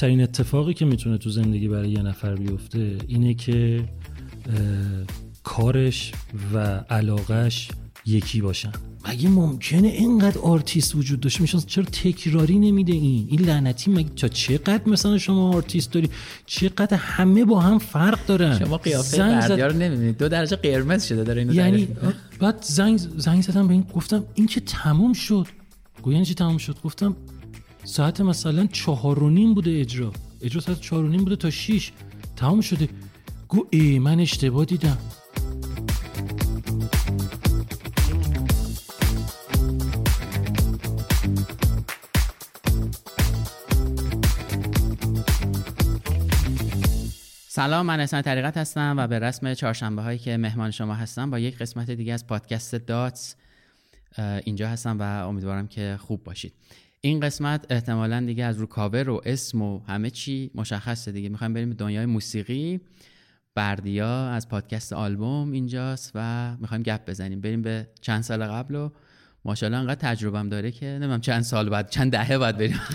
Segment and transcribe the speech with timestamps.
[0.00, 3.84] بهترین اتفاقی که می‌تونه تو زندگی برای یه نفر بیفته اینه که
[5.42, 6.12] کارش
[6.54, 6.58] و
[6.90, 7.68] علاقش
[8.06, 8.72] یکی باشن.
[9.08, 14.28] مگه ممکنه اینقدر آرتیست وجود داشته میشه چرا تکراری نمیشه این؟ این لعنتی مگه تا
[14.28, 16.10] چقدر مثلا شما آرتیست داری؟
[16.46, 19.60] چقدر همه با هم فرق دارن؟ شما قیافه زد...
[19.60, 21.88] رو نمی‌بینید دو درجه قرمز شده داره اینو یعنی
[22.38, 25.46] بعد زنگ زنگ زدم به این گفتم این که تموم شد.
[26.02, 27.16] گویا چی تموم شد؟ گفتم
[27.84, 30.12] ساعت مثلا چهار و نیم بوده اجرا.
[30.40, 31.92] اجرا ساعت چهار و نیم بوده تا شیش.
[32.36, 32.88] تموم شده.
[33.48, 34.98] گو ای من اشتباه دیدم.
[47.48, 51.38] سلام من احسان طریقت هستم و به رسم چهارشنبه هایی که مهمان شما هستم با
[51.38, 53.34] یک قسمت دیگه از پادکست داتس.
[54.44, 56.52] اینجا هستم و امیدوارم که خوب باشید.
[57.00, 61.28] این قسمت احتمالا دیگه از رو کاور و اسم و همه چی مشخصه دیگه.
[61.28, 62.80] می‌خوایم بریم دنیای موسیقی.
[63.54, 67.40] بردیا از پادکست آلبوم اینجاست و می‌خوایم گپ بزنیم.
[67.40, 68.90] بریم به چند سال قبل و
[69.44, 72.80] ماشاءالله انقدر تجربم داره که نمیگم چند سال بعد چند دهه بعد بریم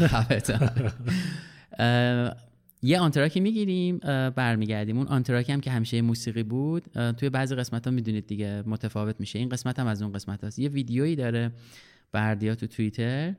[2.83, 3.97] یه آنتراکی می‌گیریم
[4.29, 4.97] برمیگردیم.
[4.97, 6.83] اون آنتراک هم که همیشه موسیقی بود.
[7.17, 9.39] توی بعضی قسمت ها می‌دونید دیگه متفاوت میشه.
[9.39, 11.51] این قسمت هم از اون قسمت هست یه ویدیویی داره
[12.11, 13.35] بردیا تو توییتر.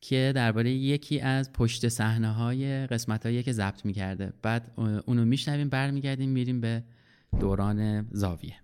[0.00, 4.32] که درباره یکی از پشت صحنه های قسمت هایی که ضبط می‌کرده.
[4.42, 4.70] بعد
[5.06, 6.82] اونو میشنویم برمیگردیم میریم به
[7.40, 8.54] دوران زاویه.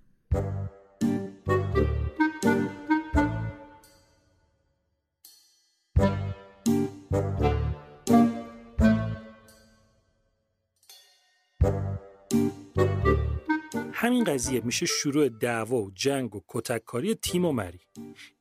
[13.99, 17.81] همین قضیه میشه شروع دعوا و جنگ و کتککاری تیم و مری.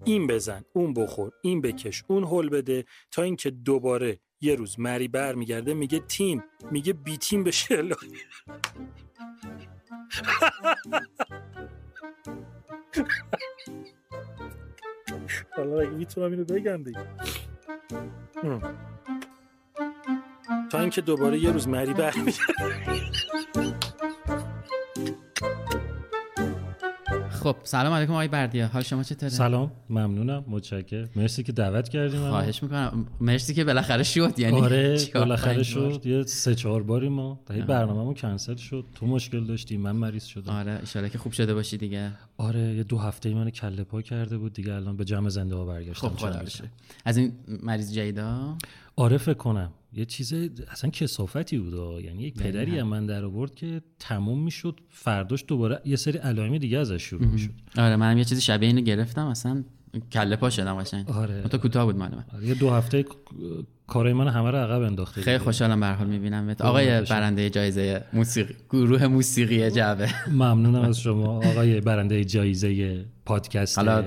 [0.03, 5.07] این بزن اون بخور این بکش اون هل بده تا اینکه دوباره یه روز مری
[5.07, 7.75] برمیگرده میگه تیم میگه بی تیم بشه
[15.57, 17.07] حالا اگه می‌تونم اینو بگم دیگه.
[20.71, 23.74] تا اینکه دوباره یه روز مری برمیگرده.
[27.45, 28.67] خب سلام علیکم آقای بردیا.
[28.67, 31.09] حال شما چطوره؟ سلام ممنونم متشکرم.
[31.15, 33.05] مرسی که دعوت کردیم خواهش می‌کنم.
[33.21, 36.01] مرسی که بالاخره شد یعنی آره بالاخره شد.
[36.05, 37.39] یه سه چهار باری ما.
[37.45, 38.85] برنامه برنامه‌مون کنسل شد.
[38.95, 40.53] تو مشکل داشتی من مریض شدم.
[40.53, 42.11] آره ان که خوب شده باشی دیگه.
[42.37, 44.53] آره یه دو هفته ای من کله پا کرده بود.
[44.53, 46.09] دیگه الان به جمع زنده ها برگشتم.
[46.09, 46.29] خب
[47.05, 48.57] از این مریض جیدا
[48.95, 49.71] آره فکر کنم.
[49.93, 50.33] یه چیز
[50.71, 54.79] اصلا کسافتی بود یعنی یک پدری هم من در آورد که تموم می‌شد.
[54.89, 57.51] فرداش دوباره یه سری علائم دیگه ازش شروع می‌شد.
[57.77, 59.27] آره منم یه چیزی شبیه اینو گرفتم.
[59.27, 59.63] اصلا
[60.11, 61.09] کله پا شدم قشنگ.
[61.09, 61.41] آره.
[61.41, 62.47] تو کوتاه بود مال من آره.
[62.47, 63.05] یه دو هفته
[63.87, 68.55] کارای من همه رو عقب انداخته خیلی خوشحالم به حال می‌بینم آقای برنده جایزه موسیقی
[68.69, 70.09] گروه موسیقی جعبه.
[70.31, 71.37] ممنونم از شما.
[71.37, 74.03] آقای برنده جایزه پادکست حالا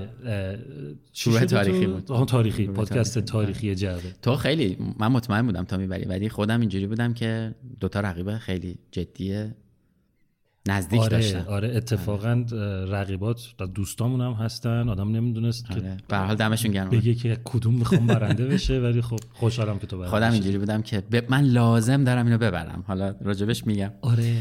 [1.25, 2.27] گروه تاریخی بود.
[2.27, 2.66] تاریخی.
[2.66, 3.75] پادکست تاریخی.
[3.75, 4.12] جعبه.
[4.22, 8.78] تو خیلی من مطمئن بودم تا می‌بری ولی خودم اینجوری بودم که دوتا رقیبه خیلی
[8.91, 9.54] جدیه.
[10.70, 11.44] نزدیک آره، داشتن.
[11.46, 12.44] آره اتفاقا
[12.88, 13.40] رقیبات
[13.74, 14.88] دوستامون هم هستن.
[14.88, 15.80] آدم نمی‌دونست آره.
[15.80, 16.90] که به حال دمشون گرم.
[16.90, 20.82] بگه که کدوم می‌خوام برنده بشه ولی خب خوشحالم که تو برنده خودم اینجوری بودم
[20.82, 22.84] که من لازم دارم اینو ببرم.
[22.86, 23.90] حالا راجبش میگم.
[24.00, 24.34] آره.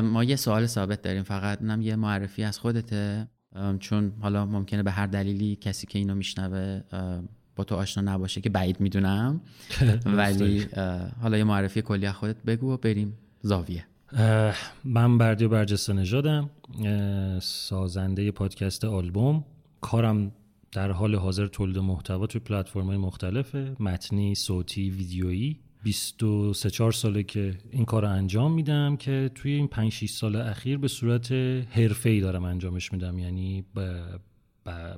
[0.00, 1.22] ما یه سوال ثابت داریم.
[1.22, 3.28] فقط اونم یه معرفی از خودته.
[3.80, 6.80] چون حالا ممکنه به هر دلیلی کسی که اینو میشنوه
[7.56, 9.40] با تو آشنا نباشه که بعید می‌دونم.
[10.04, 10.66] ولی
[11.22, 13.84] حالا یه معرفی کلی از خودت بگو و بریم زاویه.
[14.84, 16.50] من بردی برجسته نژادم
[17.40, 19.44] سازنده پادکست آلبوم.
[19.80, 20.32] کارم
[20.72, 23.76] در حال حاضر تولید محتوا توی پلتفرم‌های مختلفه.
[23.80, 25.58] متنی صوتی ویدیویی.
[25.82, 30.36] 23 4 ساله که این کار رو انجام میدم که توی این 5 6 سال
[30.36, 31.32] اخیر به صورت
[31.70, 33.18] حرفه‌ای دارم انجامش میدم.
[33.18, 34.02] یعنی به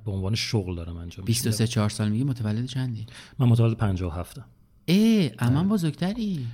[0.04, 3.06] به عنوان شغل دارم انجام 23 4 سال میگی؟ متولد چندی؟
[3.38, 4.44] من متولد 57 ام
[4.86, 6.46] ای اما بزرگتری.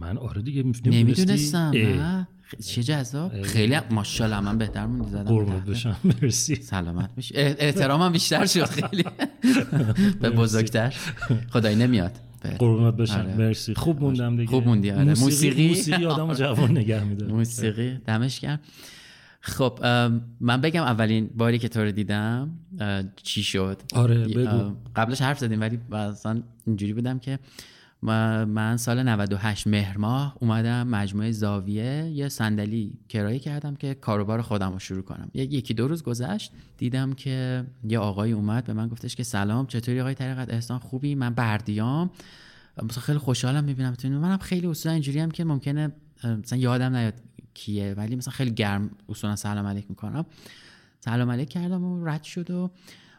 [0.00, 1.72] من آره دیگه نمی‌دونستم
[2.66, 3.42] چه جذاب.
[3.42, 6.54] خیلی ماشاءالله من بهتر موندی زدم قربونت بشم مرسی.
[6.54, 7.34] سلامت بشی.
[7.36, 9.04] احترامم بیشتر شد خیلی.
[10.20, 10.94] به بزرگتر.
[11.50, 12.12] خدای نمیاد.
[12.58, 13.18] قربونت بشم.
[13.18, 13.34] آره.
[13.36, 13.74] مرسی.
[13.74, 14.50] خوب موندم دیگه.
[14.50, 15.04] خوب موندی آره.
[15.04, 17.32] موسیقی موسیقی؟ آدمو جوان نگه میداره.
[17.32, 17.98] موسیقی.
[18.06, 18.60] دمش گرم.
[19.40, 19.78] خب
[20.40, 22.50] من بگم اولین باری که تو رو دیدم
[23.22, 24.72] چی شد؟ آره بگو.
[24.96, 27.38] قبلش حرف زدیم ولی اصلا اینجوری بودم که
[28.04, 34.72] من سال 98 مهر ماه اومدم مجموعه زاویه یه صندلی کرایه کردم که کاروبار خودم
[34.72, 35.30] رو شروع کنم.
[35.34, 40.00] یکی دو روز گذشت دیدم که یه آقای اومد به من گفتش که سلام چطوری
[40.00, 42.10] آقای طریقت؟ احسان خوبی؟ من بردیام.
[42.82, 45.92] مثلا خیلی خوشحالم می‌بینم منم خیلی اصولا اینجوری هم که ممکنه
[46.24, 47.14] مثلا یادم نیاد
[47.54, 50.26] کیه ولی مثلا خیلی گرم اصولا سلام علیک می‌کنم.
[51.00, 52.70] سلام علیک کردم و رد شد و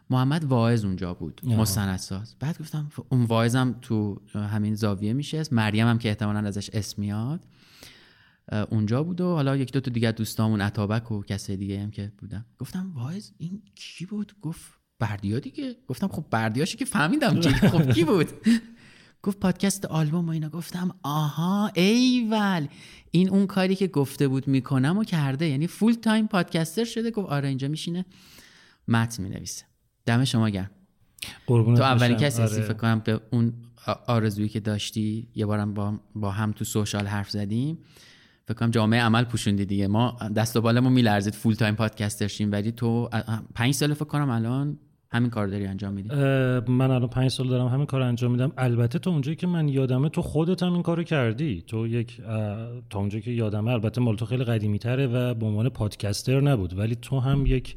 [0.09, 2.35] محمد واعظ اونجا بود مستندساز.
[2.39, 7.45] بعد گفتم اون واعظم تو همین زاویه میشه مریم هم که احتمالا ازش اسم میاد.
[8.69, 12.11] اونجا بود و حالا یک دو تا دیگه دوستامون عطابک و کسی دیگه هم که
[12.17, 12.45] بودن.
[12.59, 15.75] گفتم واعظ این کی بود؟ گفت بردیا دیگه.
[15.87, 17.49] گفتم خب بردیاشی که فهمیدم کی.
[17.73, 18.27] خب کی بود؟
[19.23, 20.49] گفت پادکست آلبوم و اینا.
[20.49, 22.67] گفتم آها ایول.
[23.11, 25.47] این اون کاری که گفته بود می‌کنم و کرده.
[25.47, 27.11] یعنی full time podcaster شده.
[27.11, 28.05] گفت آره اینجا میشینه.
[28.87, 29.65] متن می‌نویسه.
[30.05, 30.69] دم شما گرم.
[31.47, 32.65] تو اولین کسی هستی آره.
[32.65, 33.53] فکر کنم به اون
[34.07, 37.77] آرزویی که داشتی یه بارم با, با هم تو social حرف زدیم.
[38.47, 39.87] فکر کنم جامه عمل پوشوندی دیگه.
[39.87, 43.09] ما دست و بالمون میلرزید full time podcaster شیم ولی تو
[43.55, 44.79] پنج سال فکر کنم الان
[45.11, 46.09] همین کار داری انجام میدی.
[46.67, 48.51] من الان پنج سال دارم همین کار انجام میدم.
[48.57, 51.63] البته تا اونجایی که من یادمه تو خودت هم این کارو کردی.
[51.67, 52.21] تو یک
[52.89, 56.77] تا اونجایی که یادمه البته مال تو خیلی قدیمی تره و به عنوان پادکستر نبود.
[56.77, 57.75] ولی تو هم یک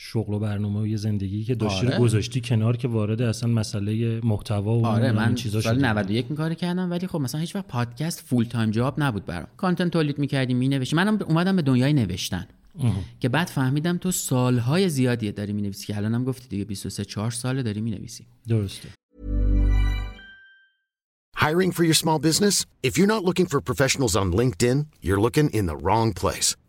[0.00, 1.96] شغل و برنامه و یه زندگی که داشتی آره.
[1.96, 6.36] رو گذاشتی کنار که وارد اصلا مسئله محتوا و آره من چیزا سال 91 این
[6.36, 9.46] کار کردم ولی خب مثلا هیچ وقت پادکست full time job نبود برام.
[9.56, 12.46] content تولید می‌کردیم مینوشتم منم اومدم به دنیای نوشتن.
[13.20, 17.62] که بعد فهمیدم تو سالهای زیادی داری می‌نویسی که الانم گفتی دیگه 23 4 ساله
[17.62, 18.26] داری می‌نویسی.
[18.48, 18.88] درسته.
[21.36, 22.56] Hiring for your small business?
[22.88, 26.67] If you're not looking for professionals on LinkedIn, you're looking in the wrong place.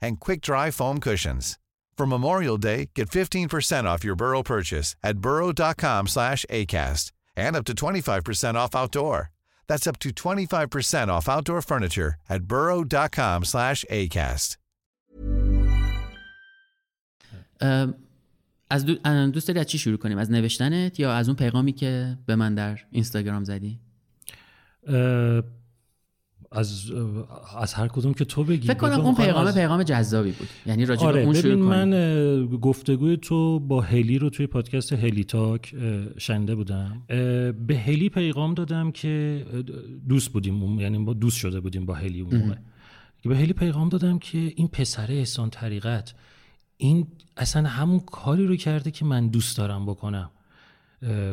[0.00, 1.58] and quick-dry foam cushions.
[1.96, 7.64] For Memorial Day, get 15% off your Burrow purchase at burrow.com slash ACAST and up
[7.64, 9.30] to 25% off outdoor.
[9.68, 14.56] That's up to 25% off outdoor furniture at burrow.com slash ACAST.
[18.70, 18.86] از
[19.32, 22.54] دوست داری از چی شروع کنیم؟ از نوشتنت یا از اون پیغامی که به من
[22.54, 23.80] در اینستاگرام زدی؟
[26.51, 26.91] از
[27.57, 30.47] از هر کدوم که تو بگی فکر کنم اون پیغام پیغام جذابی بود.
[30.65, 35.75] یعنی راجع آره اون شروع من گفتگوی تو با هلی رو توی پادکست هلی تاک
[36.17, 37.01] شنده بودم.
[37.67, 39.45] به هلی پیغام دادم که
[40.09, 42.55] دوست بودیم یعنی با دوست شده بودیم با هلی اون موقع.
[43.25, 46.13] به هلی پیغام دادم که این پسره احسان طریقت
[46.77, 47.07] این
[47.37, 50.29] اصلا همون کاری رو کرده که من دوست دارم بکنم.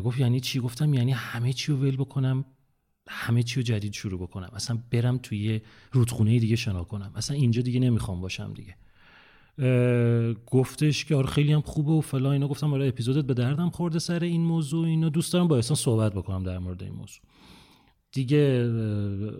[0.04, 2.44] گفت یعنی چی؟ گفتم یعنی همه چی رو ول بکنم.
[3.08, 4.50] همه چی رو جدید شروع بکنم.
[4.54, 5.61] اصلا برم توی
[5.92, 7.12] رودخونه دیگه شنا کنم.
[7.14, 8.76] اصلا اینجا دیگه نمی‌خوام باشم دیگه.
[10.46, 12.49] گفتش که آره خیلی هم خوبه و فلا اینا.
[12.49, 15.08] گفتم آره اپیزودت به دردم خورده سر این موضوع اینا.
[15.08, 17.20] دوست دارم با احسان صحبت بکنم در مورد این موضوع.
[18.12, 18.70] دیگه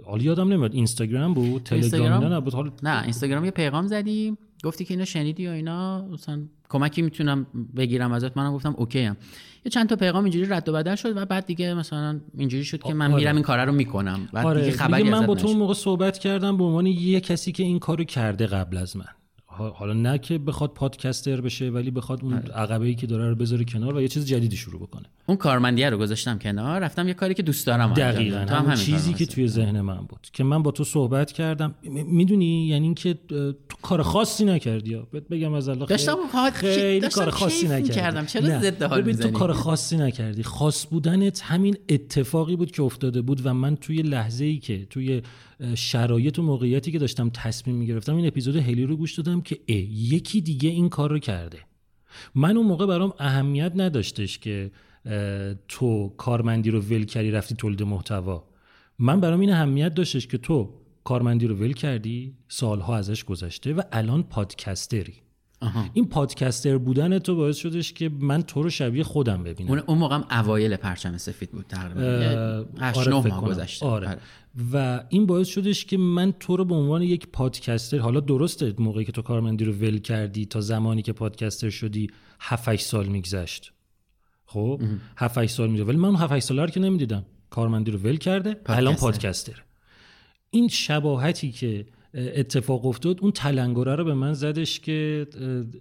[0.04, 4.94] حالا یادم نمیاد اینستاگرام بود تلگرام نه بود نه اینستاگرام یه پیغام زدی گفتی که
[4.94, 9.16] اینو شنیدی و اینا مثلا کمکی می‌تونم بگیرم ازت منم گفتم اوکی هم.
[9.64, 12.83] یه چند تا پیغام اینجوری رد و بدل شد و بعد دیگه مثلا اینجوری شد
[12.83, 13.14] که من آره.
[13.14, 14.61] میرم این کارا رو می‌کنم بعد آره.
[14.61, 18.04] دیگه خبری من با تو موقع صحبت کردم به عنوان یه کسی که این کارو
[18.04, 19.04] کرده قبل از من
[19.56, 22.52] حالا نه که بخواد پادکستر بشه ولی بخواد اون آره.
[22.52, 25.04] عقبه ای که داره رو بذاره کنار و یه چیز جدیدی شروع بکنه.
[25.26, 28.38] اون کارمندیه رو گذاشتم کنار رفتم یه کاری که دوست دارم دقیقاً.
[28.38, 31.75] هم همین چیزی که توی ذهن من بود که من با تو صحبت کردم.
[32.06, 33.14] می‌دونی؟ یعنی اینکه
[33.68, 36.16] تو کار خاصی نکردی یا؟ بگم از الله داشتم
[36.54, 40.42] خیلی کار خاصی نکردم چرا ضد حال تو کار خاصی نکردی.
[40.42, 45.23] خاص بودنت همین اتفاقی بود که افتاده بود و من توی لحظه ای که توی
[45.75, 49.76] شرایط و موقعیتی که داشتم تصمیم می‌گرفتم این اپیزود هلی رو گوش دادم که ای
[49.76, 51.58] یکی دیگه این کار رو کرده.
[52.34, 54.70] من اون موقع برام اهمیت نداشتش که
[55.68, 58.44] تو کارمندی رو ول کردی رفتی تولید محتوا.
[58.98, 60.70] من برام این اهمیت داشتش که تو
[61.04, 65.14] کارمندی رو ول کردی سالها ازش گذشته و الان پادکستری.
[65.64, 65.85] آها.
[65.92, 69.71] این پادکستر بودن تو باعث شدش که من تو رو شبیه خودم ببینم.
[69.71, 72.00] اون اون موقع هم اوایل پرچم سفید بود تقریبا.
[72.00, 73.44] اه، هشت آره، نه فکر ماه.
[73.44, 73.87] گذشته.
[73.87, 74.09] آره.
[74.09, 74.18] آره.
[74.73, 79.04] و این باعث شدش که من تو رو به عنوان یک پادکستر حالا درسته موقعی
[79.04, 83.73] که تو کارمندی رو ول کردی تا زمانی که پادکستر شدی 7 صال میگذشت.
[84.44, 84.80] خب؟
[85.16, 85.88] 7 سال میگذشت.
[85.88, 87.25] ولی من اون 7 ساله رو که نمی‌دیدم.
[87.50, 89.62] کارمندی رو ول کرده الان پادکستر.
[90.50, 93.21] این شباهتی که اتفاق افتاد.
[93.21, 95.26] اون تلنگره رو به من زدش که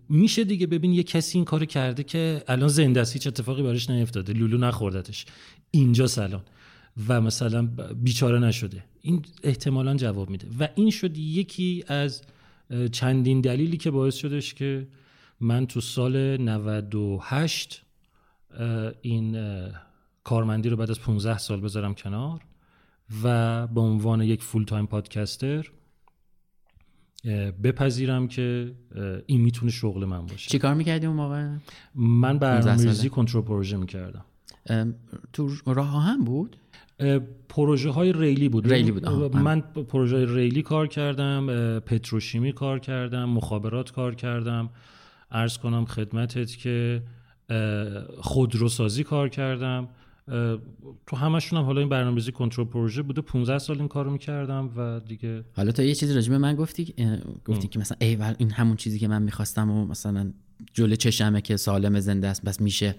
[0.09, 3.89] میشه دیگه ببین یه کسی این کارو کرده که الان زنده است هیچ اتفاقی براش
[3.89, 4.33] نیفتاده.
[4.33, 5.25] لولو نخوردتش.
[5.71, 6.43] اینجا الان
[7.07, 8.83] و مثلا بیچاره نشده.
[9.01, 10.47] این احتمالا جواب میده.
[10.59, 12.21] و این شد یکی از
[12.91, 14.87] چندین دلیلی که باعث شدش که
[15.39, 17.81] من تو سال 98
[18.59, 19.37] اه، این
[20.23, 22.41] کارمندی رو بعد از 15 سال بذارم کنار
[23.23, 25.71] و به عنوان یک full time podcaster
[27.63, 28.71] بپذیرم که
[29.25, 30.49] این می‌تونه شغل من باشه.
[30.49, 31.47] چی کار می‌کردی اون موقع؟
[31.95, 33.09] من 15 برنامه‌ریزی.
[33.09, 34.25] کنترل پروژه می‌کردم.
[35.33, 36.57] تو راه هم بود؟
[37.49, 38.71] پروژه های ریلی بود.
[38.71, 44.69] ریلی بود، من پروژه های ریلی کار کردم پتروشیمی کار کردم مخابرات کار کردم.
[45.31, 47.03] ارز کنم خدمتت که
[48.21, 49.87] خودروسازی کار کردم.
[51.07, 53.21] تو همشون هم حالا این برنامه‌ریزی کنترل پروژه بوده.
[53.21, 56.93] 15 سال این کارو می‌کردم و دیگه حالا تو یه چیزی راجع به من گفتی
[57.45, 60.31] گفتی که مثلا ای ول این همون چیزی که من می‌خواستم و مثلا
[60.73, 62.95] جلو چشمه که سالم زنده است بس میشه.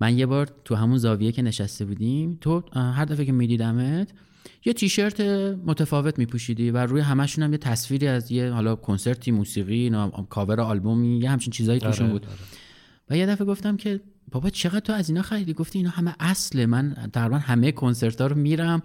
[0.00, 4.12] من یه بار تو همون زاویه که نشسته بودیم تو هر دفعه که میدیدمت
[4.64, 5.20] یه تیشرت
[5.66, 9.92] متفاوت میپوشیدی و روی همشون هم یه تصویری از یه حالا کنسرتی موسیقی
[10.30, 12.26] کاور آلبومی یه همچین چیزایی توشون آره، بود
[13.10, 16.66] و یه دفعه گفتم که بابا چقدر تو از اینا خریدی؟ گفتی اینا همه اصله.
[16.66, 18.82] من تقریبا همه کنسرت ها رو میرم.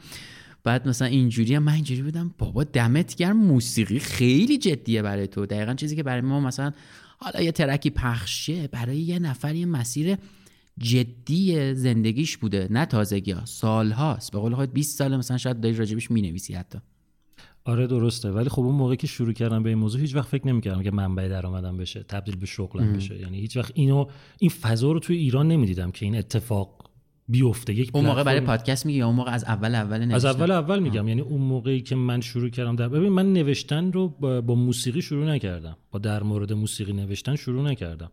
[0.64, 2.36] بعد مثلا اینجوری هم من اینجوری بودم.
[2.38, 5.46] بابا دمت گرم موسیقی خیلی جدیه برای تو.
[5.46, 6.72] دقیقا چیزی که برای ما مثلا
[7.18, 10.18] حالا یه ترکی پخشه برای یه نفر یه مسیر
[10.78, 12.68] جدی زندگیش بوده.
[12.72, 14.32] نه تازگی ها سالهاست.
[14.32, 16.80] به قول خودت 20 سال مثلا شاید داری راجبش می‌نویسی حتی.
[17.66, 18.32] آره درسته.
[18.32, 20.92] ولی خب اون موقعی که شروع کردم به این موضوع هیچ وقت فکر نمی‌کردم که
[20.92, 23.20] منبع درآمدم بشه تبدیل به شغلم بشه.
[23.20, 24.06] یعنی هیچ وقت اینو
[24.40, 26.90] این فضا رو توی ایران نمی‌دیدم که این اتفاق
[27.28, 27.74] بیفته.
[27.74, 30.52] یک اون موقع برای پادکست میگی یا اون موقع از اول اول از نوشتن؟ اول
[30.52, 31.08] اول میگم.
[31.08, 35.02] یعنی اون موقعی که من شروع کردم در ببین من نوشتن رو با, با موسیقی
[35.02, 35.78] شروع نکردم.
[35.92, 38.12] با در مورد موسیقی نوشتن شروع نکردم.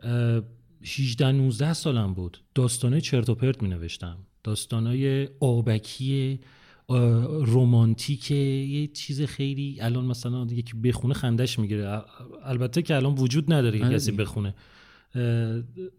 [0.00, 0.42] اه،
[0.82, 2.38] 18 19 سالم بود.
[2.54, 6.40] داستانای چرت و پرت می نوشتم داستانای آبکی
[6.88, 12.02] اه، رمانتیک یه چیز خیلی الان مثلا یکی بخونه خندش می‌گیره.
[12.44, 14.12] البته که الان وجود نداره که آره کسی.
[14.12, 14.54] بخونه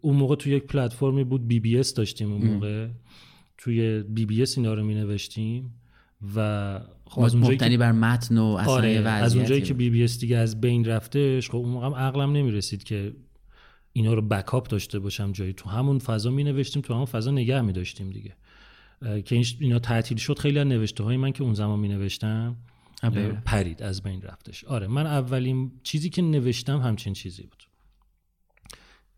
[0.02, 2.88] اون موقع تو یک پلتفرمی بود BBS داشتیم اون موقع.
[3.58, 5.74] توی BBS اینا رو می نوشتیم
[6.36, 9.74] و خب از اونجایی که بر متن و آره از اونجایی که.
[9.74, 13.14] BBS دیگه از بین رفتش خب اون موقع هم عقلم نمی رسید که
[13.94, 15.54] اینا رو بکاپ داشته باشم جایی.
[15.54, 18.36] تو همون فضا می نوشتیم تو همون فضا نگه می داشتیم دیگه.
[19.02, 22.56] که این اینا تعطیل شد خیلی از نوشته های من که اون زمان می نوشتم
[23.02, 23.42] بله.
[23.46, 24.64] پرید از بین رفتش.
[24.64, 27.64] آره من اولین چیزی که نوشتم همچین چیزی بود.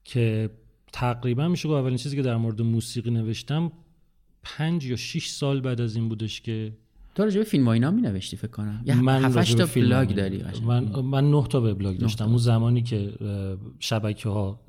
[0.04, 0.50] که
[0.94, 3.72] تقریبا میشه گفت اولین چیزی که در مورد موسیقی نوشتم
[4.44, 6.74] پنج یا شش سال بعد از این بودش که
[7.16, 10.44] تو راجع به فیلم و اینا می نوشتی فکر کنم؟ من تا بلاگ داری.
[10.66, 12.26] من من نه تا وبلاگ داشتم.
[12.30, 13.14] اون زمانی که
[13.80, 14.60] شبکه ها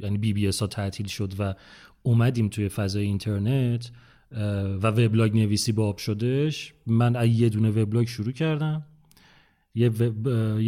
[0.00, 1.54] یعنی BBS ها تعطیل شد و
[2.02, 3.90] اومدیم توی فضای اینترنت
[4.82, 8.82] و وبلاگ نویسی باب شدش من از یه دونه وبلاگ شروع کردم.
[9.74, 9.88] یه,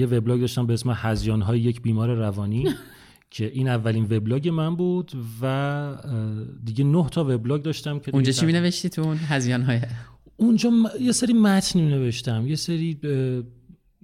[0.07, 2.65] وبلاگ داشتم به اسم هذیان های یک بیمار روانی
[3.31, 5.97] که این اولین وبلاگ من بود و
[6.65, 9.81] دیگه نه تا وبلاگ داشتم که اونجا چی می نوشتی تو اون هذیان های
[10.37, 12.99] اونجا م- یه سری متن نوشتم یه سری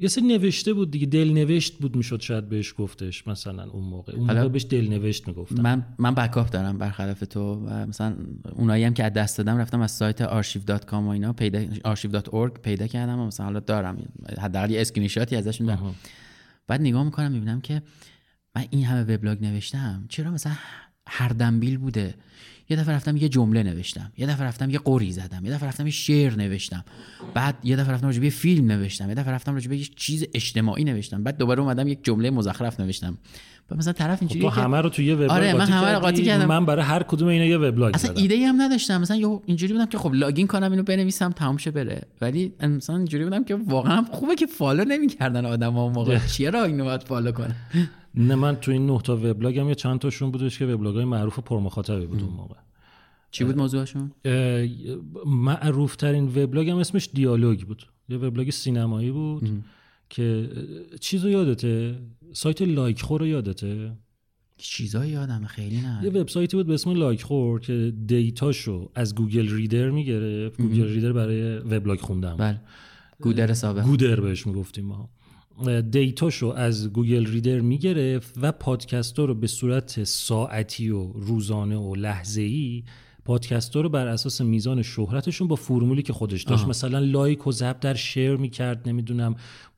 [0.02, 4.12] یه سری نوشته بود دیگه دل نوشت بود می‌شد شاید بهش گفتش مثلا اون موقع.
[4.12, 8.16] اون موقع بهش دل نوشت می‌گفتم من من backup دارم برخلاف تو و مثلا
[8.52, 12.86] اونایی هم که از دست دادم رفتم از سایت archive.com و اینا پیدا archive.org پیدا
[12.86, 13.98] کردم و مثلا حالا دارم.
[14.38, 15.94] حداقل یه اسکرین شاتی ازشون دارم
[16.66, 17.82] بعد نگاه می‌کنم می‌بینم که
[18.56, 20.52] من این همه وبلاگ نوشتم چرا مثلا
[21.06, 22.14] هردمبیل بوده؟
[22.70, 25.86] یه دفعه رفتم یه جمله نوشتم یه دفعه رفتم یه غری زدم یه دفعه رفتم
[25.86, 26.84] یه شعر نوشتم
[27.34, 29.84] بعد یه دفعه رفتم راجع به یه فیلم نوشتم یه دفعه رفتم راجع به یه
[29.96, 33.18] چیز اجتماعی نوشتم بعد دوباره اومدم یک جمله مزخرف نوشتم.
[33.68, 35.98] بعد مثلا طرف خب اینجوری تو همه رو تو یه وبلاگ آره، من همه رو
[35.98, 36.44] قاطی کردم.
[36.44, 39.00] من برای هر کدوم اینا یه وبلاگ اصلا ایده ای هم نداشتم.
[39.00, 42.02] مثلا اینجوری بودم که خب login کنم اینو بنویسم تمام شه بره.
[42.20, 46.18] ولی مثلا اینجوری بودم که واقعا خوبه که follow نمی‌کردن آدم اون موقع.
[46.26, 47.56] چرا اینو باید follow کنه
[48.14, 51.38] نه من تو این نه تا وبلاگم یه چند تاشون بودش که وبلاگ های معروف
[51.38, 52.56] و پرمخاطبی بود اون موقع.
[53.30, 54.12] چی بود موضوعشون؟
[55.26, 57.86] معروف ترین وبلاگم اسمش دیالوگ بود.
[58.08, 59.64] یه وبلاگ سینمایی بود
[60.08, 60.50] که
[60.92, 61.98] اه، چیزو یادته؟
[62.32, 63.92] سایت لایک خور رو یادته؟
[64.58, 66.00] چیزایی یادم خیلی نه.
[66.02, 70.60] یه وبسایتی بود به اسم لایک خور که data شو از Google Reader می‌گرفت.
[70.60, 72.38] Google Reader برای وبلاگ خوندن بود.
[72.38, 72.60] بله.
[73.20, 73.82] گودر سابق.
[73.82, 75.08] گودر بهش می‌گفتیم ما.
[75.90, 82.42] دیتاشو از گوگل ریدر می‌گرفت و پادکست رو به صورت ساعتی و روزانه و لحظه
[82.42, 82.82] ای
[83.24, 86.62] پادکست رو بر اساس میزان شهرتشون با فرمولی که خودش داشت.
[86.62, 86.70] آها.
[86.70, 89.36] مثلا like و ضرب در share می‌کرد نمی‌دونم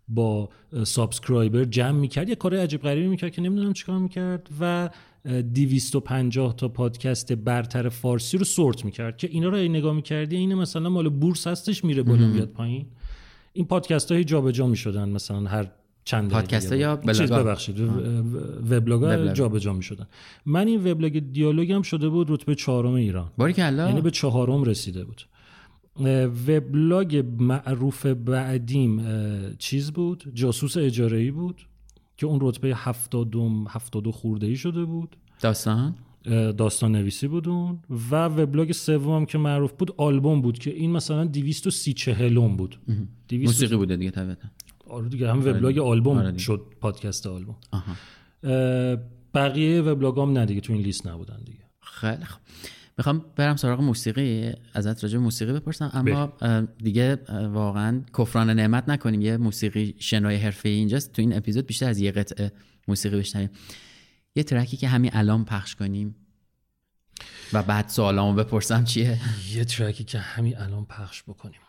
[0.08, 0.48] با
[0.84, 2.28] subscriber جمع می‌کرد.
[2.28, 4.90] یه کار عجیب غریبی می‌کرد که نمی‌دونم چیکار می‌کرد و
[5.24, 10.36] اه، 250 تا پادکست برتر فارسی رو sort می‌کرد که اینا رو اگه نگاه می‌کردی
[10.36, 12.86] این مثلا مال بورس هستش میره بالا میاد پایین.
[13.52, 15.66] این پادکست های جابجا می‌شدن مثلا هر
[16.04, 17.00] چند پادکست یا.
[17.12, 17.80] چیز؟ ببخشید
[18.70, 19.02] وبلاگ.
[19.04, 19.32] ها.
[19.32, 20.06] جابجا می‌شدن.
[20.46, 23.30] من این وبلاگ دیالوگ هم شده بود رتبه چهارم ایران.
[23.38, 25.22] باری یعنی به چهارم رسیده بود.
[26.48, 29.02] وبلاگ معروف بعدیم
[29.58, 31.66] چیز بود؟ جاسوس اجاره ای بود
[32.16, 35.16] که اون رتبه هفتادم هفتاد خورده ای شده بود.
[35.40, 35.94] داستان؟
[36.56, 37.78] داستان نویسی بود اون
[38.10, 42.78] و وبلاگ سوم که معروف بود آلبوم بود که این مثلا 230 چهلم بود.
[43.28, 44.48] 200 موسیقی بوده دیگه طبیعتا.
[44.86, 46.38] آره دیگه هم وبلاگ آلبوم آره.
[46.38, 47.56] شد پادکست آلبوم.
[47.70, 47.96] آها.
[49.34, 51.58] بقیه وبلاگام نه دیگه تو این لیست نبودن دیگه.
[51.82, 52.40] خیلی خوب.
[52.98, 55.90] می‌خوام برم سراغ موسیقی ازت راجع موسیقی بپرسم.
[55.94, 57.18] اما اه، دیگه
[57.52, 61.12] واقعا کفران نعمت نکنیم یه موسیقی شنای حرفه اینجاست.
[61.12, 62.52] تو این اپیزود بیشتر از یه قطعه
[62.88, 63.50] موسیقی بشنویم.
[64.36, 66.14] یه ترکی که همین الان پخش کنیم.
[67.52, 69.18] و بعد سوالامو بپرسم چیه؟
[69.54, 71.60] یه track ی که همین الان پخش بکنیم.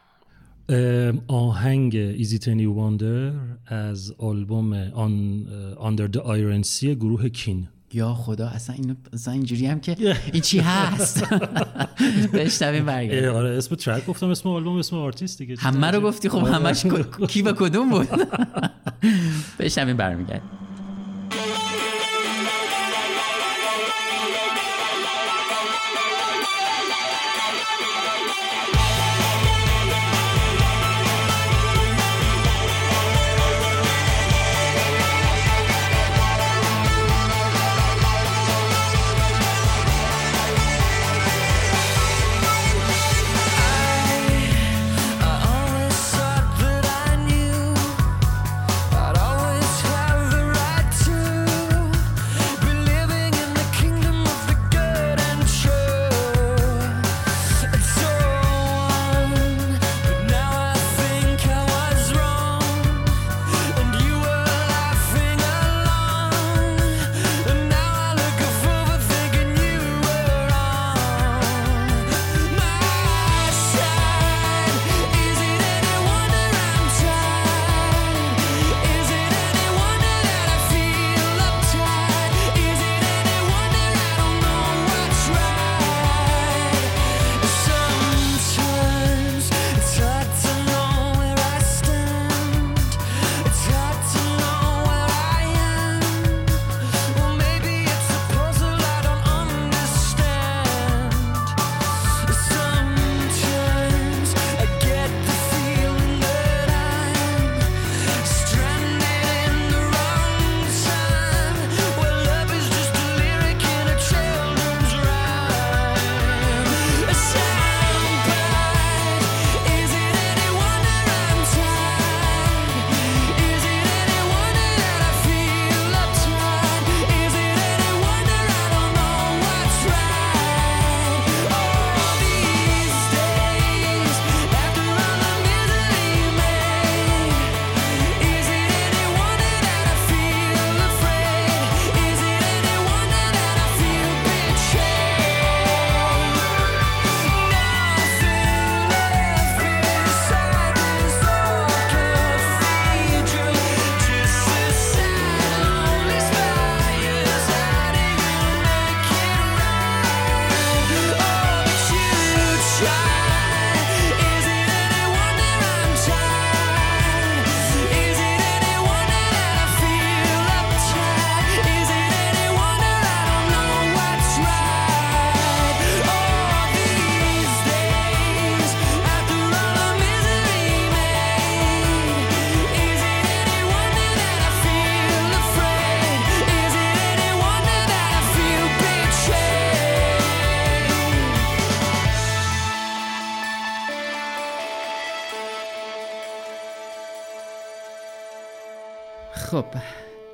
[1.28, 3.34] آهنگ Easy Tiny Wonder
[3.74, 5.44] از آلبوم آن
[5.80, 7.68] Under the Iron Sea گروه Keane.
[7.96, 9.96] یا خدا اصلا اینو اصلا اینجوری هم که
[10.34, 11.24] این چی هست؟
[12.34, 13.24] بشنویم برگرد.
[13.26, 15.56] اه، آره اسم track گفتم اسم آلبوم اسم آرتیست دیگه.
[15.60, 18.08] همه رو گفتی؟ خب همش ک- کی به کدوم بود؟
[19.60, 20.42] بشنویم برمیگرد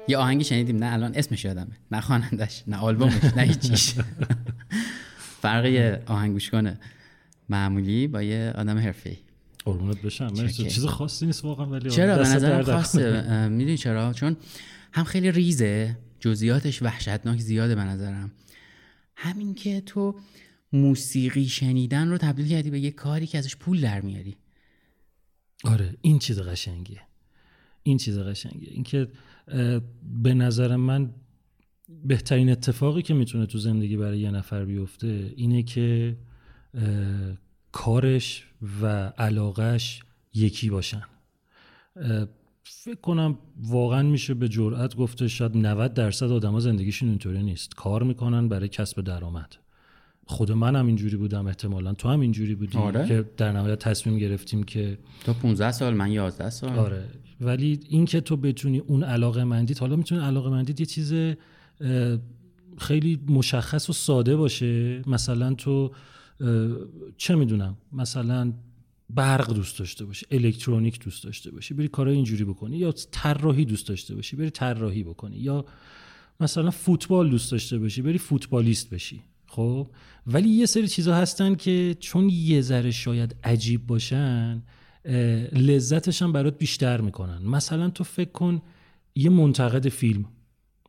[0.10, 1.78] یه آهنگی شنیدیم نه الان اسمش یادمه.
[1.92, 3.94] نه خوانندش نه آلبومش نه هیچیش.
[5.42, 6.80] فرق یه آهنگ گوش کنه.
[7.50, 9.18] معمولی با یه آدم حرفه‌ای.
[9.66, 10.48] قربونت بشم.
[10.48, 13.48] چیز خاصی نیست واقعا ولی چرا؟ به نظرم درد خاصه.
[13.48, 14.38] می‌دونی چرا؟ چون
[14.92, 15.98] هم خیلی ریزه.
[16.20, 18.32] جزئیاتش وحشتناک زیاده به نظرم.
[19.16, 20.16] همین که تو
[20.74, 24.38] موسیقی شنیدن رو تبدیل کردی به یه کاری که ازش پول در میاری.
[25.64, 27.02] آره این چیز قشنگیه.
[27.84, 28.70] این چیز قشنگیه.
[28.72, 29.08] اینکه
[30.24, 31.10] به نظر من
[32.06, 36.18] بهترین اتفاقی که می‌تونه تو زندگی برای یه نفر بیفته اینه که
[37.72, 38.46] کارش
[38.82, 41.02] و علاقش یکی باشن.
[42.64, 47.76] فکر کنم واقعا میشه به جرئت گفته شاید 90 درصد آدما زندگیشون اینطوری نیست.
[47.76, 49.56] کار می‌کنن برای کسب درآمد.
[50.26, 51.94] خود من هم اینجوری بودم احتمالا.
[51.94, 53.08] تو هم اینجوری بودی آره.
[53.08, 56.80] که در نهایت تصمیم گرفتیم که تو 15 سال من 11 سال.
[56.80, 57.04] آره.
[57.42, 61.14] ولی اینکه تو بتونی اون علاقه مندیت حالا می‌تونه علاقه مندیت یه چیز
[62.78, 65.02] خیلی مشخص و ساده باشه.
[65.08, 65.92] مثلا تو
[67.18, 68.54] چه می‌دونم مثلا
[69.10, 73.88] برق دوست داشته باشی الکترونیک دوست داشته باشی بری کارهای اینجوری بکنی یا طراحی دوست
[73.88, 75.66] داشته باشی بری طراحی بکنی یا
[76.40, 79.22] مثلا فوتبال دوست داشته باشی بری فوتبالیست بشی.
[79.48, 79.88] خب؟
[80.28, 84.64] ولی یه سری چیزا هستن که چون یه ذره شاید عجیب باشن
[85.54, 87.42] لذتش هم برات بیشتر می‌کنن.
[87.46, 88.62] مثلا تو فکر کن
[89.16, 90.26] یه منتقد فیلم.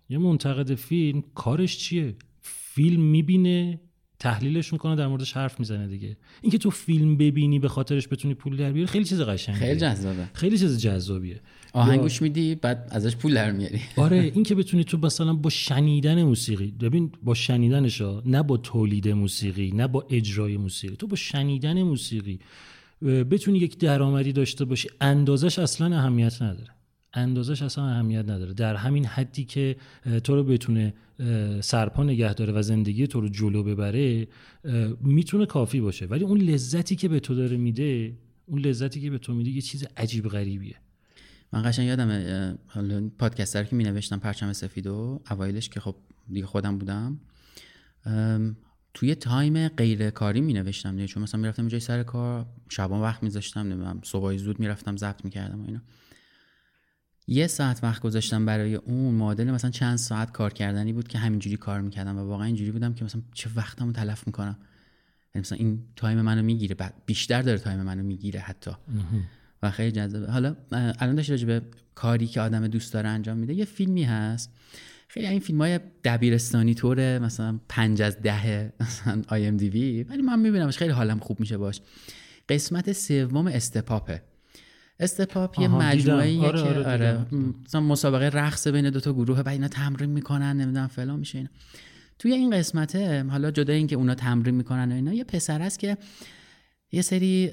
[0.09, 3.81] یه منتقد فیلم کارش چیه؟ فیلم می‌بینه
[4.19, 6.17] تحلیلش می‌کنه در موردش حرف می‌زنه دیگه.
[6.43, 9.61] اینکه تو فیلم ببینی به خاطرش بتونی پول در بیاری خیلی چیز قشنگیه.
[9.61, 10.29] خیلی جذابه.
[10.33, 11.41] خیلی چیز جذابیه.
[11.73, 13.81] آهنگ یا- میدی بعد ازش پول در میاری.
[13.97, 19.09] آره این که بتونی تو مثلا با شنیدن موسیقی ببین با شنیدنش نه با تولید
[19.09, 20.97] موسیقی نه با اجرای موسیقی.
[20.97, 22.39] تو با شنیدن موسیقی
[23.03, 26.71] بتونی یک درآمدی داشته باشی اندازش اصلا اهمیت نداره.
[27.15, 28.53] اندازش اصلا اهمیت نداره.
[28.53, 29.77] در همین حدی که
[30.25, 30.95] تو رو بتونه
[31.61, 34.29] سرپا نگه داره و زندگی تو رو جلو ببره
[35.01, 36.07] می‌تونه کافی باشه.
[36.07, 39.61] ولی اون لذتی که به تو داره میده اون لذتی که به تو میده یه
[39.61, 40.77] چیز عجیب غریبیه.
[41.53, 42.01] من قشنگ
[42.67, 45.97] حالا پادکستر که می نوشتم پرچم سفیدو اوایلش که خب
[46.33, 47.21] دیگه خودم بودم
[48.95, 53.23] توی time غیر کاری می نوشتم دیگه چون مثلا می‌رفتم جای سر کار شبان وقت
[53.23, 55.81] میذاشتم نمی‌دونم صبحای زود می‌رفتم ضبط می‌کردم و اینا.
[57.27, 61.57] یه ساعت وقت گذاشتم برای اون معادل مثلا چند ساعت کار کردنی بود که همینجوری
[61.57, 64.59] کار می‌کردم و واقعا اینجوری بودم که مثلا چه وقتمو تلف می‌کنم.
[65.35, 66.77] یعنی مثلا این time منو می‌گیره
[67.07, 68.71] بیشتر داره time منو می‌گیره حتی.
[69.63, 71.63] و خیلی جذابه حالا الان داشت راجع به
[71.95, 74.51] کاری که آدم دوست داره انجام میده یه فیلمی هست.
[75.13, 80.79] خیلی این فیلم های دبیرستانی طوره مثلا پنج از ده مثلا IMDb ولی من میبینمش
[80.79, 81.81] خیلی حالم خوب میشه باش
[82.49, 84.23] قسمت سوم Step Up
[85.01, 86.45] ه Step Up یه مجموعه دیدم.
[86.45, 87.27] آره، که آره، آره.
[87.65, 91.51] مثلا مسابقه رقص بین دو تا گروه بعد اینا تمرین می‌کنن نمی‌دونم فلان میشه اینا
[92.19, 95.97] توی این قسمته حالا جدا اینکه اونا تمرین می‌کنن و اینا یه پسر است که
[96.93, 97.51] یه سری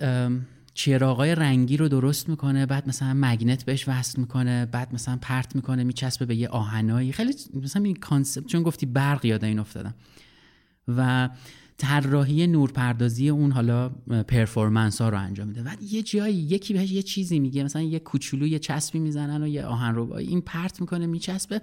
[0.77, 5.83] چراغای رنگی رو درست می‌کنه بعد مثلا magnet بهش وصل می‌کنه بعد مثلا پرت می‌کنه
[5.83, 7.11] میچسبه به یه آهنایی.
[7.11, 9.95] خیلی مثلا این concept چون گفتی برق یاد این افتادم.
[10.87, 11.29] و
[11.77, 13.89] طراحی نورپردازی اون حالا
[14.27, 15.63] پرفورمنس ها رو انجام میده.
[15.63, 19.47] و یه جایی یکی بهش یه چیزی میگه مثلا یه کوچولو یه چسبی می‌زنن و
[19.47, 21.61] یه آهن رو این پرت می‌کنه میچسبه.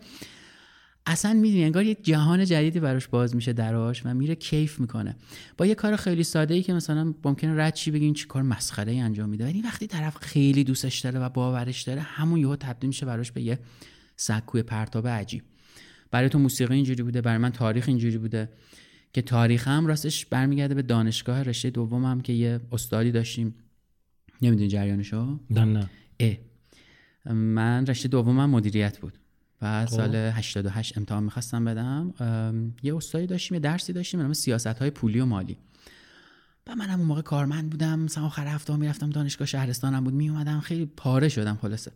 [1.06, 5.16] اصلا می‌دونی انگار یه جهان جدیدی براش باز میشه دراش و میره کیف می‌کنه.
[5.56, 8.92] با یه کار خیلی ساده ای که مثلا ممکنه رد چی بگین چی کار مسخره
[8.92, 9.44] ای انجام میده.
[9.44, 13.42] ولی وقتی طرف خیلی دوستش داره و باورش داره همون یهو تبدیل میشه براش به
[13.42, 13.58] یه
[14.16, 15.42] سکوی پرتاب عجیب.
[16.10, 18.48] برای تو موسیقی اینجوری بوده برای من تاریخ اینجوری بوده
[19.12, 23.54] که تاریخ هم راستش برمیگرده به دانشگاه رشته دوم هم که یه استادی داشتیم.
[24.42, 25.90] نمی‌دونی جریانشو؟ نه نه.
[26.20, 26.36] اه.
[27.34, 29.18] من رشته دومم مدیریت بود.
[29.64, 32.14] و سال 88 امتحان می‌خواستم بدم
[32.82, 35.56] یه استادی داشتیم یه درسی داشتیم به نام سیاست های پولی و مالی
[36.66, 40.86] و منم اون موقع کارمند بودم مثلا آخر هفته می‌رفتم دانشگاه شهرستانم بود میومدم خیلی
[40.86, 41.92] پاره شدم خلاصه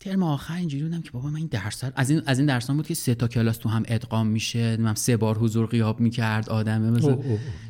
[0.00, 2.86] ترم آخر اینجوری بودم که بابا من این درس از این از این درسان بود
[2.86, 6.90] که سه تا کلاس تو هم ادغام میشه من سه بار حضور غیاب می‌کرد آدمه
[6.90, 7.18] مثلا.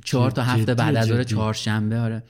[0.04, 1.22] چهار تا هفته بعد از ظهر.
[1.22, 2.22] چهارشنبه آره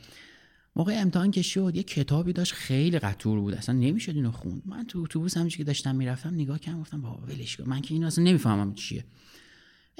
[0.76, 3.54] موقع امتحان که شد یه کتابی داشت خیلی قطور بود.
[3.54, 4.62] اصلا نمی‌شد اینو خوند.
[4.66, 7.64] من تو اتوبوس همینجوری که داشتم می‌رفتم نگاه کردم گفتم بابا ولش کن.
[7.66, 9.04] من که اینو اصلا نمی‌فهمم چیه.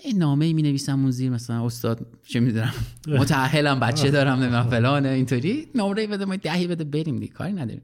[0.05, 2.73] این نامه ای می نویسم اون زیر مثلا استاد چه می‌دونم
[3.07, 5.67] متأهلم بچه دارم نمی‌دونم فلانه اینطوری.
[5.75, 7.83] نمره بده ما دهی بده بریم دیگه کاری نداریم.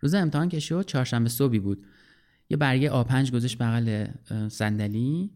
[0.00, 1.86] روز امتحان که شد چهارشنبه صبحی بود.
[2.50, 4.06] یه برگه آ5 گذاشت بغل
[4.48, 5.30] صندلی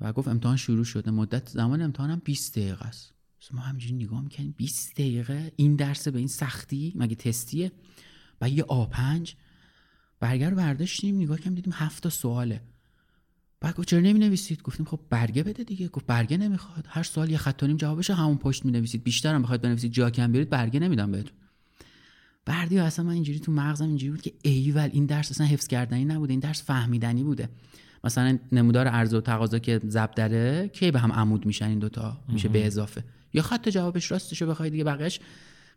[0.00, 1.10] و گفت امتحان شروع شده.
[1.10, 3.15] مدت زمان امتحانم 20 دقیقه است.
[3.54, 7.72] ما همینجوری نگاه می‌کنیم 20 دقیقه این درس به این سختی مگه تستیه؟
[8.40, 9.30] و یه آ5
[10.20, 12.62] برگه رو برداشتیم نگاه کردیم دیدیم هفت تا سواله.
[13.60, 15.88] بعد گفت چرا نمی نویسید گفتیم خب برگه بده دیگه.
[15.88, 16.84] گفت برگه نمی‌خواد.
[16.88, 19.92] هر سوال یه خط و نیم جوابش همون پشت می نویسید بیشتر هم بخواید بنویسید
[19.92, 21.36] جا کم بیارید برگه نمیدم بهتون.
[22.44, 26.04] بردی اصلا من اینجوری تو مغزم اینجوری بود که ایول این درس اصلا حفظ کردنی
[26.04, 27.48] نبوده این درس فهمیدنی بوده.
[28.04, 32.20] مثلا نمودار عرضه و تقاضا که ضرب داره کی به هم عمود میشن این دوتا؟
[32.28, 33.04] میشه به اضافه.
[33.36, 35.20] یا خط جوابش راستشو بخواید دیگه بقیش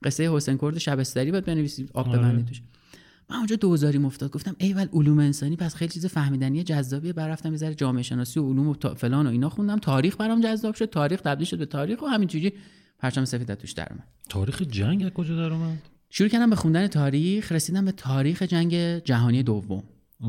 [0.04, 2.62] قصه حسین کرد شبستری باید بنویسید آب ببندید توش.
[3.30, 7.13] من اونجا دوزاری مفتاد گفتم ایول علوم انسانی پس خیلی چیز فهمیدنی جذابیه.
[7.13, 9.78] برفتم یه ذره جامعه شناسی و علوم و فلان و اینا خوندم.
[9.78, 10.86] تاریخ برام جذاب شد.
[10.86, 12.54] تاریخ تبدیل شد به تاریخ و همینجوری
[13.00, 14.08] پرچم سفید توش در اومد.
[14.30, 15.78] تاریخ جنگ از کجا در اومد؟
[16.10, 19.84] شروع کردم به خوندن تاریخ رسیدم به تاریخ جنگ جهانی دوم.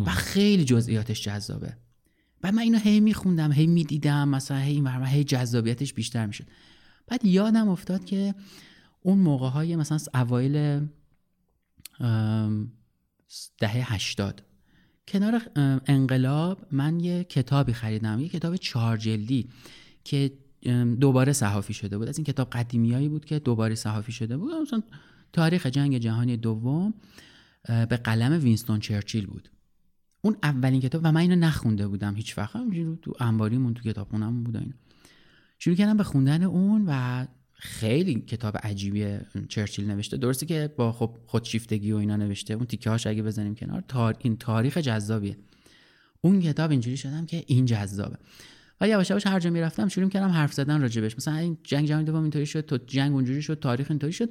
[0.07, 1.77] و خیلی جزئیاتش جذابه.
[2.41, 6.45] بعد من اینو هی میخوندم هی می‌دیدم مثلا هی این هی جذابیتش بیشتر می‌شد.
[7.11, 8.35] بعد یادم افتاد که
[9.01, 10.87] اون موقع های مثلا اوایل
[13.59, 14.43] دهه هشتاد
[15.09, 15.43] کنار
[15.87, 19.49] انقلاب من یه کتابی خریدم یه کتاب چهار جلدی
[20.05, 20.33] که
[21.01, 22.09] دوباره صحافی شده بود.
[22.09, 24.53] از این کتاب قدیمیایی بود که دوباره صحافی شده بود.
[24.55, 24.83] مثلا
[25.33, 26.95] تاریخ جنگ جهانی دوم
[27.69, 29.51] به قلم وینستون چرچیل بود.
[30.23, 32.57] اون اولین کتاب و من اینو نخونده بودم هیچ وقت
[33.03, 34.73] تو انباریمون تو کتابخونه‌مون بود اینو
[35.63, 39.19] شروع کردم به خوندن اون و خیلی کتاب عجیبی
[39.49, 40.17] چرچیل نوشته.
[40.17, 42.55] درسته که با خب خودشیفتگی و اینا نوشته.
[42.55, 44.17] اون تیکه هاش اگه بزنیم کنار تار...
[44.19, 45.37] این تاریخ جذابیه.
[46.21, 48.17] اون کتاب اینجوری شدم که این جذابه.
[48.81, 52.05] و یواش یواش هر جا می‌رفتم شروع کردم حرف زدن راجبش مثلا این جنگ جهانی
[52.05, 54.31] دوم اینطوری شد تو جنگ اونجوری شد تاریخ اینطوری شد.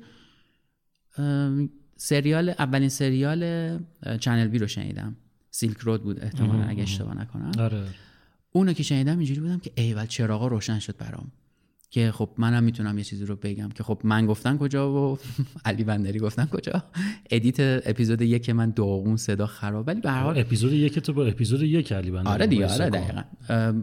[1.97, 3.79] سریال اولین سریال
[4.19, 5.15] چنل بی رو شنیدم.
[5.51, 7.51] سیلک رود بود احتمالا اگه اشتباه نکنم.
[7.59, 7.83] آره.
[8.51, 11.31] اونو که شنیدم اینجوری بودم که ایول چراغا روشن شد برام.
[11.91, 15.17] که خب منم می‌تونم یه چیزی رو بگم که خب من گفتن کجا و
[15.65, 16.83] علی بندری گفتن کجا.
[17.29, 19.87] ادیت اپیزود یک من داغون صدا خراب.
[19.87, 22.89] ولی به هر حال اپیزود یک تو با اپیزود یک علی بندری آره دیگه آره
[22.89, 23.23] دقیقاً.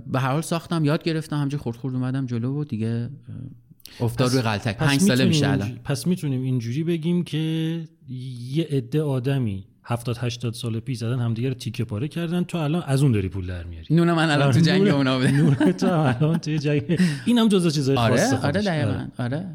[0.06, 3.10] به هر حال ساختم یاد گرفتم همینجوری خورد خورد اومدم جلو و دیگه
[4.00, 4.76] افتاد روی غلطک.
[4.76, 5.78] پنج ساله میشه الان.
[5.84, 7.84] پس می‌تونیم اینجوری بگیم که
[8.50, 12.44] یه عده آدمی 70 80 سال پیش زدن همدیگه رو تیکه پاره کردن.
[12.44, 13.94] تو الان از اون داری پول در میاری.
[13.94, 17.00] نون من الان تو جنگ اونا بوده نون تو الان تو جنگ.
[17.24, 19.46] اینم جزء چیزای آره خاصه آره دقیقاً آره.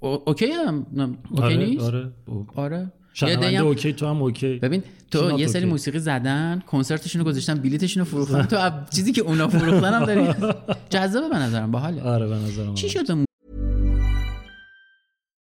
[0.00, 0.86] اوکی هم
[1.30, 2.10] اوکی نیست؟ آره.
[2.54, 2.92] آره.
[3.14, 4.58] شنونده اوکی تو هم اوکی.
[4.58, 8.42] ببین تو یه سری موسیقی زدن کنسرتشون رو گذاشتن بلیتشون رو فروختن.
[8.42, 8.56] تو
[8.96, 10.34] چیزی که اونا فروختن هم داری.
[10.90, 12.02] جذابه به نظرم باحاله.
[12.02, 13.31] آره به نظرم چی شد؟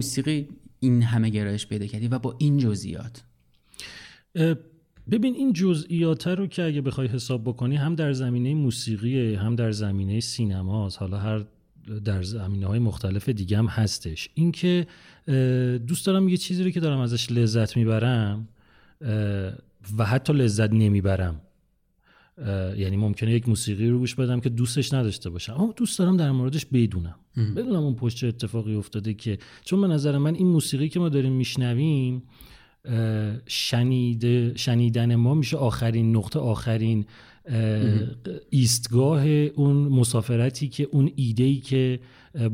[0.00, 0.48] موسیقی
[0.80, 3.22] این همه گرایش پیدا کردی و با این جزئیات.
[5.10, 9.70] ببین این جزئیات رو که اگه بخوای حساب بکنی هم در زمینه موسیقی هم در
[9.70, 10.98] زمینه سینماست.
[10.98, 11.44] حالا هر
[12.04, 14.28] در زمینه های مختلف دیگه هم هستش.
[14.34, 14.86] اینکه
[15.86, 18.48] دوست دارم یه چیزی رو که دارم ازش لذت می‌برم
[19.98, 21.40] و حتی لذت نمی‌برم.
[22.76, 25.52] یعنی ممکنه یک موسیقی رو گوش بدم که دوستش نداشته باشم.
[25.52, 27.14] اما دوست دارم در موردش بدونم.
[27.56, 31.08] بدونم اون پشت چه اتفاقی افتاده که چون به نظر من این موسیقی که ما
[31.08, 32.22] داریم میشنویم
[33.46, 37.04] شنیده شنیدن ما میشه آخرین نقطه آخرین
[38.50, 42.00] ایستگاه اون مسافرتی که اون ایده‌ای که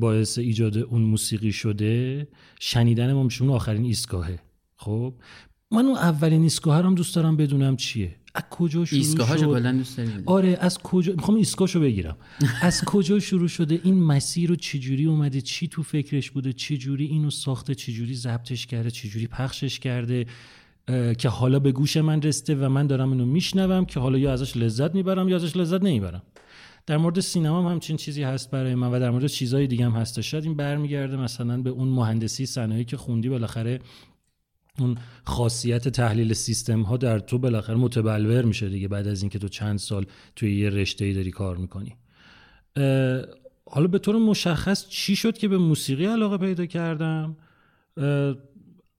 [0.01, 2.29] باعث ایجاد اون موسیقی شده.
[2.61, 4.39] شنیدن ما میشه اون آخرین ایستگاهه.
[4.77, 5.15] خب؟
[5.71, 8.17] من اون اولین ایستگاه هم دوست دارم بدونم چیه.
[8.35, 12.17] از کجا شروع ایستگاهاشو شد؟ کلا دوست آره از کجا می‌خوام ایستگاهشو بگیرم.
[12.63, 17.31] از کجا شروع شده؟ این مسیر رو چجوری اومده؟ چی تو فکرش بوده؟ چجوری اینو
[17.31, 20.27] ساخته؟ چجوری ضبطش کرده؟ چجوری پخشش کرده؟
[21.19, 24.57] که حالا به گوش من رسیده و من دارم اینو میشنوم که حالا یا ازش
[24.57, 26.23] لذت می‌برم یا ازش لذت نمی‌برم.
[26.87, 29.93] در مورد سینما هم همچین چیزی هست برای من و در مورد چیزهای دیگه هم
[29.93, 30.21] هست.
[30.21, 33.81] شاید این برمیگرده مثلا به اون مهندسی صنایعی که خوندی بالاخره
[34.79, 39.49] اون خاصیت تحلیل سیستم ها در تو بالاخره متبلور میشه دیگه بعد از اینکه تو
[39.49, 40.07] چند سال
[40.37, 41.97] توی یه رشته ای داری کار می‌کنی.
[43.67, 47.37] حالا به طور مشخص چی شد که به موسیقی علاقه پیدا کردم؟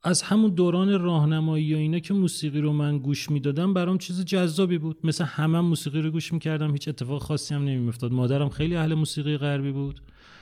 [0.03, 4.77] از همون دوران راهنمایی و اینا که موسیقی رو من گوش می‌دادم برام چیز جذابی
[4.77, 4.97] بود.
[5.03, 8.11] مثل همه موسیقی رو گوش می‌کردم هیچ اتفاق خاصی هم نمیافتاد.
[8.11, 10.01] مادرم خیلی اهل موسیقی غربی بود.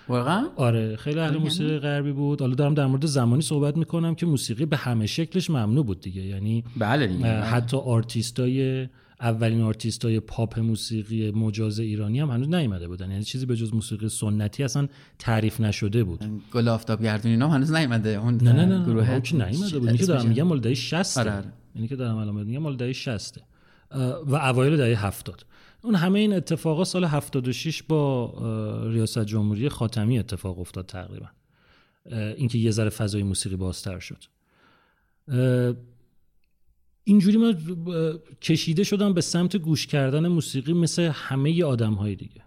[0.10, 2.42] واقعا؟ آره خیلی اهل موسیقی غربی بود.
[2.42, 6.22] حالا دارم در مورد زمانی صحبت می‌کنم که موسیقی به همه شکلش ممنوع بود دیگه.
[6.22, 8.88] یعنی بله دیگه حتی آرتیستای
[9.22, 13.12] اولین آرتیست های پاپ موسیقی مجاز ایرانی هم هنوز نیومده بودن.
[13.12, 14.88] یعنی چیزی به جز موسیقی سنتی اصلا
[15.20, 16.26] تعریف نشده بود.
[16.54, 18.10] گل آفتاب گردون اینا هنوز نیومده.
[18.10, 19.88] اون نه نه نه گروه نیومده بود.
[19.88, 21.88] اینی که دارم میگم مال دهه 60 آره آره.
[21.88, 23.40] که دارم الان میگم مال دهه 60
[24.26, 25.46] و اوایل دهه 70
[25.84, 28.34] اون همه این اتفاقا سال 76 با
[28.90, 31.28] ریاست جمهوری خاتمی اتفاق افتاد تقریبا.
[32.12, 34.24] اینکه یه ذره فضای موسیقی بازتر شد.
[37.04, 37.58] اینجوری من
[38.42, 42.42] کشیده شدم به سمت گوش کردن موسیقی مثل همه آدم های دیگه.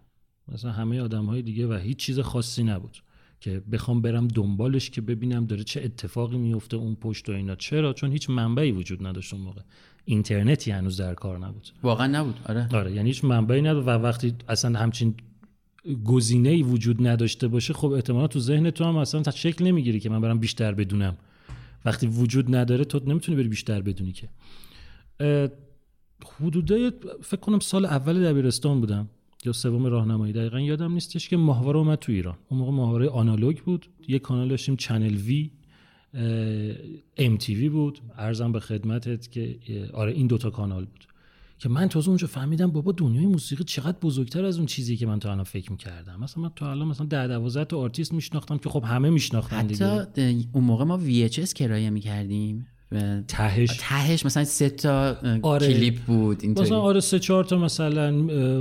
[0.48, 3.02] مثلا همه آدم های دیگه و هیچ چیز خاصی نبود
[3.40, 7.92] که بخوام برم دنبالش که ببینم داره چه اتفاقی میفته اون پشت و اینا چرا؟
[7.92, 9.60] چون هیچ منبعی وجود نداشت اون موقع.
[10.04, 11.68] اینترنتی هنوز در کار نبود.
[11.82, 12.34] واقعا نبود.
[12.48, 12.68] آره.
[12.72, 15.14] آره یعنی هیچ منبعی نبود و وقتی اصلا همچین
[16.04, 20.10] گزینه ای وجود نداشته باشه خب احتمالا تو ذهن تو هم اصلا شکل نمی‌گیری که
[20.10, 21.16] من برم بیشتر بدونم.
[21.84, 24.28] وقتی وجود نداره تو نمی‌تونی بری بیشتر بدونی که.
[26.40, 29.08] حدودای فکر کنم سال اول دبیرستان بودم.
[29.44, 30.32] یا سوم راهنمایی.
[30.32, 32.36] دقیقا یادم نیستش که ماهواره اومد تو ایران.
[32.48, 33.86] اون موقع ماهواره آنالوگ بود.
[34.08, 35.50] یه کانال داشتیم Channel V،
[37.16, 37.98] MTV بود.
[38.18, 39.56] عرضم به خدمتت که
[39.92, 41.06] آره این دوتا کانال بود.
[41.58, 45.18] که من تازه اونجا فهمیدم بابا دنیای موسیقی چقدر بزرگتر از اون چیزی که من
[45.18, 46.20] تا الان فکر می‌کردم.
[46.20, 49.86] مثلا من تا الان مثلا ده 12 تا آرتیست میشناختم که خب همه میشناختن دیگه.
[49.86, 52.66] حتی اون موقع ما VHS کرایه می‌کردیم.
[53.28, 53.76] تهش.
[53.80, 55.74] تهش مثلا سه تا آره.
[55.74, 56.66] کلیپ بود اینطوری.
[56.66, 58.10] مثلا آره سه چهار تا مثلا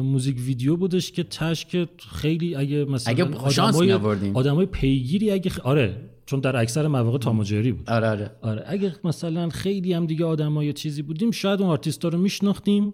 [0.01, 3.91] music video بودش که تهش که خیلی اگه مثلا اگه آدمای
[4.33, 6.10] آدمای پیگیری اگه آره.
[6.31, 7.89] چون در اکثر مواقع تام و جری بود.
[7.89, 8.31] آره آره.
[8.41, 12.93] آره اگه مثلا خیلی هم دیگه آدمای چیزی بودیم شاید اون آرتیستا رو میشناختیم.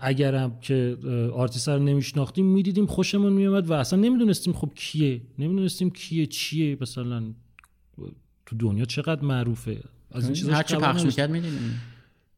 [0.00, 0.96] اگرم که
[1.34, 5.22] آرتیست رو نمیشناختیم می‌دیدیم خوشمون میومد و اصلا نمی‌دونستیم خب کیه.
[5.38, 7.22] نمی‌دونستیم کیه چیه مثلا
[8.46, 9.80] تو دنیا چقدر معروفه.
[10.12, 11.80] از این چیزا هر پخش می‌کرد می‌دیدیم.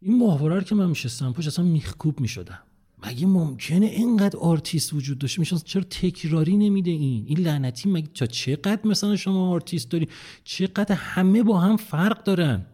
[0.00, 2.58] این ماهواره رو که من میشستم پشت اصلا میخکوب می‌شدم.
[3.06, 8.26] مگه ممکنه اینقدر آرتیست وجود داشته میشه چرا تکراری نمیده این؟ این لعنتی مگه تا
[8.26, 10.08] چقدر مثلا شما آرتیست داری؟
[10.44, 12.66] چقدر همه با هم فرق دارن؟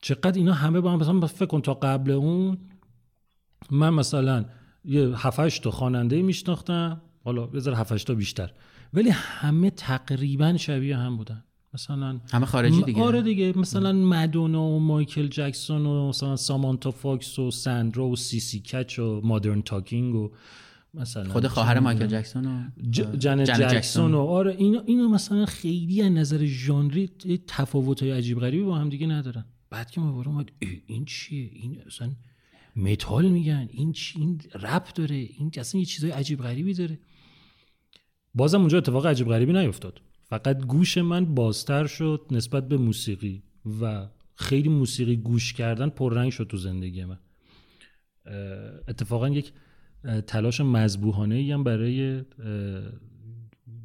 [0.00, 2.58] چقدر اینا همه با هم مثلا فکر کن تا قبل اون
[3.70, 4.44] من مثلا
[4.84, 8.52] یه هفت هشت تا خواننده میشناختم حالا بذار هفت هشت تا بیشتر.
[8.94, 11.44] ولی همه تقریبا شبیه هم بودن.
[11.74, 13.02] مثلا همه خارجی دیگه.
[13.02, 18.60] آره دیگه مثلا مدونا و مایکل جکسون و مثلا سامانتا فاکس و ساندرا و سی‌سی
[18.60, 20.30] کچ و Modern Talking و
[20.94, 22.80] مثلا خود خواهر مایکل جکسون و
[23.16, 27.10] جنت جکسون و آره اینا اینا مثلا خیلی از نظر ژانری
[27.46, 29.44] تفاوت های عجیب غریبی با هم دیگه ندارن.
[29.70, 30.50] بعد که ما اومد
[30.86, 32.10] این چیه؟ این اصلا
[32.76, 33.68] متال میگن.
[33.70, 35.14] این چی این رپ داره.
[35.14, 36.98] این اصلا یه چیزای عجیب غریبی داره.
[38.34, 40.00] بازم اونجا اتفاق عجیب غریبی نیفتاد.
[40.24, 43.42] فقط گوش من بازتر شد نسبت به موسیقی
[43.80, 47.18] و خیلی موسیقی گوش کردن پررنگ شد تو زندگی من.
[48.88, 49.52] اتفاقا یک
[50.26, 52.22] تلاش مذبوحانه ای هم برای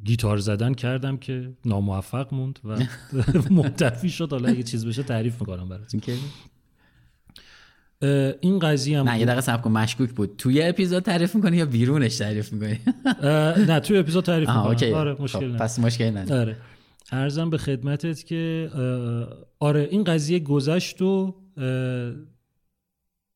[0.04, 2.78] گیتار زدن کردم که ناموفق موند و
[3.50, 4.30] منتفی شد.
[4.30, 5.94] حالا اگه چیز بشه تعریف می‌کنم برات
[8.40, 10.36] این قضیه هم نه یه دقیقه صبر کن مشکوک بود.
[10.38, 12.78] توی اپیزود تعریف می‌کنی یا بیرونش تعریف می‌کنی؟
[13.66, 14.94] نه توی اپیزود تعریف می‌کنم.
[14.94, 16.40] آره مشکل خب، پس مشکل نداره.
[16.40, 16.56] آره.
[17.12, 18.70] عرضم به خدمتت که
[19.58, 21.34] آره این قضیه گذشت و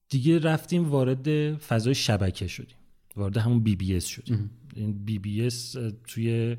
[0.09, 2.77] دیگه رفتیم وارد فضای شبکه شدیم.
[3.17, 4.51] وارد همون BBS شدیم.
[4.77, 5.77] این BBS
[6.07, 6.57] توی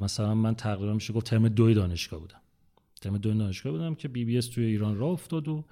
[0.00, 2.40] مثلا من تقریبا میشه گفت ترم دوی دانشگاه بودم.
[3.00, 5.64] ترم دوی دانشگاه بودم که BBS توی ایران راه افتاد و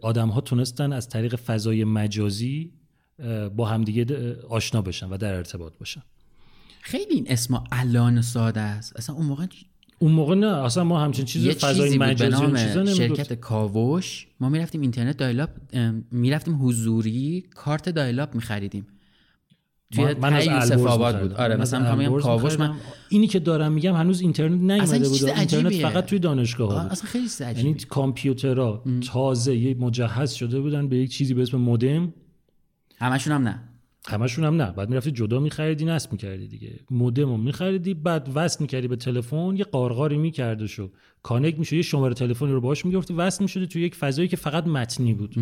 [0.00, 2.72] آدم ها تونستن از طریق فضای مجازی
[3.56, 6.02] با همدیگه آشنا بشن و در ارتباط باشن.
[6.80, 8.96] خیلی این اسم الان ساده است.
[8.96, 9.46] اصلا اون موقع
[9.98, 14.26] اون موقع نه اصلا ما همچین چیزی فضای مجازی اون چیزا شرکت کاوش.
[14.40, 15.50] ما می‌رفتیم اینترنت dial-up
[16.10, 18.86] می‌رفتیم حضوری کارت dial-up میخریدیم.
[19.92, 21.32] توی من از آباد بود.
[21.32, 22.74] آره مثلا میگم کاوش من
[23.08, 26.92] اینی که دارم میگم هنوز اینترنت نیومده بود اینترنت فقط توی دانشگاه بود.
[26.92, 32.14] اصلا خیلی یعنی کامپیوترها تازه یه مجهز شده بودن به یک چیزی به اسم مودم.
[32.98, 33.60] همشون هم نه.
[34.08, 34.70] همشون هم نه.
[34.70, 36.80] بعد می‌رفتی جدا میخریدی نصب می‌کردی دیگه.
[36.90, 40.90] مودم رو میخریدی بعد وصل می‌کردی به تلفن یه قارقاری می‌کرده شو
[41.22, 44.66] کانکت میشه یه شماره تلفنی رو باش می‌گرفتی وصل می‌شدی تو یک فضایی که فقط
[44.66, 45.34] متنی بود.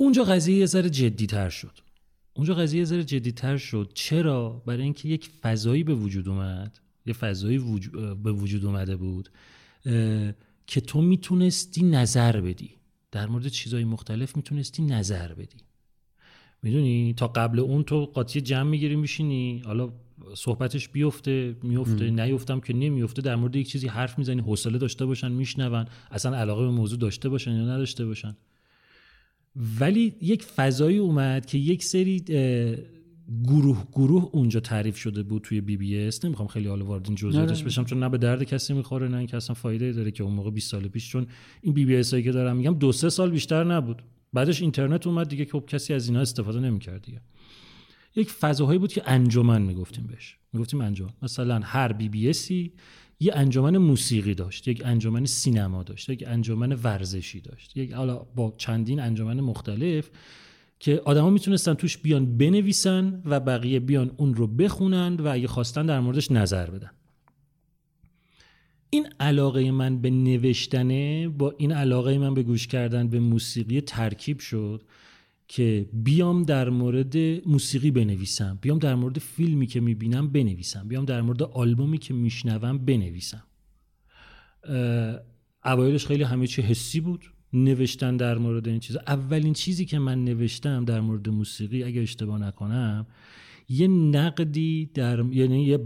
[0.00, 1.78] اونجا قضیه یه ذره جدی تر شد.
[2.34, 3.90] اونجا قضیه یه ذره جدی تر شد.
[3.94, 6.78] چرا؟ برای اینکه یک فضایی به وجود اومد.
[7.06, 9.28] یه فضایی وجو- اه، به وجود اومده بود
[9.86, 10.32] اه،
[10.66, 12.70] که تو می‌تونستی نظر بدی.
[13.12, 15.58] در مورد چیزهای مختلف می‌تونستی نظر بدی.
[16.62, 19.62] می‌دونی؟ تا قبل اون تو قاطی جمع می‌گیری میشینی.
[19.64, 19.92] حالا
[20.34, 25.32] صحبتش بیفته میفته نیفتم که نمیفته در مورد یک چیزی حرف می‌زنی حوصله داشته باشن
[25.32, 25.86] میشنون.
[26.10, 28.36] اصلا علاقه به موضوع داشته باشن یا نداشته باشن.
[29.80, 32.24] ولی یک فضایی اومد که یک سری
[33.44, 37.84] گروه گروه اونجا تعریف شده بود توی BBS نمی‌خوام خیلی حالا وارد این جزئیاتش بشم
[37.84, 40.70] چون نه به درد کسی می‌خوره نه اینکه اصلا فایده داره که اون موقع 20
[40.70, 41.26] سال پیش چون
[41.62, 44.02] این BBS هایی که دارم میگم دو سه سال بیشتر نبود.
[44.32, 47.20] بعدش اینترنت اومد دیگه که خب کسی از اینا استفاده نمی‌کرد دیگه.
[48.16, 50.36] یک فضاهایی بود که انجمن می‌گفتیم بهش.
[50.52, 51.10] می‌گفتیم انجمن.
[51.22, 52.72] مثلا هر BBS ی
[53.20, 58.54] یه انجمن موسیقی داشت یک انجمن سینما داشت یک انجمن ورزشی داشت یک حالا با
[58.56, 60.10] چندین انجمن مختلف
[60.80, 65.86] که آدما می‌تونستن توش بیان بنویسن و بقیه بیان اون رو بخونن و اگه خواستن
[65.86, 66.90] در موردش نظر بدن.
[68.90, 74.38] این علاقه من به نوشتنه با این علاقه من به گوش کردن به موسیقی ترکیب
[74.38, 74.82] شد
[75.48, 77.16] که بیام در مورد
[77.48, 82.78] موسیقی بنویسم بیام در مورد فیلمی که می‌بینم بنویسم بیام در مورد آلبومی که میشنوم
[82.78, 83.42] بنویسم.
[85.64, 89.00] اوایلش خیلی همه چی حسی بود نوشتن در مورد این چیزا.
[89.06, 93.06] اولین چیزی که من نوشتم در مورد موسیقی اگه اشتباه نکنم
[93.68, 95.78] یه نقدی در یعنی یه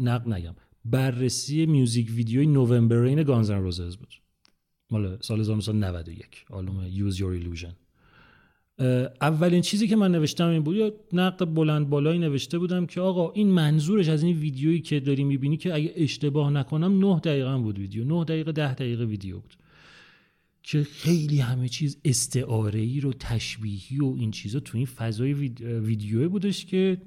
[0.00, 0.54] نقد نگم
[0.84, 4.14] بررسی میوزیک ویدیوی نوامبر رین گانزن روزز بود.
[4.90, 7.64] مال سال 1991 آلبوم Your Illusion.
[7.64, 7.83] اه،
[9.20, 13.30] اولین چیزی که من نوشتم این بود یا نقد بلند بالایی نوشته بودم که آقا
[13.30, 17.78] این منظورش از این ویدیویی که داری می‌بینی که اگه اشتباه نکنم 9 دقیقه بود
[17.78, 19.54] ویدیو 9 دقیقه 10 دقیقه ویدیو بود.
[20.62, 25.60] که خیلی همه چیز استعاره ای رو تشبیهی و این چیزا تو این فضای وید-
[25.60, 27.02] ویدیوی بودش که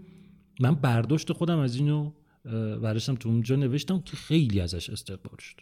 [0.60, 2.12] من برداشت خودم از اینو
[2.46, 5.56] اه، برداشتم تو اونجا نوشتم که خیلی ازش استقبال شد.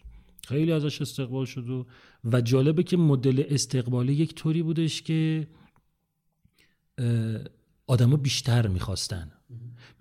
[0.47, 1.86] خیلی ازش استقبال شد و,
[2.24, 5.47] و جالبه که مدل استقبال یک طوری بودش که
[7.87, 9.31] آدما بیشتر می‌خواستن.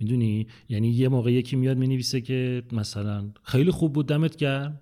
[0.00, 4.80] می‌دونی؟ یعنی یه موقع یکی میاد می‌نویسه که مثلا خیلی خوب بود دمت گرم.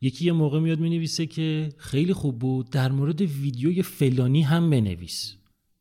[0.00, 5.36] یکی یه موقع میاد می‌نویسه که خیلی خوب بود در مورد ویدیوی فلانی هم بنویس.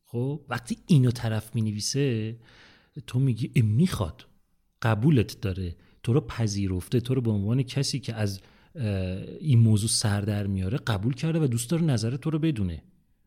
[0.06, 2.36] خب؟ وقتی اینو طرف می‌نویسه
[3.08, 4.26] تو میگی می‌خواد.
[4.82, 5.76] قبولت داره.
[6.04, 7.00] تو رو پذیرفته.
[7.00, 8.42] تو رو به عنوان کسی که از
[9.40, 12.84] این موضوع سر در میاره قبول کرده و دوست داره نظر تو رو بدونه.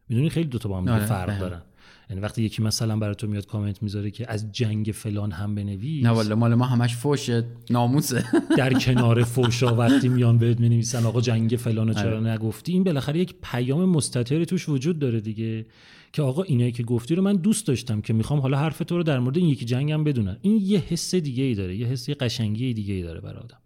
[0.09, 1.39] می‌دونی؟ خیلی دوتا با هم آره، فرق.
[1.39, 1.63] دارن.
[2.11, 6.05] یعنی وقتی یکی مثلا برای تو میاد کامنت می‌ذاره که از جنگ فلان هم بنویس.
[6.05, 7.31] نه والا مال ما همش فوش
[7.71, 8.25] ناموسه.
[8.57, 12.31] در کنار فوشا وقتی میان بهت می‌نویسن آقا جنگ فلانو چرا آره.
[12.31, 15.67] نگفتی؟ این بالاخره یک پیام مستطری توش وجود داره دیگه
[16.13, 19.03] که آقا اینایی که گفتی رو من دوست داشتم که می‌خوام حالا حرف تو رو
[19.03, 20.37] در مورد این یکی جنگم بدونم.
[20.43, 23.59] این یه حس دیگه ای داره یه حس یه قشنگی دیگه ای داره برای آدم.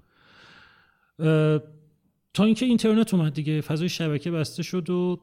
[2.35, 5.21] تا اینکه اینترنت اومد دیگه فضای شبکه بسته شد و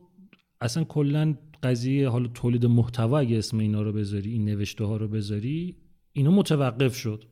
[0.62, 5.08] اصلا کلا قضیه حالا تولید محتوا اگه اسم اینا رو بذاری این نوشته ها رو
[5.08, 5.76] بذاری
[6.14, 7.26] اینا متوقف شد.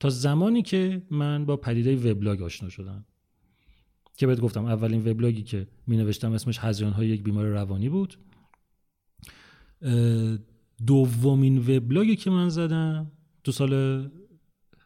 [0.00, 3.04] تا زمانی که من با پدیده وبلاگ آشنا شدم.
[4.16, 8.18] که بهت گفتم اولین وبلاگی که می نوشتم اسمش هزیان های یک بیمار روانی بود.
[10.86, 13.10] دومین وبلاگی که من زدم
[13.44, 13.72] تو سال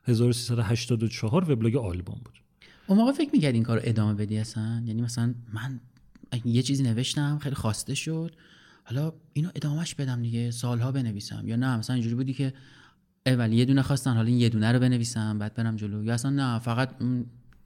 [0.05, 2.43] 1384 وبلاگ آلبوم بود.
[2.87, 5.81] اون موقع فکر می‌کرد این کار ادامه بدی اصلا؟ یعنی مثلا من
[6.45, 8.35] یه چیزی نوشتم خیلی خواسته شد.
[8.85, 11.43] حالا اینو ادامهش بدم دیگه سالها بنویسم.
[11.47, 12.53] یا نه مثلا اینجوری بودی که
[13.27, 16.05] اول یه دونه خواستن حالا این یه دونه رو بنویسم بعد برم جلو.
[16.05, 16.91] یا اصلا نه فقط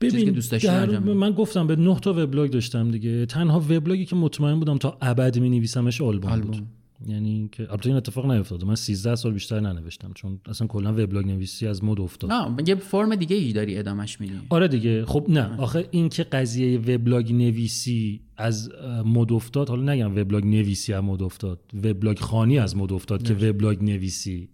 [0.00, 0.98] که دوست داشتی در-.
[0.98, 3.26] من گفتم به نه تا وبلاگ داشتم دیگه.
[3.26, 6.50] تنها وبلاگی که مطمئن بودم تا ابد می نویسمش آلبوم, آلبوم.
[6.50, 6.66] بود
[7.06, 11.26] یعنی که البته این اتفاق نیفتاد من 13 سال بیشتر ننوشتم چون اصلا کلا وبلاگ
[11.26, 12.32] نویسی از مد افتاد.
[12.32, 14.34] نه یه فرم دیگه ای داری ادامش میدی.
[14.48, 15.04] آره دیگه.
[15.04, 18.70] خب نه آخه این که قضیه وبلاگ نویسی از
[19.04, 23.34] مد افتاد حالا نگم وبلاگ نویسی از مد افتاد وبلاگ خانی از مد افتاد که
[23.34, 24.48] وبلاگ نویسی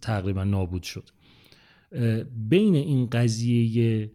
[0.00, 1.10] تقریبا نابود شد.
[2.48, 4.10] بین این قضیه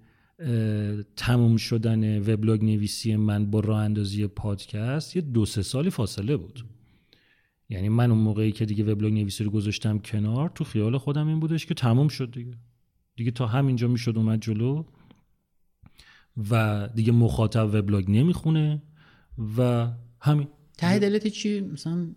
[1.15, 6.65] تموم شدن وبلاگ نویسی من با راه اندازی پادکست یه دو سه سالی فاصله بود.
[7.69, 11.39] یعنی من اون موقعی که دیگه وبلاگ نویسی رو گذاشتم کنار تو خیال خودم این
[11.39, 12.53] بودش که تموم شد دیگه.
[13.15, 14.84] دیگه تا همینجا می‌شد اومد جلو.
[16.51, 18.81] و دیگه مخاطب وبلاگ نمی‌خونه
[19.57, 19.88] و
[20.21, 20.47] همین.
[20.77, 22.07] ته دلت چی؟ مثلا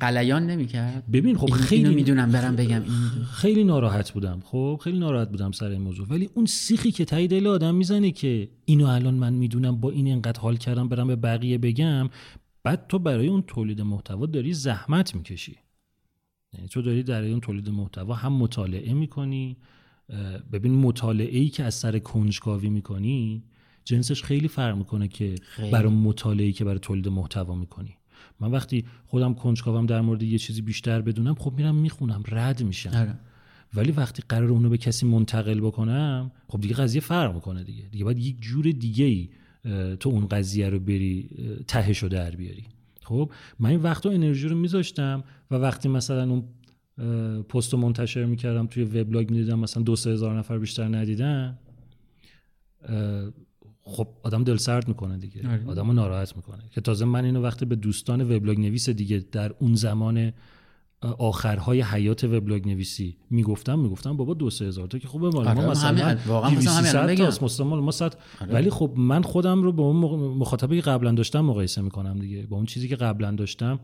[0.00, 2.82] قلیان نمی‌کرد؟ ببین خب خیلی می‌دونم برم بگم.
[2.82, 6.06] این خیلی ناراحت بودم خب خیلی ناراحت بودم سر این موضوع.
[6.08, 10.12] ولی اون سیخی که تایی دل آدم می‌زنه که اینو الان من می‌دونم با این
[10.12, 12.08] انقدر حال کردم برم به بقیه بگم
[12.62, 15.56] بعد تو برای اون تولید محتوا داری زحمت می‌کشی.
[16.54, 19.56] یعنی تو داری در اون تولید محتوا هم مطالعه می‌کنی
[20.52, 23.42] ببین مطالعه ای که از سر کنجکاوی می‌کنی
[23.84, 25.70] جنسش خیلی فرق می‌کنه که خیلی.
[25.70, 27.96] برای مطالعه ای که برای تولید محتوا می‌کنی
[28.40, 32.90] من وقتی خودم کنجکاوم در مورد یه چیزی بیشتر بدونم خب میرم می‌خونم رد میشم
[32.90, 33.18] آره.
[33.74, 38.04] ولی وقتی قرار اونو به کسی منتقل بکنم خب دیگه قضیه فرق می‌کنه دیگه دیگه
[38.04, 39.28] باید یک جور دیگه ای
[39.96, 41.30] تو اون قضیه رو بری
[41.68, 42.64] تهش رو در بیاری
[43.02, 46.44] خب من این وقت و انرژی رو میذاشتم و وقتی مثلا اون
[47.48, 51.58] پست منتشر می‌کردم توی وبلاگ می‌دیدم مثلا دو سه هزار نفر بیشتر ندیدن.
[53.84, 55.48] خب آدم دل سرد می‌کنه دیگه.
[55.48, 55.64] آره.
[55.66, 56.62] آدم رو ناراحت می‌کنه.
[56.70, 60.32] که تازه من اینو وقتی به دوستان وبلاگ نویس دیگه در اون زمان
[61.18, 65.60] آخرهای حیات وبلاگ نویسی می‌گفتم می‌گفتم بابا دو سه هزار تا که خوبه مال آره،
[65.60, 67.24] ما مثلا همین- واقعا مثلا 200 همین الان 300 بگم.
[67.24, 68.14] تاست، مثلا مال ما صد.
[68.48, 72.46] ولی خب من خودم رو با اون مخ- مخاطبی که قبلا داشتم مقایسه می‌کنم دیگه.
[72.46, 73.80] با اون چیزی که قبلا داشتم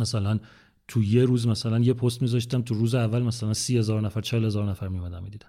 [0.00, 0.38] مثلا
[0.88, 4.44] تو یه روز مثلا یه پست میذاشتم تو روز اول مثلا سی هزار نفر چهل
[4.44, 5.48] هزار نفر میمدن می‌دیدن.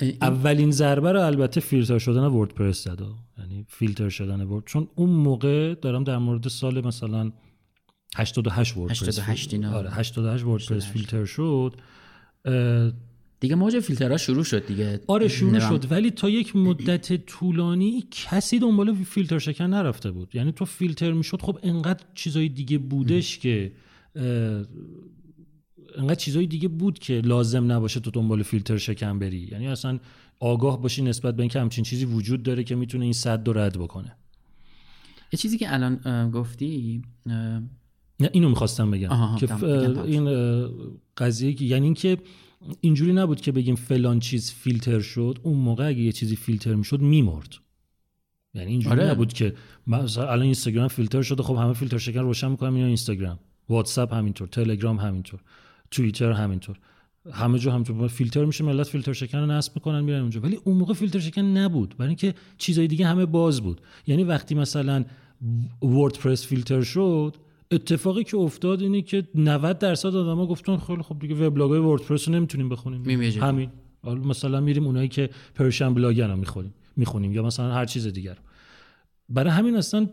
[0.00, 3.00] این- اولین ضربه رو البته فیلتر شدن وردپرس زد.
[3.38, 4.64] یعنی فیلتر شدن ورد.
[4.66, 7.32] چون اون موقع دارم در مورد سال مثلا
[8.16, 9.72] 88 وردپرس 88 اینا.
[9.72, 11.74] آره 88 وردپرس فیلتر شد.
[13.40, 15.00] دیگه موج فیلترها شروع شد دیگه.
[15.06, 15.78] آره شروع نمی‌دونم.
[15.80, 15.92] شد.
[15.92, 20.34] ولی تا یک مدت طولانی کسی دنبال فیلتر شکن نرفته بود.
[20.34, 23.72] یعنی تو فیلتر می‌شد خب انقدر چیزای دیگه بودش که
[25.96, 29.48] انقدر چیزای دیگه بود که لازم نباشه تو دنبال فیلتر شکن بری.
[29.52, 29.98] یعنی اصلا
[30.40, 33.78] آگاه باشی نسبت به اینکه همچین چیزی وجود داره که می‌تونه این صد رو رد
[33.78, 34.16] بکنه.
[35.32, 39.08] یه چیزی که الان گفتی نه اینو می‌خواستم بگم.
[39.08, 39.64] آها، که
[40.04, 40.26] این
[41.16, 42.18] قضیه که یعنی اینکه
[42.80, 47.00] اینجوری نبود که بگیم فلان چیز فیلتر شد اون موقع اگه یه چیزی فیلتر می‌شد
[47.00, 47.54] میمرد.
[48.54, 49.10] یعنی اینجوری آره.
[49.10, 49.54] نبود که
[49.86, 53.38] مثلا الان اینستاگرام فیلتر شده خب همه فیلتر شکن روشن می‌کنم اینا اینستاگرام.
[53.68, 55.40] واتساپ همینطور تلگرام همینطور
[55.90, 56.78] توییتر همینطور.
[57.32, 58.08] همه جا همینطور.
[58.08, 60.40] فیلتر میشه ملت فیلتر شکن رو نصب می‌کنن میرن اونجا.
[60.40, 61.94] ولی اون موقع فیلتر شکن نبود.
[61.98, 63.80] برای اینکه چیزای دیگه همه باز بود.
[64.06, 65.04] یعنی وقتی مثلا
[65.82, 67.36] وردپرس فیلتر شد
[67.70, 72.34] اتفاقی که افتاد اینه که 90 درصد آدما گفتن خیلی خب دیگه وبلاگای وردپرس رو
[72.34, 73.00] نمی‌تونیم بخونیم.
[73.00, 73.42] میمیجیم.
[73.42, 73.70] همین.
[74.02, 77.32] حالا مثلا میریم اونایی که پرشن بلاگن رو می‌خونیم می‌خونیم.
[77.32, 78.36] یا مثلا هر چیز دیگر
[79.28, 80.08] برای همین اصلا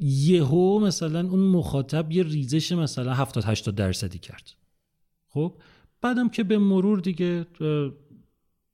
[0.00, 4.50] یهو مثلا اون مخاطب یه ریزش مثلا 70 80 درصدی کرد
[5.28, 5.54] خب
[6.02, 7.46] بعدم که به مرور دیگه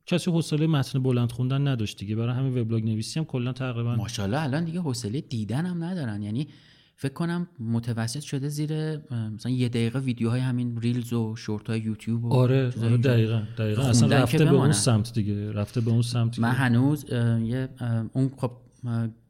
[0.07, 4.43] کسی حوصله متن بلند خوندن نداشت دیگه برای همین وبلاگ نویسی هم کلا تقریبا ماشاءالله
[4.43, 6.49] الان دیگه حوصله دیدن هم ندارن یعنی
[6.97, 8.97] فکر کنم متوسط شده زیر
[9.35, 12.97] مثلا یه دقیقه ویدیوهای همین ریلز و شورت های یوتیوب و آره آره.
[12.97, 14.73] دقیقا دقیقا اصلا رفته به اون.
[14.73, 16.61] سمت دیگه رفته به اون سمت من دیگه.
[16.61, 17.69] هنوز اه، یه
[18.13, 18.51] اون خب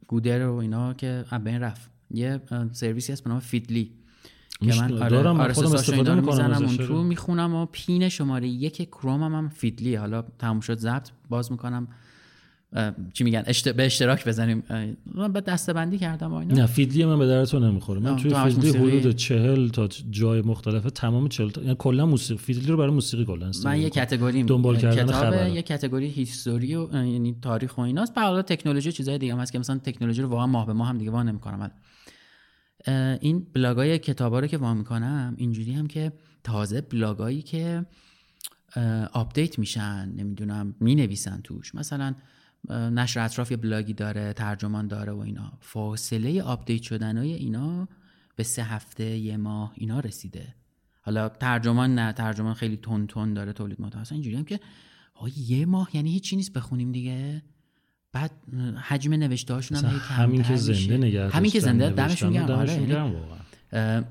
[0.07, 1.91] گودر و اینا که بین رفت.
[2.11, 2.41] یه
[2.71, 3.91] سرویسی هست به نام فیدلی.
[4.59, 7.03] که من آره دارم، من آره خودم استفاده می‌کنم اون تو آره.
[7.03, 11.87] می‌خونم و پین شماره یک کروم هم, هم فیدلی حالا تموم شد ضبط باز می‌کنم.
[13.13, 13.69] چی میگن اشت...
[13.69, 14.63] به اشتراک بزنیم.
[15.15, 16.55] من به دسته بندی کردم و اینا.
[16.55, 17.99] نه فیدلی من به درتون نمی‌خوره.
[17.99, 22.67] من توی فیدلی؟ حدود چهل تا جای مختلف تمام چهل تا یعنی کلا موسیقی فیدلی
[22.67, 24.03] رو برای موسیقی کلا من یه می‌کنم.
[24.05, 28.13] کتگوری دنبال کردن خبر یه category history و یعنی تاریخ و ایناست.
[28.13, 30.87] بعد حالا تکنولوژی چیزای دیگه هم هست که مثلا تکنولوژی رو واقعا ماه به ماه
[30.87, 31.71] هم دیگه وا نمی‌کنم.
[33.21, 36.11] این بلاگای کتابا رو که وا می‌کنم اینجوری هم که
[36.43, 37.85] تازه بلاگایی که
[39.13, 41.75] update میشن نمی‌دونم می‌نویسن توش.
[41.75, 42.15] مثلا
[42.69, 45.53] نشر اطراف یه بلاگی داره ترجمان داره و اینا.
[45.59, 47.87] فاصله update شدنهای اینا
[48.35, 50.55] به سه هفته یه ماه اینا رسیده.
[51.01, 54.59] حالا ترجمان نه ترجمان خیلی تون تون داره تولید محتوا اصلا اینجوری هم که
[55.35, 57.43] یه ماه یعنی هیچی نیست بخونیم دیگه.
[58.11, 58.31] بعد
[58.83, 60.97] حجم نوشته هاشون هم همین که زنده.
[60.97, 62.51] نگه همین که زنده دمشون گرم.
[62.51, 64.05] آره، یعنی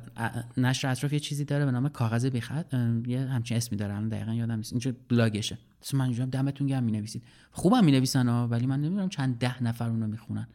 [0.57, 2.74] نشر اطراف یه چیزی داره به نام کاغذ بیخط.
[3.07, 4.72] یه همچین اسمی داره الان دقیقا یادم نیست.
[4.72, 5.59] اینجا بلاگشه.
[5.82, 7.22] مثلا من اینجا دمتون گرم می‌نویسید.
[7.50, 10.48] خوبم می‌نویسن ها ولی من نمی‌دونم چند ده نفر اونو می‌خونن.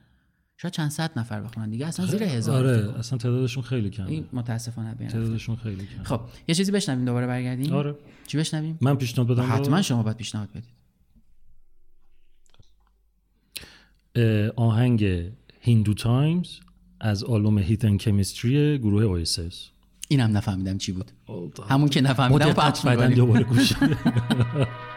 [0.57, 1.87] شاید چند صد نفر بخونن دیگه.
[1.87, 2.99] اصلا زیر هزار آره.
[2.99, 4.07] اصلا تعدادشون خیلی کمه.
[4.09, 5.07] این متاسفانه بین.
[5.07, 6.03] تعدادشون خیلی کمه.
[6.03, 7.73] خب یه چیزی بشنویم دوباره برگردیم.
[7.73, 7.95] آره.
[8.27, 10.81] چی بشنویم؟ من پیشنهاد بدم حتما شما باید پیشنهاد بدید.
[14.55, 15.05] آهنگ
[15.59, 16.59] Hindu Times
[16.99, 19.69] از آلبوم Heathen Chemistry گروه Oasis
[20.07, 21.11] اینم نفهمیدم چی بود.
[21.69, 23.13] همون که نفهمیدم می‌کنیم.
[23.13, 23.73] دوباره گوش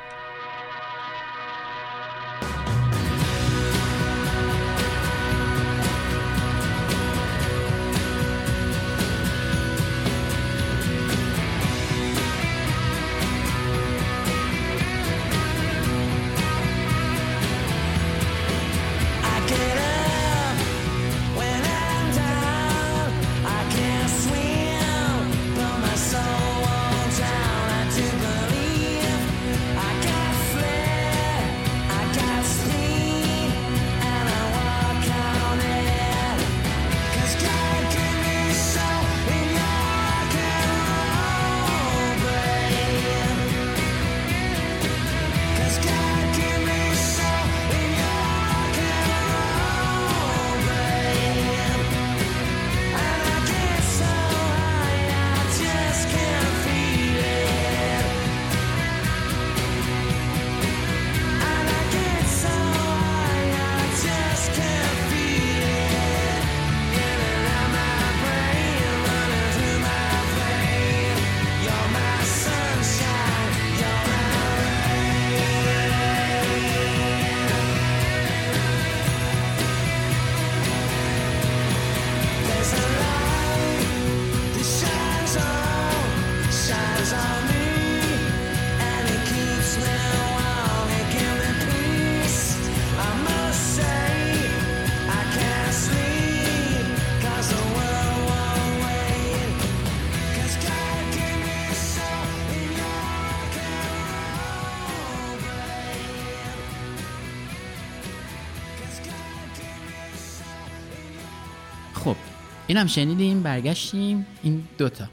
[112.75, 114.27] اینم شنیدیم برگشتیم.
[114.43, 115.05] این دوتا.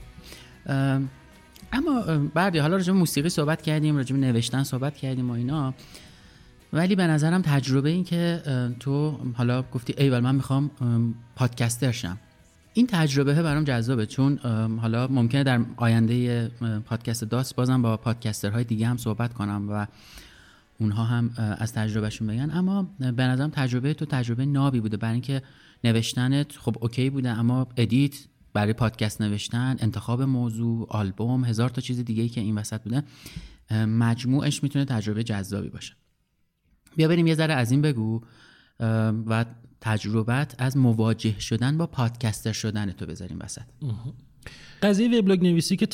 [1.73, 2.01] اما
[2.33, 5.73] بعدی حالا راجع موسیقی صحبت کردیم راجع نوشتن صحبت کردیم و اینا.
[6.73, 8.41] ولی به نظرم تجربه این که
[8.79, 10.71] تو حالا گفتی ای من می‌خوام
[11.35, 12.17] پادکستر شم.
[12.73, 14.37] این تجربه برام جذابه چون
[14.81, 16.47] حالا ممکنه در آینده
[16.85, 19.87] پادکست داست بازم با پادکسترهای دیگه هم صحبت کنم و
[20.79, 22.51] اونها هم از تجربهشون بگن.
[22.53, 25.41] اما به نظرم تجربه تو تجربه نابی بوده برای اینکه
[25.83, 28.15] نوشتنت خب OK بوده اما edit
[28.53, 33.03] برای پادکست نوشتن انتخاب موضوع آلبوم هزار تا چیز دیگه ای که این وسط بوده
[33.85, 35.93] مجموعش می‌تونه تجربه جذابی باشه.
[36.95, 38.21] بیا بریم یه ذره از این بگو
[39.27, 39.45] و
[39.81, 43.61] تجربت از مواجه شدن با پادکستر شدن تو بذاریم وسط.
[44.83, 45.85] قضیه وبلاگ نویسی که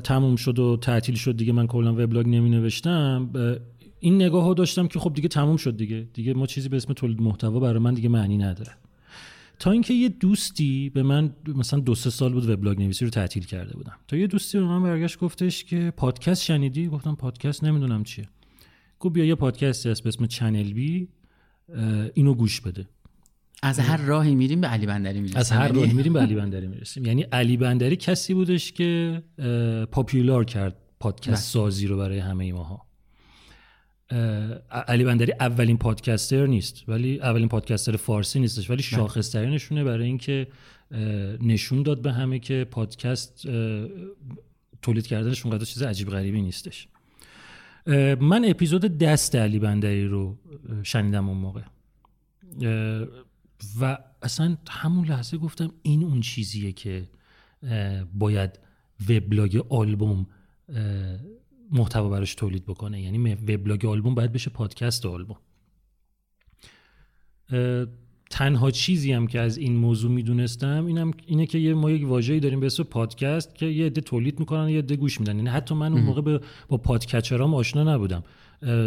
[0.00, 3.30] تموم شد و تعطیل شد دیگه من کلا وبلاگ نمی نوشتم
[4.00, 6.08] این نگاه داشتم که خب دیگه تموم شد دیگه.
[6.14, 8.72] دیگه ما چیزی به اسم تولید محتوا برای من دیگه معنی نداره.
[9.60, 13.44] تا اینکه یه دوستی به من مثلا دو سه سال بود وبلاگ نویسی رو تعطیل
[13.44, 13.96] کرده بودم.
[14.08, 18.28] تا یه دوستی به من برگشت گفتش که پادکست شنیدی؟ گفتم پادکست نمی‌دونم چیه.
[19.00, 21.08] گفت بیا یه پادکستی هست به اسم چنل بی
[22.14, 22.88] اینو گوش بده.
[23.62, 25.38] از هر راهی میریم به علی بندری می‌رسیم.
[25.38, 27.04] از هر راهی یعنی میریم به علی بندری می‌رسیم.
[27.04, 29.22] یعنی علی بندری کسی بودش که
[29.92, 31.36] پاپیولار کرد پادکست بله.
[31.36, 32.89] سازی رو برای همه ماها.
[34.70, 38.82] علی بندری اولین پادکستر نیست ولی اولین پادکستر فارسی نیستش ولی بله.
[38.82, 40.46] شاخصترینشونه برای اینکه
[41.40, 43.48] نشون داد به همه که پادکست
[44.82, 46.88] تولید کردنش اونقدر چیز عجیب غریبی نیستش
[48.20, 50.38] من اپیزود دست علی بندری رو
[50.82, 51.62] شنیدم اون موقع
[53.80, 57.08] و اصلا همون لحظه گفتم این اون چیزیه که
[58.14, 58.58] باید
[59.08, 60.26] وبلاگ آلبوم
[61.72, 63.02] محتوا براش تولید بکنه.
[63.02, 65.36] یعنی وبلاگ آلبوم باید بشه پادکست آلبوم.
[68.30, 72.40] تنها چیزی هم که از این موضوع می‌دونستم اینم اینه که یه ما یک واژه‌ای
[72.40, 75.36] داریم به اسم پادکست که یه عده تولید می‌کنن یه عده گوش میدن.
[75.36, 78.24] یعنی حتی من اون موقع با podcatcher ام آشنا نبودم.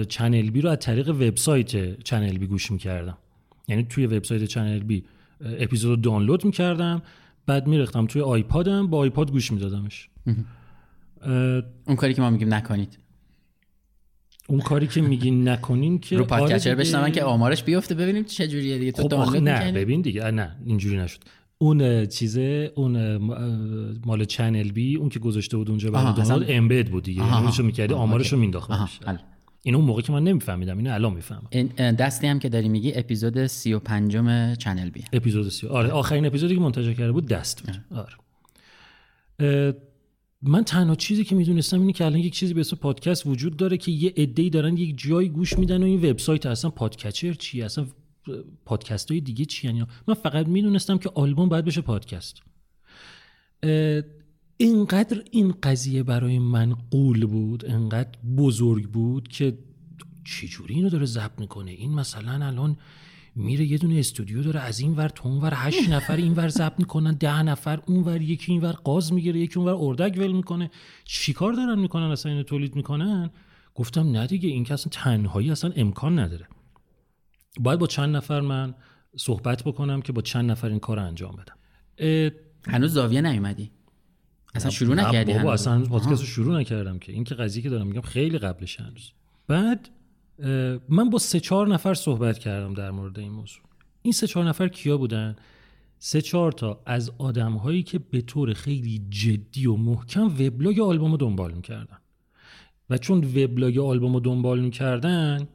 [0.09, 3.17] چنل بی رو از طریق وبسایت چنل بی گوش می‌کردم.
[3.67, 5.03] یعنی توی وبسایت چنل بی
[5.41, 7.01] اپیزود رو دانلود می‌کردم
[7.45, 10.09] بعد می‌ریختم توی آیپادم با آیپاد گوش میدادمش.
[11.87, 12.99] اون کاری که ما میگیم نکنید.
[14.47, 17.95] اون کاری که میگین نکنین که رو podcatcher آره بشنون که آمارش بیفته.
[17.95, 18.91] ببینیم چه جوریه دیگه.
[18.91, 20.31] تو خب نه ببین دیگه.
[20.31, 21.19] نه اینجوری نشد.
[21.57, 23.17] اون چیزه اون
[24.05, 27.23] مال چنل بی اون که گذاشته بود اونجا برای دانلود embed بود دیگه.
[27.23, 28.71] یعنی می‌کردی؟ آمارشو مینداخت
[29.65, 31.47] این اون موقع که من نمیفهمیدم اینو الان می‌فهمم.
[31.91, 34.17] دستی هم که داری میگی اپیزود 35
[34.57, 37.75] چنل بی اپیزود 30 آره آخرین اپیزودی که منتشر کرده بود دست بود.
[39.39, 39.73] آره.
[40.43, 43.77] من تنها چیزی که می‌دونستم اینه که الان یک چیزی به اسم پادکست وجود داره
[43.77, 47.87] که یه عده‌ای دارن یک جایی گوش میدن و این وبسایت اصلا podcatcher چیه؟ اصلا
[48.65, 52.35] پادکست های دیگه چی یعنی؟ من فقط می‌دونستم که آلبوم باید بشه پادکست.
[54.57, 59.57] اینقدر این قضیه برای من غول بود اینقدر بزرگ بود که
[60.25, 62.77] چجوری اینو داره ضبط می‌کنه؟ این مثلا الان
[63.35, 66.47] میره یه دونه استودیو داره از این ور تو اون ور هشت نفر این ور
[66.47, 70.17] ضبط می‌کنن ده نفر اون ور یکی این ور غاز می‌گیره یکی اون ور اردک
[70.17, 70.71] ول می‌کنه.
[71.05, 73.29] چیکار دارن می‌کنن؟ اصلا اینو تولید می‌کنن؟
[73.75, 76.47] گفتم نه دیگه این که اصلا تنهایی اصلا امکان نداره.
[77.59, 78.75] باید با چند نفر من
[79.17, 81.55] صحبت بکنم که با چند نفر این کار انجام بدم.
[82.67, 83.71] هنوز زاویه نیومدی؟
[84.55, 87.11] اصلا شروع نکردی بابا اصلا پادکست رو شروع نکردم که.
[87.11, 89.11] این که قضیه که دارم میگم خیلی قبلش هنوز.
[89.47, 89.89] بعد
[90.89, 93.63] من با سه چهار نفر صحبت کردم در مورد این موضوع.
[94.01, 95.35] این سه چهار نفر کیا بودن؟
[95.99, 101.11] سه چهار تا از آدم هایی که به طور خیلی جدی و محکم وبلاگ آلبوم
[101.11, 101.97] رو دنبال می‌کردن.
[102.89, 105.47] و چون وبلاگ آلبوم رو دنبال می‌کردن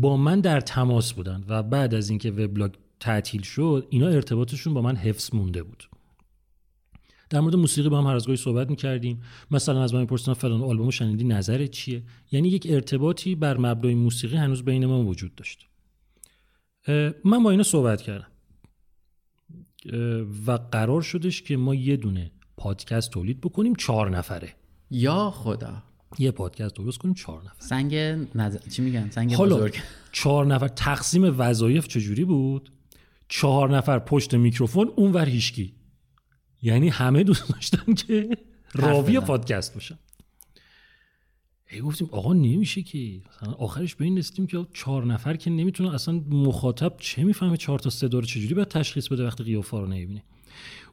[0.00, 4.82] با من در تماس بودن و بعد از اینکه وبلاگ تعطیل شد اینا ارتباطشون با
[4.82, 5.84] من حفظ مونده بود.
[7.30, 9.22] در مورد موسیقی با هم هر از صحبت می‌کردیم.
[9.50, 14.36] مثلا از من میپرسیدن فلان آلبوم شنیدی نظرت چیه؟ یعنی یک ارتباطی بر مبنای موسیقی
[14.36, 15.66] هنوز بین ما وجود داشت.
[17.24, 18.28] من با اینا صحبت کردم.
[20.46, 24.54] و قرار شدش که ما یه دونه پادکست تولید بکنیم چهار نفره.
[24.90, 25.82] یا خدا.
[26.18, 27.54] یه پادکست درست کنیم چهار نفر.
[27.58, 27.94] سنگ
[28.34, 28.58] نظر...
[28.58, 29.76] چی میگن؟ سنگ حالا بزرگ.
[30.12, 32.72] چهار نفر تقسیم وظایف چجوری بود؟
[33.28, 35.74] چهار نفر پشت میکروفون اون ور هیشکی
[36.62, 38.28] یعنی همه دوست داشتن که
[38.74, 39.98] راوی پادکست باشن
[41.70, 43.20] ای گفتیم آقا نمیشه که.
[43.30, 47.78] مثلا آخرش به این رسیدیم که چهار نفر که نمی‌تونه اصلا مخاطب چه می‌فهمه چهار
[47.78, 50.22] تا صدا رو چجوری باید تشخیص بده وقتی قیافه رو نمی‌بینه.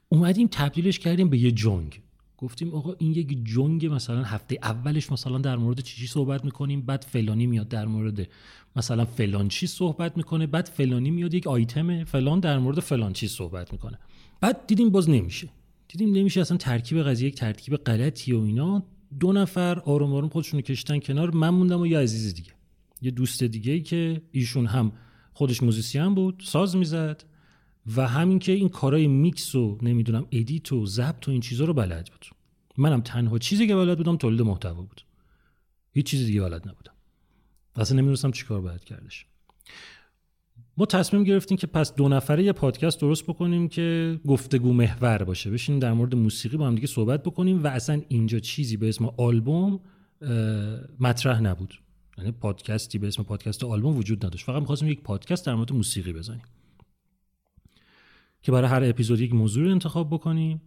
[0.09, 2.01] اومدیم تبدیلش کردیم به یه جنگ.
[2.37, 7.05] گفتیم آقا این یک جنگ مثلا هفته اولش مثلا در مورد چی صحبت می‌کنیم بعد
[7.09, 8.27] فلانی میاد در مورد
[8.75, 13.27] مثلا فلان چی صحبت می‌کنه بعد فلانی میاد یک آیتم فلان در مورد فلان چی
[13.27, 13.99] صحبت می‌کنه.
[14.45, 15.49] بعد دیدیم باز نمیشه.
[15.87, 18.83] دیدیم نمیشه اصلا ترکیب قضیه یک ترکیب غلطی و اینا.
[19.19, 21.31] دو نفر آروم آروم خودشونو کشتن کنار.
[21.31, 22.51] من موندم و یه عزیز دیگه.
[23.01, 24.91] یه دوست دیگه ای که ایشون هم
[25.33, 27.25] خودش موزیسین بود ساز می‌زد
[27.95, 31.73] و همین که این کارای میکس و نمی‌دونم edit و ضبط و این چیزا رو
[31.73, 32.25] بلد بود.
[32.77, 35.01] منم تنها چیزی که بلد بودم تولید محتوا بود.
[35.91, 36.93] هیچ چیز دیگه بلد نبودم.
[37.75, 39.25] اصلا نمی‌دونستم چیکار باید کردش.
[40.77, 45.51] ما تصمیم گرفتیم که پس دو نفره یه پادکست درست بکنیم که گفتگو محور باشه.
[45.51, 49.05] بشینیم در مورد موسیقی با هم دیگه صحبت بکنیم و اصلا اینجا چیزی به اسم
[49.17, 49.79] آلبوم
[50.99, 51.81] مطرح نبود.
[52.17, 54.45] یعنی پادکستی به اسم پادکست آلبوم وجود نداشت.
[54.45, 56.41] فقط می‌خواستیم یک پادکست در مورد موسیقی بزنیم.
[58.41, 60.61] که برای هر اپیزود یک موضوع رو انتخاب بکنیم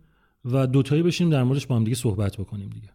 [0.44, 2.88] و دوتایی بشیم در موردش با هم دیگه صحبت بکنیم دیگه.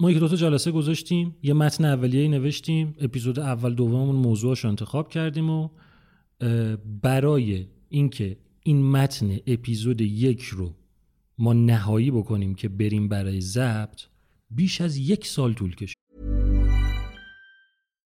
[0.00, 5.50] ما یک دوتا جلسه گذاشتیم یه متن اولیه نوشتیم اپیزود اول دوممون موضوعش انتخاب کردیم
[5.50, 5.68] و
[7.02, 10.74] برای اینکه این متن اپیزود یک رو
[11.38, 14.00] ما نهایی بکنیم که بریم برای ضبط
[14.50, 16.01] بیش از یک سال طول کشید.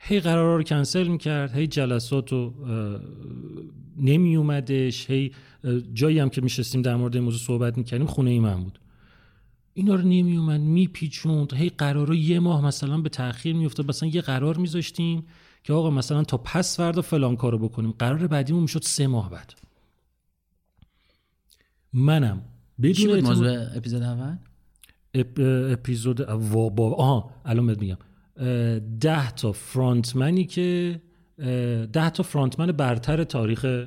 [0.00, 2.54] هی قرارا رو کنسل می‌کرد هی جلسات رو
[3.96, 5.32] نمی اومدش هی
[5.92, 8.80] جایی هم که میشستیم در مورد این موضوع صحبت می‌کردیم خونه ای من بود.
[9.74, 14.20] اینا رو نمی اومد میپیچوند هی قرارا یه ماه مثلا به تاخیر میافتاد مثلا یه
[14.20, 15.26] قرار میذاشتیم
[15.64, 17.90] که آقا مثلا تا پس فردا فلان کارو بکنیم.
[17.90, 19.54] قرار بعدیمون می‌شد سه ماه بعد.
[21.92, 22.42] منم
[22.82, 24.36] بدون موضوع اپیزود اول؟
[25.14, 25.40] اپ،
[25.72, 27.98] اپیزود با آها الان بهت میگم.
[29.00, 31.00] ده تا فرانتمنی که
[31.92, 33.86] ده تا فرانتمن برتر تاریخ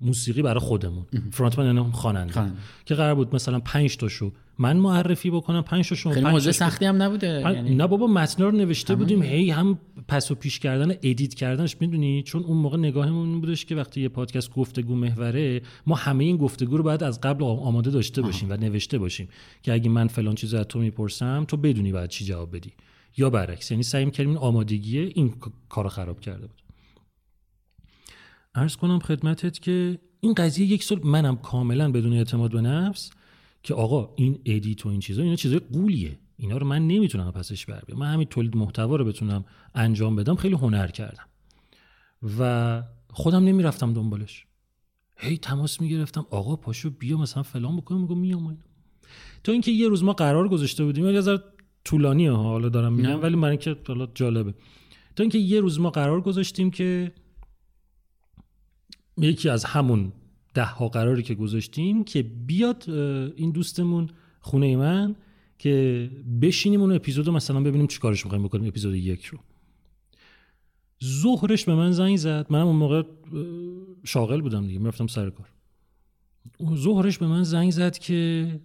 [0.00, 1.06] موسیقی برای خودمون.
[1.30, 2.52] فرانتمن یعنی خواننده.
[2.84, 7.02] که قرار بود مثلا 5 تاشو من معرفی بکنم 5 تاشو خیلی موضوع سختی هم
[7.02, 7.74] نبوده یعنی.
[7.74, 9.78] نه بابا متن رو نوشته بودیم هی هم
[10.08, 14.00] پس و پیش کردن edit کردنش می‌دونی؟ چون اون موقع نگاهمون این بودش که وقتی
[14.00, 18.50] یه پادکست گفتگو محوره ما همه این گفتگو رو باید از قبل آماده داشته باشیم
[18.50, 19.28] و نوشته باشیم
[19.62, 22.72] که اگه من فلان چیز از تو می‌پرسم تو بدونی بعد چی جواب بدی.
[23.16, 25.34] یا برعکس یعنی سعی کردیم این آمادگی این
[25.68, 26.62] کار خراب کرده بود.
[28.54, 33.10] عرض کنم خدمتت که این قضیه یک سال منم کاملا بدون اعتماد به نفس
[33.62, 36.18] که آقا این edit و این چیزا اینا چیزای غولیه.
[36.36, 39.44] اینا رو من نمی‌تونم پسش بر بیارم من همین تولید محتوا رو بتونم
[39.74, 41.28] انجام بدم خیلی هنر کردم.
[42.38, 44.46] و خودم نمی‌رفتم دنبالش.
[45.16, 46.26] هی تماس می‌گرفتم.
[46.30, 48.58] آقا پاشو بیا مثلا فلان بکنم میگم میام.
[49.44, 51.22] تا اینکه یه روز ما قرار گذاشته بودیم یه
[51.84, 54.54] طولانی ها حالا دارم میگم ولی من که حالا جالبه.
[55.16, 57.12] تا اینکه یه روز ما قرار گذاشتیم که
[59.18, 60.12] یکی از همون
[60.54, 62.90] ده ها قراری که گذاشتیم که بیاد
[63.36, 64.10] این دوستمون
[64.40, 65.16] خونه من
[65.58, 66.10] که
[66.42, 69.38] بشینیم اون اپیزود رو مثلا ببینیم چیکارش می‌خوایم بکنیم اپیزود یک رو.
[71.04, 72.46] ظهرش به من زنگ زد.
[72.50, 73.02] منم اون موقع
[74.04, 75.48] شاغل بودم دیگه می‌رفتم سر کار.
[76.74, 78.60] ظهرش به من زنگ زد که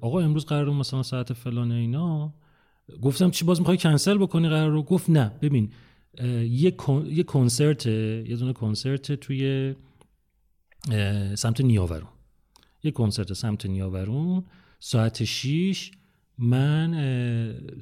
[0.00, 2.34] آقا امروز قرار مثلا ساعت فلان اینا.
[3.02, 5.32] گفتم چی باز می‌خوای کنسل بکنی قرار رو؟ گفت نه.
[5.42, 5.72] ببین
[6.50, 6.76] یه
[7.06, 9.74] یه کنسرت یه دونه کنسرت توی
[11.34, 12.08] سمت نیاورون.
[12.82, 14.44] یه کنسرت سمت نیاورون.
[14.80, 15.90] ساعت 6
[16.38, 16.94] من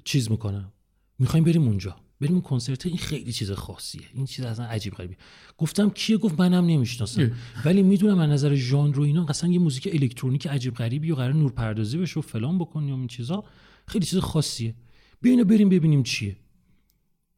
[0.04, 0.72] چیز می‌کنم.
[1.18, 1.96] می‌خوایم بریم اونجا.
[2.20, 4.02] بریم اون کنسرت این خیلی چیز خاصیه.
[4.14, 5.16] این چیز اصلا عجیب غریبی
[5.58, 7.32] گفتم کیه؟ گفت منم نمی‌شناسم.
[7.64, 11.32] ولی می‌دونم از نظر ژانر و اینا اصلا یه موزیک الکترونیک عجیب غریبی و قرار
[11.32, 13.44] نورپردازی بشه و فلان بکنیم این چیزا.
[13.86, 14.74] خیلی چیز خاصیه.
[15.20, 16.36] بیاین بریم ببینیم چیه.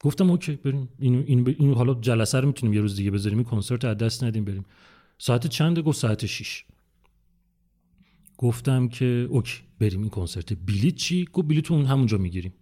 [0.00, 0.88] گفتم اوکی بریم.
[0.98, 3.38] اینو این, این حالا جلسه رو می‌تونیم یه روز دیگه بذاریم.
[3.38, 4.64] این کنسرت از دست ندیم بریم.
[5.18, 6.64] ساعت چنده؟ گفت ساعت 6
[8.38, 10.00] گفتم که OK بریم.
[10.00, 12.54] این کنسرت بلیت چی؟ گفت بلیت اون همونجا می‌گیریم.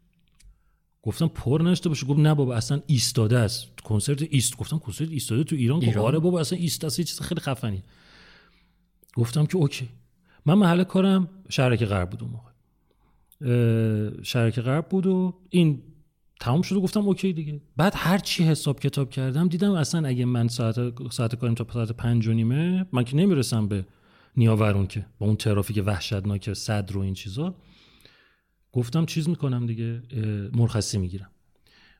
[1.06, 2.06] گفتم پر نشده باشه.
[2.06, 3.80] گفت نه بابا اصلا ایستاده است.
[3.84, 4.56] کنسرت ایستاده.
[4.56, 7.00] گفتم کنسرت ایستاده تو ایران, ایران؟ آره بابا اصلا ایستاده است.
[7.00, 7.82] چیز خیلی خفنی
[9.16, 9.88] گفتم که OK.
[10.46, 12.50] من محل کارم شهرک غرب بود اون موقع.
[14.22, 15.82] شهرک غرب بود و این
[16.40, 17.60] تمام شد و گفتم OK دیگه.
[17.76, 20.76] بعد هر چی حساب کتاب کردم دیدم اصلا اگه من ساعت
[21.12, 23.86] ساعت کارم تا ساعت پنج و نیمه من که نمی‌رسم به
[24.36, 27.54] نیاورون که با اون ترافیک وحشتناک صدر و این چیزا.
[28.74, 30.02] گفتم چیز می‌کنم دیگه
[30.52, 31.30] مرخصی می‌گیرم.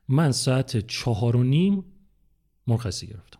[0.07, 1.83] من ساعت چهار و نیم
[2.67, 3.39] مرخصی گرفتم.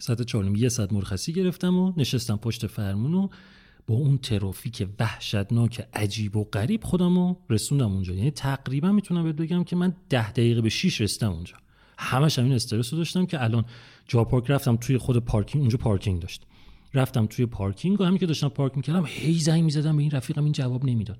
[0.00, 3.28] ساعت چهار نیم یه ساعت مرخصی گرفتم و نشستم پشت فرمون و
[3.86, 8.14] با اون ترافیک وحشتناک عجیب و غریب خودم رو رسوندم اونجا.
[8.14, 11.56] یعنی تقریبا می‌تونم بهت بگم که من ده دقیقه به 6 رسیدم اونجا.
[11.98, 13.64] همش همین استرس رو داشتم که الان
[14.08, 16.46] جا پارک رفتم توی خود پارکینگ اونجا پارکینگ داشت.
[16.94, 20.44] رفتم توی پارکینگ و همین که داشتم پارک می‌کردم هی زنگ می‌زدم به این رفیقم
[20.44, 21.18] این جواب نمی‌داد.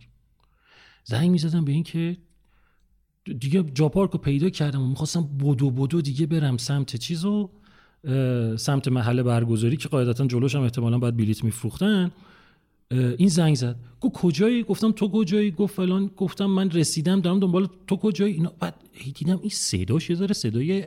[1.09, 2.17] زنگ می‌زدم به این که
[3.39, 7.51] دیگه جا پارک رو پیدا کردم و می‌خواستم بدو بدو دیگه برم سمت چیزو
[8.57, 12.11] سمت محل برگزاری که قاعدتا جلوش هم احتمالا باید بلیت میفروختن.
[12.91, 13.77] این زنگ زد.
[14.01, 16.07] گفت کجایی؟ گفتم تو کجایی؟ گفت فلان.
[16.07, 18.75] گفتم من رسیدم دارم دنبال تو کجایی؟ اینا بعد
[19.15, 20.87] دیدم این صداش یه ذره صدای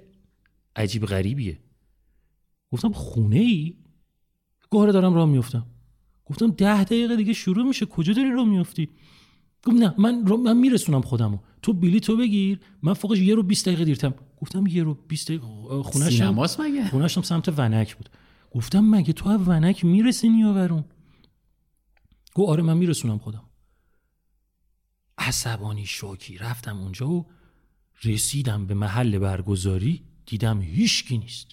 [0.76, 1.60] عجیب غریبیه.
[2.72, 3.76] گفتم خونه ای
[4.70, 5.66] گوهره دارم راه میفتم
[6.26, 7.86] گفتم ده دقیقه دیگه شروع میشه.
[7.86, 8.90] کجا داری راه میفتی
[9.64, 11.38] گفت نه من رو من میرسونم خودمو.
[11.62, 14.14] تو تو بگیر من فوقش یه رو 20 دقیقه دیرتم.
[14.38, 15.46] گفتم یه رو 20 دقیقه
[15.84, 16.22] خونه‌ش
[16.60, 18.10] مگه؟ خونه‌ش سمت ونک بود.
[18.52, 20.86] گفتم مگه تو ونک می‌رسی نیاورون
[22.34, 23.44] گو آره من میرسونم خودم
[25.18, 26.38] عصبانی شوکی.
[26.38, 27.28] رفتم اونجا و
[28.04, 31.48] رسیدم به محل برگزاری دیدم هیچکی نیست.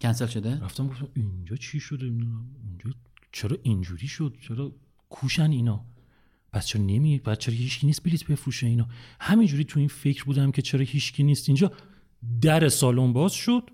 [0.00, 2.90] کنسل شده؟ رفتم گفتم اینجا چی شده؟ اونجا
[3.32, 4.72] چرا اینجوری شد؟ چرا
[5.08, 5.91] کوشن اینا؟
[6.52, 8.88] پس چرا نمی پس چرا هیچکی نیست بلیت بفروشه اینا
[9.20, 11.48] همینجوری تو این فکر بودم که چرا هیچکی نیست.
[11.48, 11.72] اینجا
[12.40, 13.70] در سالن باز شد.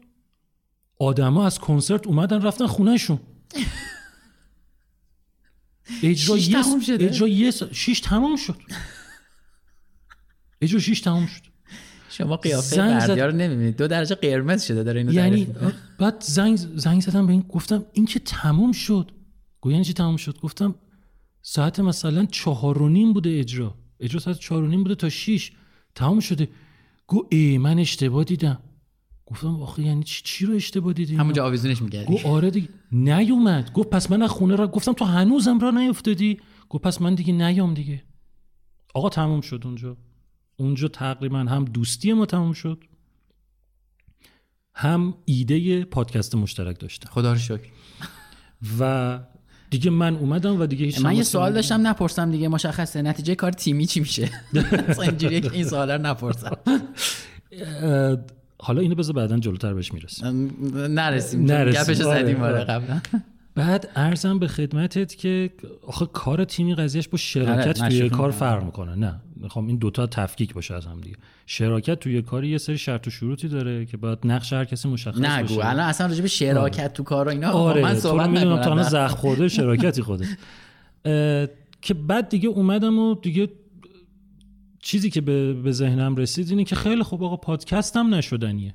[0.99, 3.21] آدما از کنسرت اومدن رفتن خونهشون.
[6.03, 6.39] اجرا
[6.81, 8.63] شده؟ اجرا یه شیش تموم شد.
[10.61, 11.43] اجرا شیش تموم شد.
[12.11, 13.77] شما قیافه بردیا رو نمی‌بینید.
[13.77, 15.47] دو درجه قرمز شده داره اینو یعنی
[15.99, 19.11] بعد زنگ زنگ زدم به این گفتم این که تموم شد.
[19.61, 20.75] گویا یعنی چی تموم شد؟ گفتم
[21.51, 23.75] ساعت مثلا چهار و نیم بوده اجرا.
[24.01, 25.53] اجرا ساعت چهار و نیم بوده تا شیش.
[25.95, 26.49] تموم شده.
[27.07, 28.59] گو ای من اشتباه دیدم.
[29.27, 32.69] گفتم آخه یعنی چی, چی رو اشتباه دیدی؟ همونجا آویزونش میگردی گفت آره دیگه.
[32.93, 33.73] نیومد.
[33.73, 37.33] گفت پس من از خونه را گفتم تو هنوزم را نیفتادی؟ گفت پس من دیگه
[37.33, 38.03] نیام دیگه.
[38.95, 39.97] آقا تموم شد اونجا.
[40.57, 42.85] اونجا تقریبا هم دوستی ما تموم شد.
[44.75, 47.11] هم ایده پادکست مشترک داشتم.
[47.11, 47.69] خدا رو شکر.
[48.79, 49.21] و
[49.71, 53.03] دیگه من اومدم و دیگه هیچ من یه سوال داشتم نپرسم دیگه مشخصه.
[53.03, 54.31] نتیجه کار تیمی چی میشه؟
[55.03, 56.57] اینجوریه که این سوال رو نپرسم.
[58.59, 60.51] حالا اینو بذار بعدا جلوتر بهش می‌رسیم.
[60.75, 62.65] نرسیم گپش زدیم آره, آره.
[62.65, 63.01] قبلا.
[63.55, 65.51] بعد ارزم به خدمتت که
[65.87, 68.95] آخه کار تیمی قضیهش با شراکت آره، توی کار فرق می‌کنه.
[68.95, 69.21] نه.
[69.43, 71.17] می‌خوام این دوتا تفکیک باشه از هم دیگه.
[71.47, 75.19] شراکت توی کاری یه سری شرط و شروطی داره که باید نقش هر کسی مشخص
[75.19, 75.55] نه باشه.
[75.55, 76.89] الان اصلا راجع به شراکت آره.
[76.89, 77.83] تو کار و اینا آره.
[77.83, 80.27] من صحبت نمی‌دونم تا زخ خورده شراکتی خوده
[81.83, 83.49] که بعد دیگه اومدم و دیگه
[84.83, 88.75] چیزی که به ذهنم رسید اینه که خیلی خوب آقا پادکست هم نشدنیه.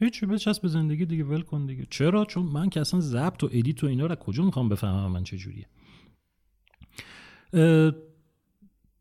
[0.00, 1.86] هیچ بچسب به زندگی دیگه ول کن دیگه.
[1.90, 5.24] چرا؟ چون من که اصلا ضبط و edit و اینا رو کجا می‌خوام بفهمم من
[5.24, 5.66] چه جوریه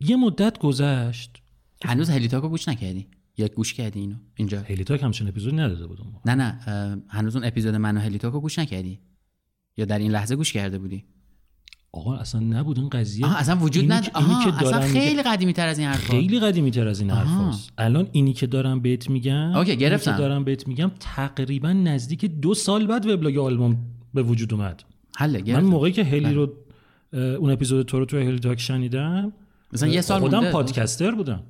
[0.06, 1.42] یه مدت گذشت.
[1.86, 4.62] هنوز هلیتاکو گوش نکردی؟ یا گوش کردی اینو؟ اینجا.
[4.62, 6.06] هلیتاک همچین اپیزود نداده بودم.
[6.26, 6.60] نه نه
[7.08, 9.00] هنوز اون اپیزود منو هلیتاکو گوش نکردی؟
[9.78, 11.04] یا در این لحظه گوش کرده بودی؟
[11.92, 13.26] آقا اصلا نبود این قضیه.
[13.26, 16.12] آها اصلا وجود ند آها اصلا خیلی قدیمی تر از این حرفا.
[16.14, 17.72] خیلی قدیمی تر از این حرفاست.
[17.78, 22.54] الان اینی که دارم بهت میگم اوکی گرفتم که دارم بهت میگم تقریبا نزدیک دو
[22.54, 23.78] سال بعد وبلاگ آلبوم
[24.14, 24.84] به وجود اومد.
[25.16, 25.64] حله گرفتم.
[25.64, 26.34] من موقعی که هلی بله.
[26.34, 26.54] رو
[27.14, 29.34] اون اپیزود تو رو تو هلی تاک شنیدم
[29.74, 31.44] مثلا یه سال خودم پادکستر بودم.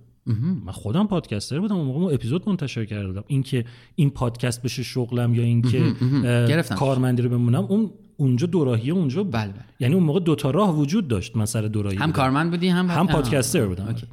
[0.65, 1.75] من خودم پادکستر بودم.
[1.75, 3.65] اون موقع ما اپیزود منتشر کرده بودم اینکه
[3.95, 5.93] این پادکست بشه شغلم یا اینکه
[6.75, 9.65] کارمندی رو بمونم اون اونجا دوراهی اونجا بله, بله.
[9.79, 13.07] یعنی اون موقع دوتا راه وجود داشت من سر دوراهی هم کارمند بودی هم هم
[13.07, 13.87] پادکستر بودم.
[13.87, 14.07] اوکی.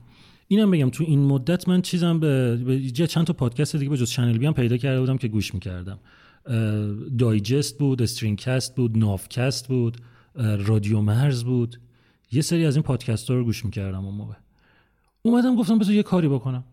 [0.49, 4.11] اینم بگم تو این مدت من چیزم به, به چند تا پادکست دیگه به جز
[4.11, 5.99] چنل بی هم پیدا کرده بودم که گوش می‌کردم.
[7.19, 9.97] دایجست بود استرینکست بود نافکست بود
[10.67, 11.81] رادیو مرز بود.
[12.33, 14.35] یه سری از این پادکست ها رو گوش می‌کردم اون موقع.
[15.23, 16.65] اومدم گفتم بذار یه کاری بکنم.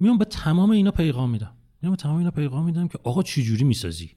[0.00, 1.52] میام به تمام اینا پیغام میدم.
[1.82, 4.10] میام به تمام اینا پیغام میدم که آقا چی جوری می‌سازی؟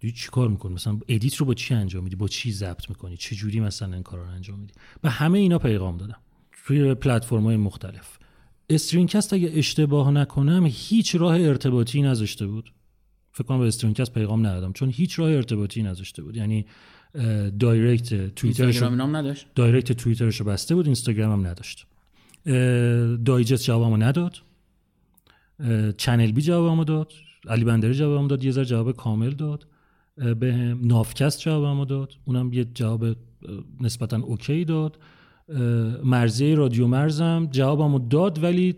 [0.00, 3.36] چی چیکار می‌کنی؟ مثلا edit رو با چی انجام میدی؟ با چی ضبط می‌کنی؟ چه
[3.36, 4.72] جوری مثلا این کارا رو انجام میدی؟
[5.02, 6.18] به همه اینا پیغام دادم.
[6.66, 8.18] توی پلتفرم های مختلف.
[8.70, 12.72] استرینکست اگه اشتباه نکنم هیچ راه ارتباطی نذاشته بود.
[13.32, 16.36] فکر کنم به استرینکست پیغام ندادم چون هیچ راه ارتباطی نذاشته بود.
[16.36, 16.66] یعنی
[17.60, 21.86] direct توییترش نداشت؟ direct توییترش بسته بود اینستاگرام هم نداشت.
[23.24, 24.36] دایجست جوابمو نداد.
[25.96, 27.12] چنل بی جوابمو داد.
[27.48, 28.44] علی بندری جوابمو داد.
[28.44, 29.66] یه ذره جواب کامل داد.
[30.16, 32.12] به نافکست جوابمو داد.
[32.24, 33.06] اونم یه جواب
[33.80, 34.98] نسبتا okay داد.
[35.48, 35.60] اه،
[36.04, 38.74] مرزیه رادیو مرزم جوابمو داد ولی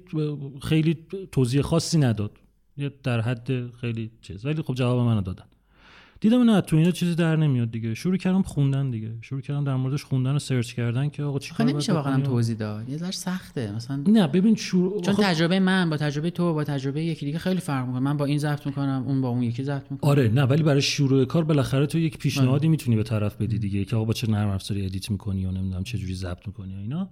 [0.63, 0.97] خیلی
[1.33, 2.31] توضیح خاصی نداد.
[2.77, 4.47] یه در حد خیلی چیز.
[4.47, 5.45] ولی خب جواب منو دادن.
[6.21, 7.95] دیدم نه تو اینا چیزی در نمیاد دیگه.
[7.95, 9.15] شروع کردم خوندن دیگه.
[9.21, 12.57] شروع کردم در موردش خوندن و search کردن که آقا آخه چیکار نمیشه واقعا؟ توضیح
[12.57, 12.89] داد.
[12.89, 13.73] یه ذره سخته.
[13.73, 17.39] مثلا نه ببین شروع چون آخه- تجربه من با تجربه تو با تجربه یکی دیگه
[17.39, 18.01] خیلی فرق می‌کنه.
[18.01, 20.83] من با این ضبط می‌کنم اون با اون یکی ضبط می‌کنه آره نه ولی برای
[20.83, 24.31] شروع کار بالاخره تو یک پیشنهادی می‌تونی به طرف بدی دیگه که آقا با چه
[24.31, 27.09] نرم افزاری ادیت می‌کنی یا نمی‌دونم چه جوری ضبط می‌کنی و اینا.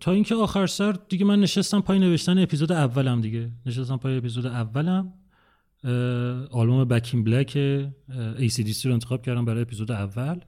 [0.00, 3.50] تا اینکه آخر سر دیگه من نشستم پای نوشتن اپیزود اولم دیگه.
[3.66, 5.12] نشستم پای اپیزود اولم.
[6.50, 7.58] آلبوم بکین بلک
[8.38, 10.40] ACDC رو انتخاب کردم برای اپیزود اول.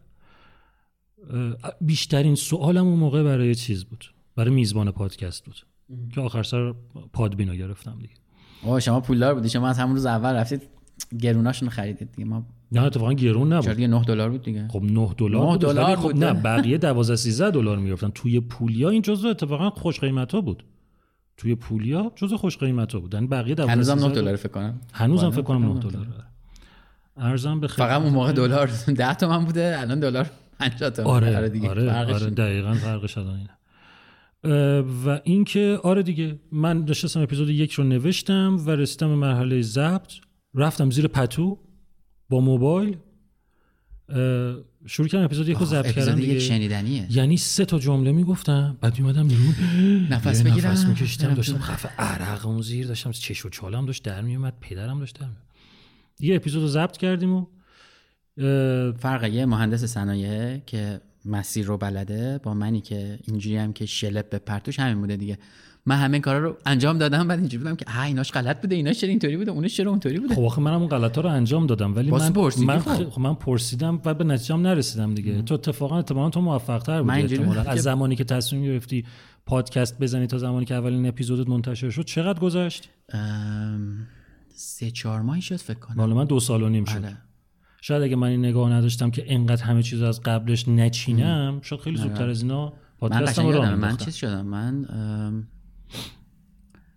[1.80, 4.04] بیشترین سوالم اون موقع برای چیز بود؟
[4.36, 5.56] برای میزبان پادکست بود.
[6.14, 6.74] که آخر سر
[7.12, 8.14] پادبین رو گرفتم دیگه.
[8.62, 9.48] اوه شما پولدار بودی.
[9.48, 10.62] شما از همون روز اول رفتید
[11.20, 12.28] گروناشون خریدید دیگه.
[12.28, 13.64] ما نه اتفاقا گرون نبود.
[13.64, 14.68] چرا دیگه 9 دلار بود دیگه.
[14.68, 15.60] خب 9 دلار 9 بود.
[15.60, 16.24] دلار خب بود.
[16.24, 18.10] نه بقیه 12 13 دلار می‌گرفتن.
[18.10, 20.64] توی پولیا این جزو اتفاقا خوش قیمت ها بود.
[21.36, 24.48] توی پولیا جزو خوش قیمت ها بود یعنی بقیه 12 هنوزم 9 13 دلار فکر
[24.48, 24.80] کنم.
[24.92, 26.06] هنوزم آره، فکر کنم 9 نه دلار.
[27.16, 31.08] ارزم به فقط اون موقع دلار 10 تومن بوده الان دلار 50 تومن.
[31.08, 32.34] آره دیگه آره فرقش آره اینه.
[32.34, 33.50] دقیقا فرقش الان اینه.
[35.06, 40.12] و اینکه آره دیگه من نشستم اپیزود یک رو نوشتم و رسیدم به مرحله ضبط.
[40.54, 41.58] رفتم زیر پتو
[42.28, 42.96] با موبایل.
[44.86, 46.38] شروع کردم اپیزود یک رو ضبط کردم دیگه.
[46.38, 47.06] شنیدنیه.
[47.10, 49.54] یعنی سه تا جمله می‌گفتم بعد میومدم بیرون.
[50.10, 50.70] نفس بگیرم.
[50.70, 51.58] نفس میکشیدم داشتم.
[51.58, 55.26] خفه عرق اون زیر داشتم چش و چالم داشت در میومد پدرم داشت در
[56.20, 57.46] یه اپیزود رو ضبط کردیم و
[58.98, 64.30] فرق یه مهندس صنایع که مسیر رو بلده با منی که اینجوری هم که شلپ
[64.30, 65.38] به پرتوش همین بوده دیگه.
[65.86, 69.00] من همه کارا رو انجام دادم بعد اینجوری بودم که ها ایناش غلط بوده ایناش
[69.00, 70.34] چرا اینطوری بوده اونش چرا اونطوری بوده.
[70.34, 73.08] خب آخه منم اون غلطا رو انجام دادم ولی من من, خب.
[73.08, 75.42] خ- خب من پرسیدم و به نتیجه نرسیدم دیگه.
[75.42, 79.04] تو اتفاقا اتفاقا تو موفق تر من بودی از زمانی که تصمیم گرفتی
[79.46, 84.06] پادکست بزنی تا زمانی که اولین اپیزودت منتشر شد چقدر گذشت؟ ام،
[84.54, 86.12] سه چهار ماهی شد فکر کنم.
[86.12, 86.98] من دو سال و نیم شد.
[87.02, 87.16] بله.
[87.80, 91.96] شاید اگه من این نگاه نداشتم که انقدر همه چیز از قبلش نچینم شاید خیلی
[91.96, 94.04] زودتر از اینا من پادکستم من مینداختم.
[94.04, 94.84] چیز شدم من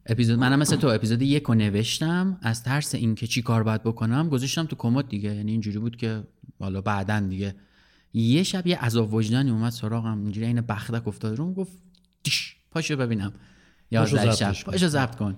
[0.05, 2.37] اپیزود منم مثل تو اپیزود یک رو نوشتم.
[2.41, 5.35] از ترس اینکه چی کار باید بکنم گذاشتم تو کمد دیگه.
[5.35, 6.23] یعنی اینجوری بود که
[6.59, 7.55] حالا بعدا دیگه.
[8.13, 10.21] یه شب یه عذاب وجدانی اومد سراغم.
[10.21, 11.71] اینجوری این بختک افتاد رو گفت
[12.23, 13.33] دیش پاشو ببینم.
[13.93, 14.71] ضبطش شب.
[14.71, 15.37] پاشو ضبط کن.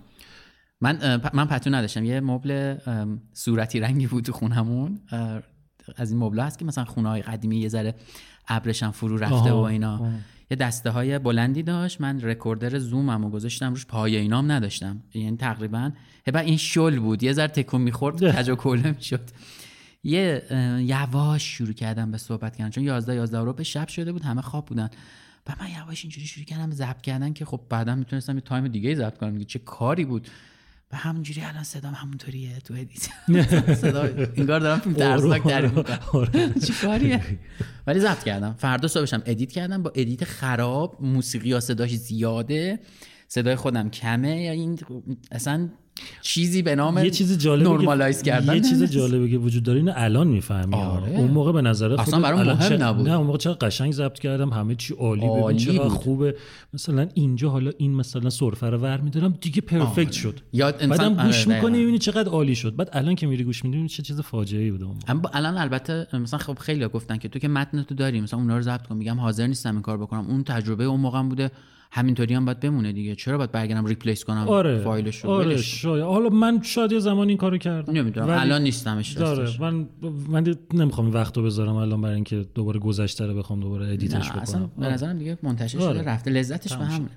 [0.82, 2.04] من من پتو نداشتم.
[2.04, 2.78] یه مبل
[3.34, 5.00] صورتی رنگی بود تو خونمون.
[5.96, 7.96] از این مبل هست که مثلا خونه های قدیمی یه ذره
[8.48, 9.94] ابرش هم فرو رفته آها، و اینا.
[9.94, 10.12] آها.
[10.52, 12.02] یه دسته های بلندی داشت.
[12.02, 15.04] من رکوردر زومم و گذاشتم روش پایه اینام نداشتم.
[15.14, 15.92] یعنی تقریبا
[16.26, 17.24] بعد این شل بود.
[17.24, 19.30] یه ذره تکون می‌خورد کج و کوله می‌شد.
[20.04, 20.44] یه
[20.80, 22.70] یواش شروع کردم به صحبت کردن.
[22.70, 24.90] چون 11 11 رو به شب شده بود همه خواب بودن.
[25.48, 28.96] و من یواش اینجوری شروع کردم ضبط کردن که خب بعدا می‌تونستم یه time دیگه
[28.96, 29.34] ضبط کنم.
[29.34, 30.28] دیگه چه کاری بود؟
[30.92, 33.10] و همونجوری الان صدام همونطوریه تو edit.
[33.82, 34.02] صدا
[34.38, 37.22] انگار دارم فیلم ترسناک تعریف می‌کنم چی کاریه
[37.88, 38.54] ولی ضبط کردم.
[38.58, 39.84] فردا صبحشم edit کردم.
[39.84, 42.80] با edit خراب موسیقی ها صداش زیاده
[43.28, 44.80] صدای خودم کمه یا این
[45.32, 45.70] اصلا
[46.22, 48.84] چیزی به نام یه چیز normalize کردن یه چیز.
[48.84, 51.10] جالبه که وجود داره اینو الان می‌فهمی آره.
[51.12, 53.10] اون موقع به نظر اصلا برام مهم چه- نبود.
[53.10, 55.88] نه اون موقع چقدر قشنگ ضبط کردم همه چی عالی عالی چقدر بود.
[55.92, 56.36] خوبه
[56.74, 61.14] مثلا اینجا حالا این مثلا سرفه رو ور میدارم دیگه perfect شد یاد انسان- بعدم
[61.20, 61.78] آره، گوش می‌کنی دقیقاً.
[61.78, 64.86] می‌بینی چقدر عالی شد بعد الان که میری گوش میدی چه چیز فاجعه ای بوده
[64.86, 64.96] اون
[65.34, 68.62] الان البته مثلا خب خیلی گفتن که تو که متن تو داری مثلا اونا رو
[68.62, 71.52] ضبط کن میگم حاضر نیستم این کار بکنم اون تجربه اون موقع بوده
[71.92, 73.16] همینطوری هم باید بمونه دیگه.
[73.16, 75.58] چرا باید برگردم replace کنم آره فایلش رو آره.
[75.58, 76.04] شاید.
[76.04, 77.94] حالا من شاید یه زمان این کارو کردم.
[77.94, 78.28] نمی‌دونم.
[78.28, 79.50] ولی- الان نیستمش داره.
[79.62, 79.88] من
[80.30, 84.07] من نمی‌خوام این وقت رو بذارم الان برای اینکه دوباره گذشته رو بخوام دوباره edit
[84.07, 86.00] ش نه اصلا بکنم به نظرم دیگه منتشر آره.
[86.00, 86.32] شده رفته.
[86.32, 87.12] لذتش به همونه.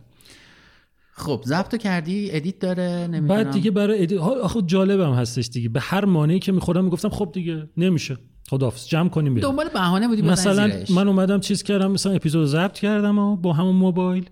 [1.15, 3.29] خب ضبط کردی؟ edit داره؟ نمی‌دونم.
[3.29, 4.15] بعد دیگه برای edi...
[4.17, 5.69] ها- آخه جالبم هستش دیگه.
[5.69, 8.17] به هر مانعی که می‌خورم می‌گفتم خب دیگه نمیشه.
[8.51, 10.71] خدافظ جمع کنیم بریم دنبال بهانه بودی مثلا.
[10.95, 14.31] من اومدم چیز کردم مثلا اپیزود ضبط کردم و با همون موبایل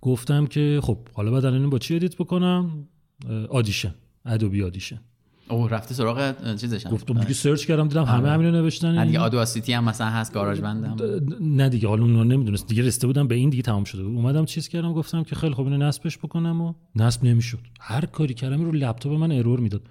[0.00, 2.88] گفتم که خب حالا بعد الان با چی edit بکنم؟
[3.48, 5.00] Audition Adobe Audition.
[5.50, 6.86] اوه رفته سراغ چیزش.
[6.86, 9.06] گفتم دیگه search کردم دیدم همه همینو نوشتن.
[9.06, 10.96] دیگه Audacity هم مثلا هست GarageBand م.
[11.40, 12.66] نه دیگه حالا اون نمی‌دونست.
[12.66, 14.16] دیگه رسیده بودم به این دیگه تمام شده بود.
[14.16, 17.58] اومدم چیز کردم گفتم که خیلی خوب اینو نصبش بکنم و نصب نمی‌شد.
[17.80, 19.82] هر کاری کردم رو لپتاپ من ارور می‌داد.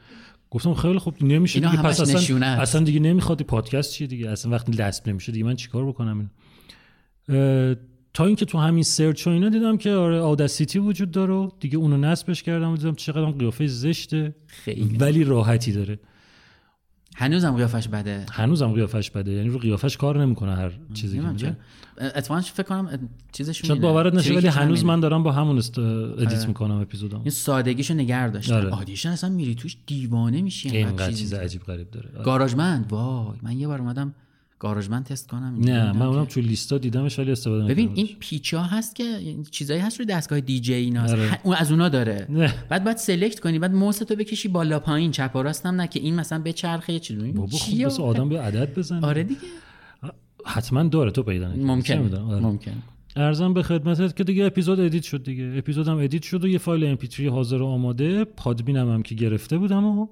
[0.49, 2.61] گفتم خیلی خوب نمیشه دیگه پس اصلا نشونه است.
[2.61, 6.29] اصلا دیگه نمی‌خواد پادکست چیه دیگه؟ اصلا وقتی نصب نمیشه دیگه من چیکار بکنم
[7.29, 7.75] اینو؟
[8.17, 11.77] تا اینکه تو همین سرچ و اینا دیدم که آره آداسیتی وجود داره و دیگه
[11.77, 14.97] اونو نصبش کردم و دیدم چقدر قیافه زشته خیلی.
[14.97, 15.99] ولی راحتی داره
[17.15, 21.57] هنوزم قیافش بده هنوزم قیافش بده یعنی رو قیافش کار نمی‌کنه هر چیزی که.
[21.97, 23.81] اتفاقا فکر کنم چیزشون شاید.
[23.81, 24.85] باورت نشه ولی هنوز.
[24.85, 26.47] من دارم با همون است edit آره.
[26.47, 28.69] می‌کنم اپیزودام این سادگیشو نگر داشتن آره.
[28.69, 31.33] Audition اصلا میری توش دیوانه میشی اینقدر چیز.
[31.33, 32.23] عجیب غریب داره آره.
[32.23, 34.15] GarageBand وای من یه بار اومدم
[34.59, 37.91] GarageBand test کنم نه من اونم تو لیستا دیدمش ولی استفاده ببین.
[37.93, 39.03] این پیچا هست که
[39.51, 41.01] چیزایی هست روی دستگاه دی جی اینا.
[41.03, 41.39] آره.
[41.43, 42.53] اون از اونا داره نه.
[42.69, 45.87] بعد باید select کنی بعد موس تو بکشی بالا پایین چپ و راست هم نه
[45.87, 49.23] که این مثلا به چرخه یه چیزی بابا چیه بس آدم به عدد بزنه آره
[49.23, 49.39] دیگه
[50.45, 52.15] حتما داره تو پیدا ممکن.
[52.15, 52.39] آره.
[52.39, 52.71] ممکن
[53.15, 56.95] عرضم به خدمتت که دیگه اپیزود edit شد دیگه اپیزودم ادیت شد و یه فایل
[56.97, 60.07] MP3 حاضر و آماده پادبینم هم که گرفته بودم و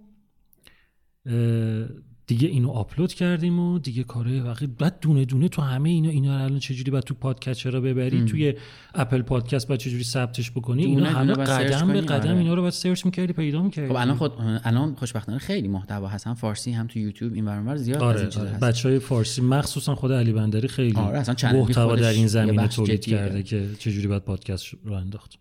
[2.28, 6.38] دیگه اینو آپلود کردیم و دیگه کاره وقتی بعد دونه دونه تو همه اینا اینا
[6.38, 8.54] رو الان چجوری بعد تو پادکست را ببری؟ توی
[8.94, 12.38] Apple Podcast بعد چجوری ثبتش بکنی؟ اینا همه قدم به قدم آره.
[12.38, 13.90] اینا رو باید search می‌کردی پیدا می‌کردی.
[13.90, 17.76] خب الان خود الان خوشبختانه خیلی محتوا هست هم فارسی هم تو یوتیوب این ور
[17.76, 18.52] زیاد از آره, این چیزا آره.
[18.52, 18.64] هست.
[18.64, 23.06] بچه های فارسی مخصوصا خود علی بندری خیلی آره، اصلا محتوا در این زمینه تولید.
[23.06, 25.38] کرده که چجوری باید پادکست رو انداخت.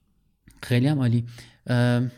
[0.62, 1.24] خیلی هم عالی.
[1.66, 2.10] ام،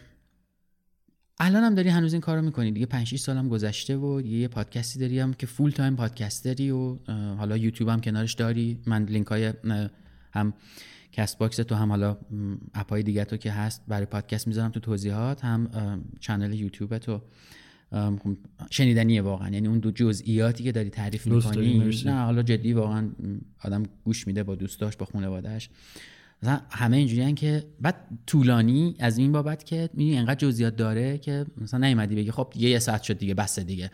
[1.38, 4.98] الان هم داری هنوز این کارو می‌کنی دیگه؟ 5 6 سالم گذشته و یه پادکستی
[4.98, 6.96] داری هم که full time پادکستری و
[7.38, 8.78] حالا یوتیوب هم کنارش داری.
[8.86, 9.52] من لینک های
[10.32, 10.54] هم
[11.12, 12.16] Castbox تو هم حالا
[12.74, 15.70] اپای دیگه تو که هست برای پادکست می‌ذارم تو توضیحات هم
[16.20, 17.22] چنل یوتیوب تو.
[17.92, 18.36] خب،
[18.70, 19.50] شنیدنیه واقعا.
[19.50, 21.90] یعنی اون دو جزئیاتی که داری تعریف می‌کنی.
[22.04, 23.08] نه حالا جدی واقعا
[23.64, 25.68] آدم گوش میده با دوستاش با خانواده‌اش.
[26.42, 31.46] مثلا همه اینجوریان که بعد طولانی از این بابت که می‌دونی انقدر جزئیات داره که
[31.60, 33.90] مثلا نیومدی بگی خب یه, یه ساعت شد دیگه بس دیگه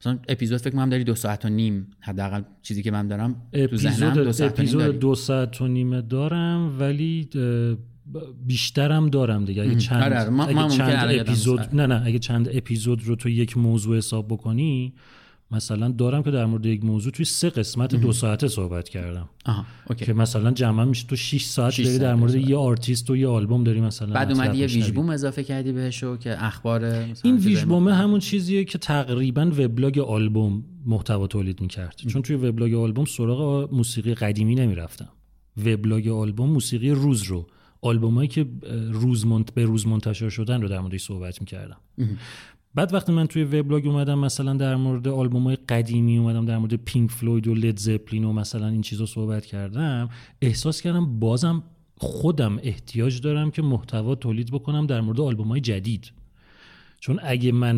[0.00, 3.76] مثلا اپیزود فکر کنم داری دو ساعت و نیم حداقل چیزی که من دارم تو
[3.76, 4.98] ذهنم دو اپیزود ساعت و نیم اپیزود داری.
[4.98, 7.28] دو ساعت و نیمه دارم ولی
[8.46, 10.30] بیشترم دارم دیگه اگه چند آره، آره.
[10.30, 11.60] ما- اگه چند اپیزود.
[11.72, 14.94] نه نه اگه چند اپیزود رو تو یک موضوع حساب بکنی
[15.50, 19.28] مثلا دارم که در مورد یک موضوع توی سه قسمت دو ساعته صحبت کردم.
[19.44, 20.04] آها okay.
[20.04, 22.48] که مثلا جمع میشه تو 6 ساعت شیش داری در ساعت مورد صحبت.
[22.48, 24.66] یه آرتیست و یه آلبوم داری مثلا بعد اومدی یه.
[24.66, 26.84] ویژبوم اضافه کردی بهشو که اخبار
[27.24, 27.94] این ویژبومه.
[27.94, 31.96] همون چیزیه که تقریبا وبلاگ آلبوم محتوا تولید می‌کرد.
[31.96, 35.08] چون توی وبلاگ آلبوم سراغ موسیقی قدیمی نمی‌رفتم.
[35.56, 37.46] وبلاگ آلبوم موسیقی روز رو
[37.80, 38.46] آلبومایی که
[38.90, 39.54] روز منت...
[39.54, 41.76] به روز منتشر شدن رو در موردش صحبت می‌کردم.
[42.76, 47.10] بعد وقتی من توی وبلاگ اومدم مثلا در مورد آلبومای قدیمی اومدم در مورد پینک
[47.10, 50.08] فلوید و لید زپلین و مثلا این چیزا صحبت کردم
[50.42, 51.62] احساس کردم بازم
[51.98, 56.12] خودم احتیاج دارم که محتوا تولید بکنم در مورد آلبومای جدید.
[57.00, 57.76] چون اگه من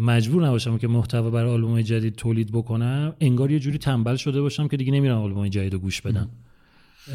[0.00, 4.68] مجبور نباشم که محتوا برای آلبوم جدید تولید بکنم انگار یه جوری تنبل شده باشم
[4.68, 6.30] که دیگه نمیرم آلبوم جدید رو گوش بدم.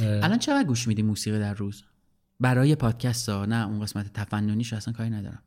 [0.01, 1.83] الان چقدر گوش میدی موسیقی در روز؟
[2.39, 5.43] برای پادکست ها؟ نه اون قسمت تفننیش اصلا کاری ندارم.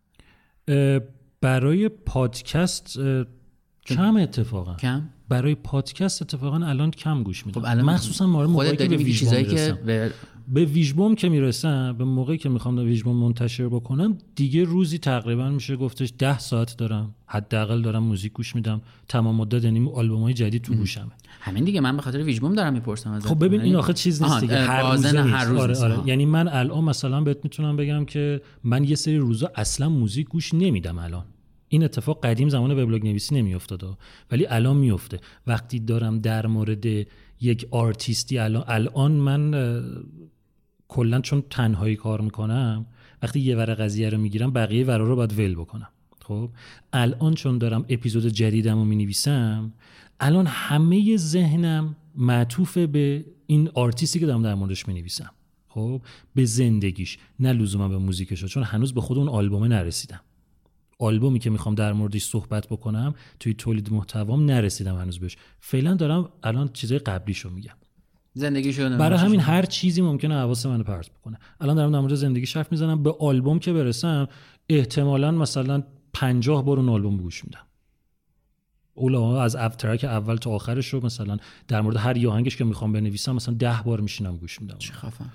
[1.41, 2.99] برای پادکست
[3.87, 4.75] کم اتفاقا.
[4.75, 7.61] کم؟ برای پادکست اتفاقا الان کم گوش میدم.
[7.61, 10.12] خب الان مخصوصا مورد موقعی که به چیزایی که به
[10.48, 15.77] به ویژبوم که می‌رسم به موقعی که می‌خوام ویژبوم منتشر بکنم دیگه روزی تقریبا میشه
[15.77, 17.15] گفتش ده ساعت دارم.
[17.27, 18.81] حداقل دارم موزیک گوش میدم.
[19.09, 21.12] تمام مدت یعنی آلبوم های جدید تو گوشمه.
[21.40, 21.81] همین دیگه.
[21.81, 23.27] من به خاطر ویژبوم دارم می‌پرسم ازت.
[23.27, 24.59] خب ببین این آخه چیز نیست دیگه.
[24.59, 25.78] هر نیست هر روز آره.
[25.78, 26.09] آره.
[26.09, 30.55] یعنی من الان مثلا بهت می‌تونم بگم که من یه سری روزا اصلا موزیک گوش
[30.55, 31.24] نمیدم الان.
[31.72, 33.98] این اتفاق قدیم زمان وبلاگ نویسی نمیافتاد.
[34.30, 36.86] ولی الان میفته وقتی دارم در مورد
[37.40, 39.82] یک آرتیستی الان الان من
[40.88, 42.86] کلا چون تنهایی کار می‌کنم
[43.22, 45.88] وقتی یه ور قضیه رو می‌گیرم بقیه ورا رو باید ول بکنم.
[46.20, 46.51] خب؟
[46.92, 49.72] الان چون دارم اپیزود جدیدم رو می‌نویسم
[50.20, 55.30] الان همه ذهنم معطوف به این آرتیستی که دارم در موردش می‌نویسم.
[55.68, 56.02] خب؟
[56.34, 60.20] به زندگیش نه لزوما به موزیکش چون هنوز به خود اون آلبومه نرسیدم.
[61.01, 65.36] آلبومی که می‌خوام در موردش صحبت بکنم توی تولید محتوام نرسیدم هنوز بهش.
[65.60, 67.74] فعلا دارم الان چیزای قبلیشو میگم.
[68.35, 71.39] زندگی شده برای همین هر چیزی ممکنه حواس منو پرت بکنه.
[71.60, 73.02] الان دارم در مورد زندگی حرف می‌زنم.
[73.02, 74.28] به آلبوم که برسم
[74.68, 75.82] احتمالا مثلا
[76.12, 77.66] پنجاه بار اون آلبوم گوش میدم.
[78.94, 81.36] اولا از اف ترک اول تا آخرش رو مثلا
[81.68, 84.78] در مورد هر یه آهنگش که می‌خوام بنویسم مثلا ده بار میشینم گوش میدم.
[84.93, 85.31] خفن.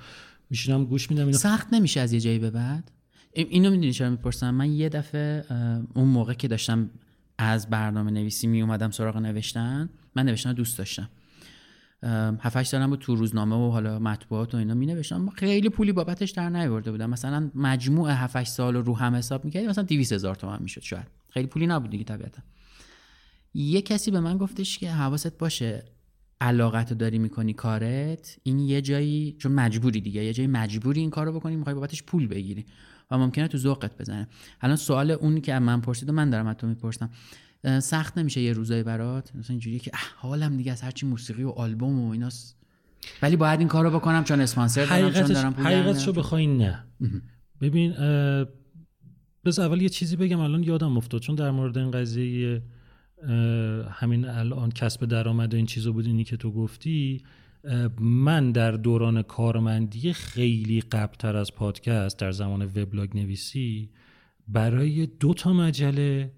[0.49, 2.91] میشینم گوش میدم اینو سخت نمیشه از یه جایی به بعد؟
[3.35, 5.45] اینو می‌دونی چرا می‌پرسم؟ من یه دفعه
[5.93, 6.89] اون موقع که داشتم
[7.37, 11.09] از برنامه نویسی می سراغ نوشتن من نوشتن دوست داشتم.
[12.03, 15.29] اه، هفت هشت سالم بود تو روزنامه و حالا مطبوعات و اینا می نوشتم.
[15.29, 17.09] خیلی پولی بابتش در نیورده بودم.
[17.09, 21.07] مثلا مجموع 7 8 سال رو هم حساب می‌کردی مثلا 200 هزار تومن می‌شد شاید.
[21.29, 22.41] خیلی پولی نبود دیگه طبیعتا.
[23.53, 25.83] یه کسی به من گفتش که حواست باشه
[26.41, 31.09] علاقت رو داری می‌کنی کارت این یه جایی چون مجبوری دیگه یه جایی مجبوری این
[31.09, 32.65] کار رو بکنی می‌خوای بابتش پول بگیری.
[33.11, 34.27] و ممکنه تو ذوقت بزنه.
[34.61, 37.09] الان سوال اون که من پرسید و من دارم از تو می‌پرسم.
[37.79, 41.99] سخت نمیشه یه روزایی برات؟ مثلا اینجوریه که حالم دیگه از هرچی موسیقی و آلبوم
[41.99, 42.57] و ایناست
[43.21, 46.13] ولی باید این کارو بکنم چون اسپانسر دارم چون دارم حقیقتشو.
[46.13, 46.83] بخوای نه.
[47.61, 47.91] ببین
[49.45, 51.21] بذار اول یه چیزی بگم الان یادم افتاد.
[51.21, 52.61] چون در مورد این قضیه
[53.89, 57.23] همین الان کسب درآمد و این چیزا بود اینی که تو گفتی
[57.99, 63.89] من در دوران کارمندی خیلی قبلتر از پادکست در زمان وبلاگ نویسی
[64.47, 66.31] برای دو تا مجله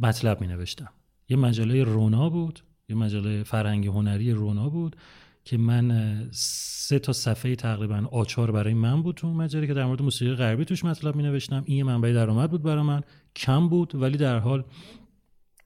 [0.00, 0.88] مطلب می نوشتم
[1.28, 4.96] یه مجله رونا بود یه مجله فرهنگ هنری رونا بود
[5.44, 10.02] که من سه تا صفحه تقریبا آچار برای من بود تو مجله که در مورد
[10.02, 13.02] موسیقی غربی توش مطلب می نوشتم این یه منبع درآمد بود برای من.
[13.36, 14.64] کم بود ولی در حال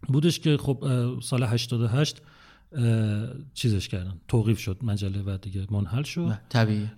[0.09, 0.85] بودش که خب
[1.23, 2.29] سال 88 اه،
[3.55, 4.15] چیزش کردن.
[4.29, 6.39] توقیف شد مجله و دیگه منحل شد.
[6.49, 6.89] طبیعی.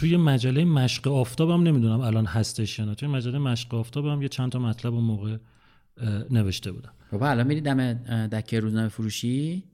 [0.00, 2.94] توی مجله مشق آفتابم نمی‌دونم الان هستش یا نه.
[2.94, 5.36] توی مجله مشق آفتابم یه چند تا مطلب اون موقع
[6.30, 6.92] نوشته بودم.
[7.12, 7.92] بابا الان میری دم
[8.26, 9.64] دکه روزنامه فروشی.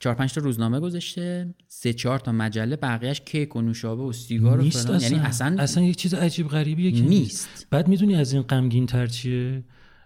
[0.00, 1.54] چهار پنج تا روزنامه گذاشته.
[1.68, 4.96] سه چهار تا مجله بقیهش کیک و نوشابه و سیگار و نیست فلان.
[4.96, 5.56] اصلا یعنی اصلا.
[5.58, 7.66] اصلا یک چیز عجیب غریبیه که نیست.
[7.70, 9.64] بعد می‌دونی از این غمگین تر چیه؟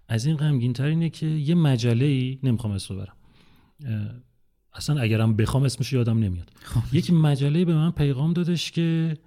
[0.08, 3.16] از این غمگین تر اینه که یه مجله ای نمی‌خوام اسمو برم
[3.84, 4.10] اه،
[4.74, 6.50] اصلا اگرم بخوام اسمش یادم نمیاد.
[6.92, 9.18] یک مجله به من پیغام دادش که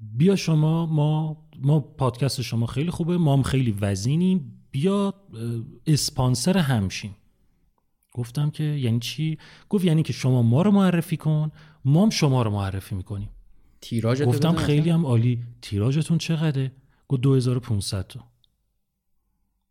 [0.00, 5.14] بیا شما ما ما پادکست شما خیلی خوبه ما هم خیلی وزینیم بیا
[5.86, 7.16] اسپانسر همشیم.
[8.14, 9.38] گفتم که یعنی چی؟
[9.68, 11.50] گفت یعنی که شما ما رو معرفی کن
[11.84, 13.28] ما هم شما رو معرفی می‌کنیم.
[13.80, 15.38] تیراژ گفتم خیلی هم عالی.
[15.62, 16.72] تیراژتون چقدره؟
[17.08, 18.31] گفت 2500 تا.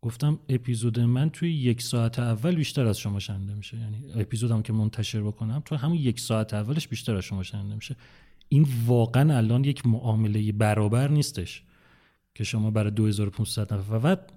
[0.02, 3.76] گفتم اپیزود من توی یک ساعت اول بیشتر از شما شنیده میشه.
[3.78, 7.96] یعنی اپیزودم که منتشر بکنم تو همون یک ساعت اولش بیشتر از شما شنیده میشه.
[8.48, 11.62] این واقعا الان یک معامله برابر نیستش
[12.34, 13.94] که شما برای 2500 نفر.
[13.94, 14.32] و بعد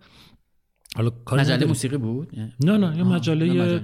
[0.95, 1.65] حالا مجله.
[1.65, 3.81] موسیقی بود؟ نه نه یه مجله, مجله.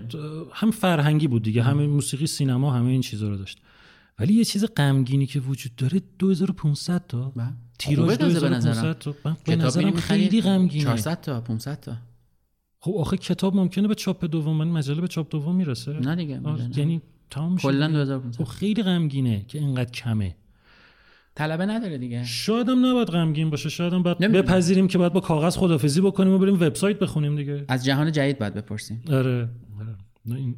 [0.54, 1.64] هم فرهنگی بود دیگه.
[1.64, 3.62] همه موسیقی سینما همه این چیزا رو داشت.
[4.20, 7.54] ولی یه چیز غمگینی که وجود داره 2500 تا بله.
[7.80, 8.94] تیراژ تازه به 2500 نظرم.
[8.94, 11.98] تا من به نظرم خیلی غمگینه 400 تا 500 تا
[12.80, 16.42] خب آخه کتاب ممکنه به چاپ دوم من مجله به چاپ دوم می‌رسه نه دیگه،.
[16.76, 18.00] یعنی تمام کلا دیگه.
[18.00, 20.36] 2500 خب خیلی غمگینه که اینقدر کمه
[21.36, 24.46] طلبه نداره دیگه شاید هم نباید غمگین باشه شاید هم باید نمی‌دونم.
[24.46, 28.40] بپذیریم که باید با کاغذ خدافزی بکنیم و بریم وبسایت بخونیم دیگه از جهان جدید
[28.40, 29.96] باید بپرسیم آره آره.
[30.26, 30.56] نه این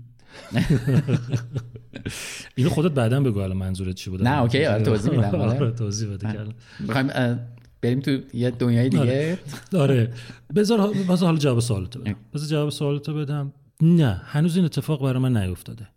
[2.55, 5.59] اینو خودت بعدا بگو الان منظورت چی بود نه، اوکی، آره، توضیح میدم، آره.
[5.59, 6.45] آره توضیح بده.
[6.79, 7.39] می‌خوایم
[7.81, 9.39] بریم تو یه دنیای دیگه؟
[9.73, 10.13] آره.
[10.55, 12.15] بذار بذار حالا جواب سوالتو بدم.
[12.33, 13.53] بذار جواب سوالتو بدم.
[13.81, 15.87] نه هنوز این اتفاق برای من نیفتاده.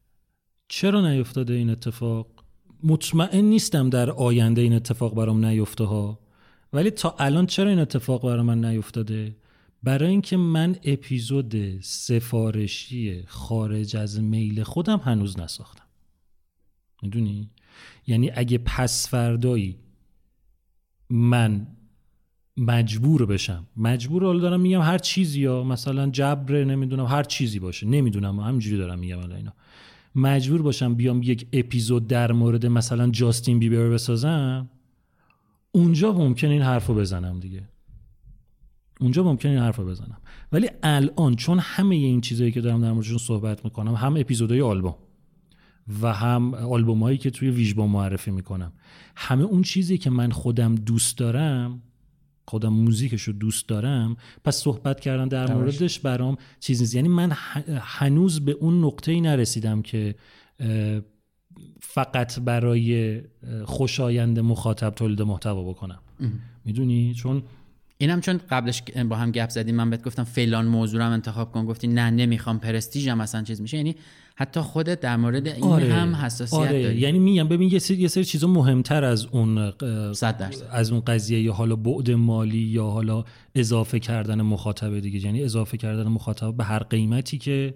[0.69, 2.27] چرا نیفتاده این اتفاق؟
[2.83, 6.19] مطمئن نیستم در آینده این اتفاق برام نیفته ها.
[6.73, 9.37] ولی تا الان چرا این اتفاق برای من نیفتاده؟
[9.87, 15.85] برای اینکه من اپیزود سفارشی خارج از میل خودم هنوز نساختم.
[17.03, 17.51] می‌دونی؟
[18.07, 19.77] یعنی اگه پس فردایی
[21.11, 21.67] من
[22.57, 27.87] مجبور بشم مجبور حالا دارم میگم هر چیزی یا مثلا جبر نمی‌دونم هر چیزی باشه.
[27.87, 29.53] نمی‌دونم همینجوری دارم میگم الان اینا.
[30.15, 34.71] مجبور باشم بیام یک اپیزود در مورد مثلا جاستین بیبر بسازم
[35.73, 37.69] اونجا ممکن این حرفو بزنم دیگه.
[39.01, 40.19] اونجا ممکن این حرفو بزنم.
[40.53, 44.95] ولی الان چون همه این چیزایی که دارم در موردشون صحبت می‌کنم هم اپیزودهای آلبوم
[46.03, 48.73] و هم آلبوم هایی که توی ویژبا معرفی می‌کنم
[49.17, 51.83] همه اون چیزی که من خودم دوست دارم
[52.49, 56.95] خودم موزیکش رو دوست دارم پس صحبت کردن در موردش برام چیز نیست.
[56.95, 57.33] یعنی من
[57.81, 60.15] هنوز به اون نقطه ای نرسیدم که
[61.81, 63.21] فقط برای
[63.65, 65.99] خوشایند مخاطب تولید محتوا بکنم.
[66.65, 67.43] می‌دونی؟ چون
[67.99, 71.53] اینم چون قبلش با هم گپ زدیم من بهت گفتم فلان موضوع رو هم انتخاب
[71.53, 73.97] کن گفتی نه نمی‌خوام پرستیژم مثلا چیز میشه یعنی
[74.35, 76.83] حتی خودت در مورد این هم حساسیت آره.
[76.83, 79.73] داری یعنی میگم ببین یه سری, یه سری چیزا مهمتر از اون.
[80.71, 83.25] از اون قضیه یا حالا بعد مالی یا حالا
[83.55, 87.75] اضافه کردن مخاطب دیگه یعنی اضافه کردن مخاطب به هر قیمتی که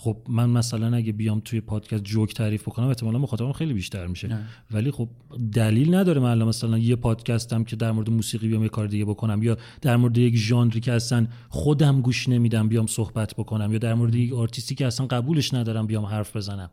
[0.00, 4.28] خب من مثلا اگه بیام توی پادکست جوک تعریف بکنم احتمالا مخاطبم خیلی بیشتر میشه.
[4.70, 5.08] ولی خب
[5.52, 9.42] دلیل نداره من مثلا یه پادکستم که در مورد موسیقی بیام یه کار دیگه بکنم
[9.42, 13.94] یا در مورد یک ژانری که اصلا خودم گوش نمیدم بیام صحبت بکنم یا در
[13.94, 16.70] مورد یک آرتیستی که اصلا قبولش ندارم بیام حرف بزنم.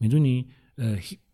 [0.00, 0.46] می‌دونی؟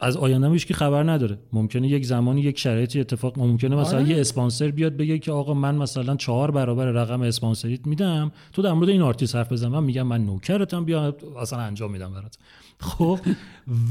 [0.01, 1.39] از آینده هیچ کی خبر نداره.
[1.52, 5.74] ممکنه یک زمانی یک شرایطی اتفاق ممکنه مثلا یه اسپانسر بیاد بگه که آقا من
[5.74, 9.69] مثلا چهار برابر رقم اسپانسریت میدم تو در مورد این آرتیست حرف بزن.
[9.69, 12.39] من میگم من نوکرتم بیا اصلا انجام میدم برات.
[12.81, 13.19] خب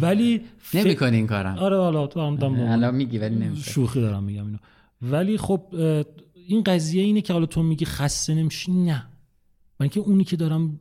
[0.02, 1.56] ولی فکر- نمی‌کنی این کارم.
[1.58, 4.58] آره حالا تو هم الان میگی ولی نمی‌کنی شوخی دارم میگم اینو.
[5.02, 5.62] ولی خب
[6.48, 9.08] این قضیه اینه که حالا تو میگی خسته نمیشی؟ نه.
[9.80, 10.80] من که اونی که دارم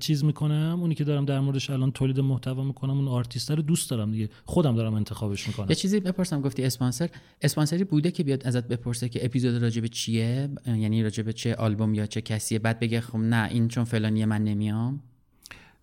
[0.00, 3.90] چیز می‌کنم اونی که دارم در موردش الان تولید محتوا می‌کنم اون آرتیست رو دوست
[3.90, 4.28] دارم دیگه.
[4.44, 5.66] خودم دارم انتخابش می‌کنم.
[5.68, 7.10] یه چیزی بپرسم گفتی اسپانسر.
[7.42, 12.06] اسپانسری بوده که بیاد ازت بپرسه که اپیزود راجب چیه؟ یعنی راجب چه آلبوم یا
[12.06, 15.02] چه کسیه؟ بعد بگه خب نه این چون فلانیه من نمیام.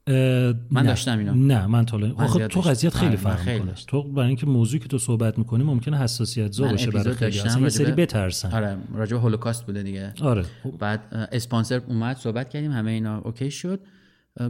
[0.07, 0.84] من نه.
[0.84, 1.34] داشتم اینو.
[1.34, 2.61] نه من تا زیاد تو.
[2.61, 3.76] قضیت خیلی آره، فرق خیلی می‌کنه.
[3.88, 7.61] تو برای اینکه موضوعی که تو صحبت می‌کنی ممکنه حساسیت زا باشه برای خیلی اصلا
[7.61, 10.77] یه سری بترسن آره راجب هولوکاست بوده دیگه آره خب.
[10.77, 13.80] بعد اسپانسر اومد صحبت کردیم همه اینا اوکی شد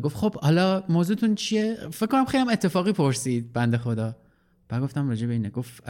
[0.04, 4.16] گفت خب حالا موضوعتون چیه فکر کنم خیلی هم اتفاقی پرسید بنده خدا
[4.70, 5.84] بعد گفتم راجع به اینه گفت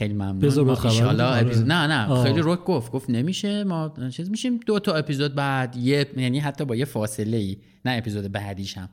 [0.00, 1.20] خیلی ممنون بذار بدم.
[1.20, 1.42] آره.
[1.42, 2.24] اپیزود نه نه آه.
[2.24, 6.64] خیلی رک گفت گفت نمیشه ما چیز میشیم دو تا اپیزود بعد یه یعنی حتی
[6.64, 8.88] با یه فاصله ای نه اپیزود بعدیش هم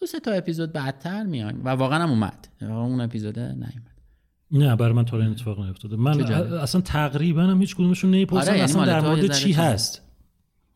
[0.00, 3.92] دو سه تا اپیزود بعدتر میایم و واقعا هم اومد اون اپیزود نیومد
[4.50, 6.20] نه برای من تا الان اتفاق نیفتاده من.
[6.22, 9.52] اصلا تقریبا هم هیچ کدومشون نمی‌پرسن آره، یعنی اصلا در مورد چی.
[9.52, 10.02] هست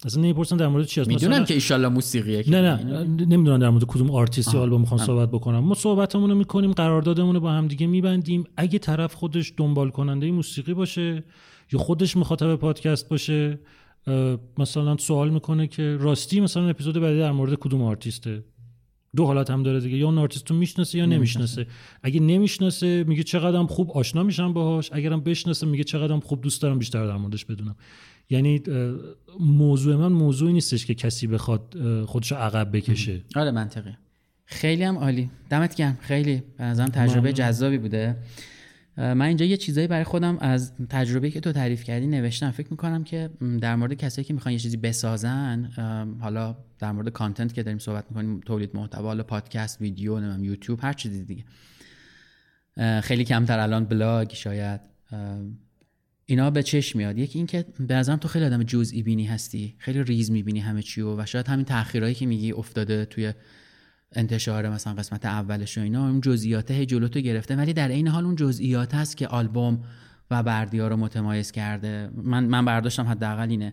[0.04, 1.08] اصلا نمی‌پرسن در مورد چی هست.
[1.08, 5.00] می‌دونم مثلا- که ایشالله موسیقیه که نه نه نمی‌دونم در مورد کدوم آرتیستی آلبوم می‌خوام.
[5.00, 5.58] صحبت بکنم.
[5.58, 8.44] ما صحبتمون رو می‌کنیم قراردادمون رو با هم دیگه میبندیم.
[8.56, 11.24] اگه طرف خودش دنبال کننده موسیقی باشه
[11.72, 13.58] یا خودش مخاطب پادکست باشه
[14.58, 18.44] مثلا سوال می‌کنه که راستی مثلا اپیزود بعدی در مورد کدوم آرتیسته؟
[19.16, 21.66] دو حالت هم داره دیگه یا اون آرتیست رو می‌شناسه یا نمی‌شناسه.
[22.02, 24.88] اگه نمی‌شناسه میگه چقدرم خوب آشنا میشم باهاش.
[24.92, 27.76] اگرم بشناسه میگه چقدرم خوب دوست دارم بیشتر در موردش بدونم.
[28.30, 28.62] یعنی
[29.40, 31.76] موضوع من موضوعی نیستش که کسی بخواد
[32.06, 33.20] خودش عقب بکشه.
[33.36, 33.90] آره منطقی.
[34.44, 35.30] خیلی هم عالی.
[35.50, 35.98] دمت گرم.
[36.00, 36.42] خیلی.
[36.58, 37.32] به نظرم تجربه.
[37.32, 38.16] جذابی بوده.
[38.96, 42.50] من اینجا یه چیزایی برای خودم از تجربه که تو تعریف کردی نوشتم.
[42.50, 45.64] فکر می‌کنم که در مورد کسایی که می‌خوان یه چیزی بسازن
[46.20, 50.78] حالا در مورد content که داریم صحبت می‌کنیم تولید محتوا حالا پادکست ویدیو نمی‌دونم یوتیوب
[50.82, 51.44] هر چیزی دیگه.
[53.00, 54.80] خیلی کمتر الان بلاگ شاید.
[56.26, 57.18] اینا به چشم میاد.
[57.18, 59.74] یکی اینکه به نظرم تو خیلی آدم جزئی بینی هستی.
[59.78, 63.32] خیلی ریز می‌بینی همه چی و شاید همین تاخیرایی که میگی افتاده توی
[64.12, 68.24] انتشار مثلا قسمت اولش و اینا اون جزئیات هی جلوتو گرفته ولی در این حال
[68.24, 69.84] اون جزئیات هست که آلبوم
[70.30, 72.10] و بردیا رو متمایز کرده.
[72.14, 73.72] من من برداشتم حداقل اینه.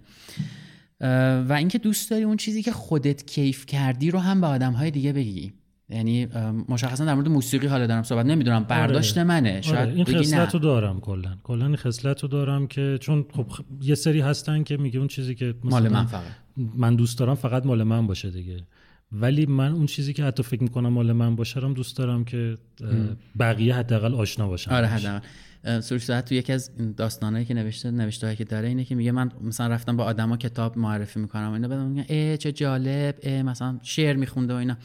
[1.50, 4.92] و اینکه دوست داری اون چیزی که خودت کیف کردی رو هم به آدم های
[4.92, 5.54] دیگه بگی.
[5.90, 6.28] یعنی
[6.70, 9.62] مشخصا در مورد موسیقی حالا دارم صحبت نمی‌دونم برداشت منه.
[9.62, 10.22] شاید آره این بگی نه.
[10.22, 11.38] خصلت رو دارم کلا.
[11.44, 13.46] کلا این خصلت رو دارم که چون خب
[13.82, 16.22] یه سری هستن که میگه اون چیزی که مال من فقط
[16.76, 18.58] من دوست دارم فقط مال من باشه دیگه.
[19.14, 22.58] ولی من اون چیزی که حتی فکر می‌کنم مال من باشه رو دوست دارم که
[23.40, 24.72] بقیه حداقل آشنا باشن.
[24.72, 24.88] آره.
[24.88, 25.20] حداقل.
[25.80, 29.32] سروش ساعت تو یکی از داستانایی که نوشته نوشته که داره اینه که میگه من
[29.42, 33.44] مثلا رفتم با آدما کتاب معرفی می‌کنم و اینا بعد میگن ای چه جالب ای
[33.44, 34.78] مثلا شعر میخونده و اینا.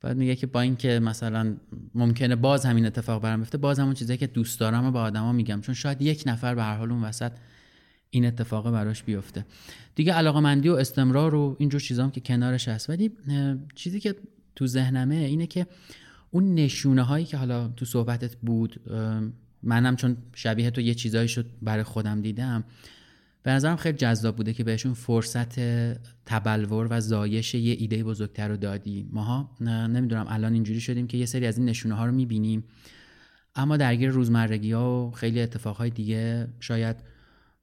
[0.00, 1.56] بعد میگه که با اینکه مثلا
[1.94, 5.32] ممکنه باز همین اتفاق برام بیفته باز همون چیزایی که دوست دارم و با آدما
[5.32, 5.60] میگم.
[5.60, 7.32] چون شاید یک نفر به هر حال اون وسط
[8.10, 9.46] این اتفاق براش بیفته.
[9.94, 12.90] دیگه علاقه مندی و استمرار و اینجور چیزام که کنارش هست.
[12.90, 13.10] ولی
[13.74, 14.14] چیزی که
[14.56, 15.66] تو ذهنمه اینه که
[16.30, 18.80] اون نشونه هایی که حالا تو صحبتت بود
[19.62, 22.64] منم چون شبیه تو یه چیزایی شد برای خودم دیدم
[23.42, 25.60] به نظرم خیلی جذاب بوده که بهشون فرصت
[26.26, 29.08] تبلور و زایش یه ایده بزرگتر رو دادی.
[29.12, 32.64] ماها نمی‌دونم الان اینجوری شدیم که یه سری از این نشونه ها رو می‌بینیم.
[33.54, 36.96] اما درگیر روزمرگی ها و خیلی اتفاقهای دیگه شاید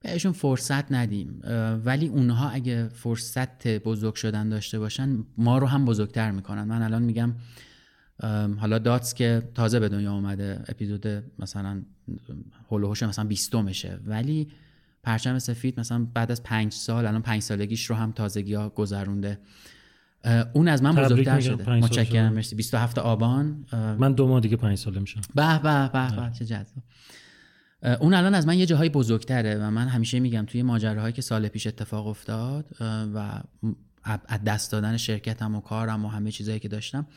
[0.03, 1.41] بهشون فرصت ندیم.
[1.85, 6.63] ولی اونها اگه فرصت بزرگ شدن داشته باشن ما رو هم بزرگتر می‌کنن.
[6.63, 7.33] من الان میگم
[8.59, 11.07] حالا داتس که تازه به دنیا اومده اپیزود
[11.39, 11.81] مثلا
[12.69, 13.99] هولوهوش مثلا بیستمشه.
[14.05, 14.47] ولی
[15.03, 19.39] پرچم سفید مثلا بعد از پنج سال الان پنج سالگیش رو هم تازگی ها گذرونده.
[20.53, 21.69] اون از من بزرگتر شده.
[21.69, 22.33] متشکرم.
[22.33, 22.55] مرسی.
[22.55, 23.65] 27 آبان.
[23.99, 25.21] من دو ماه دیگه پنج ساله میشم.
[25.35, 26.31] به به به به.
[26.39, 26.83] چه جذاب.
[27.99, 31.47] اون الان از من یه جاهای بزرگتره و من همیشه میگم توی ماجراهایی که سال
[31.47, 32.65] پیش اتفاق افتاد
[33.15, 33.41] و
[34.03, 37.07] از دست دادن شرکتم و کارم و همه چیزهایی که داشتم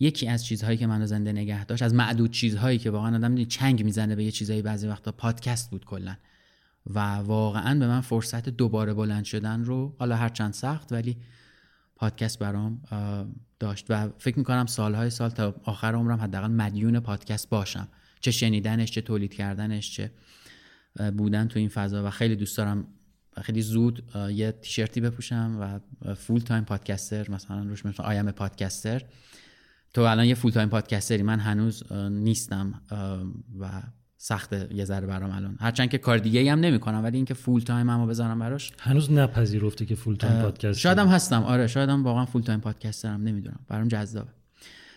[0.00, 3.84] یکی از چیزهایی که منو زنده نگه داشت از معدود چیزهایی که واقعا آدم چنگ
[3.84, 6.16] می‌زنه به یه چیزهایی بعضی وقتا پادکست بود کلا.
[6.86, 11.16] و واقعا به من فرصت دوباره بلند شدن رو حالا هرچند سخت ولی
[11.96, 12.82] پادکست برام
[13.58, 13.86] داشت.
[13.88, 17.88] و فکر می‌کنم سالهای سال تا آخر عمرم حداقل مدیون پادکست باشم.
[18.20, 20.10] چه شنیدنش چه تولید کردنش چه
[21.16, 22.06] بودن تو این فضا.
[22.06, 22.86] و خیلی دوست دارم
[23.42, 29.02] خیلی زود یه تیشرتی بپوشم و full-time podcaster مثلا روش مثلا I'm podcaster
[29.94, 32.82] تو الان یه full-time podcaster ی من هنوز نیستم
[33.58, 33.82] و
[34.16, 35.56] سخت یه ذره برام الان.
[35.60, 38.72] هرچند که کار دیگه هم نمی‌کنم ولی اینکه full-time هم بذارم براش.
[38.78, 41.42] هنوز نپذیرفته که full-time podcast شاید هم هستم.
[41.42, 43.60] آره شاید هم واقعا full-time podcaster م نمی‌دونم.
[43.68, 44.30] برام جذابه.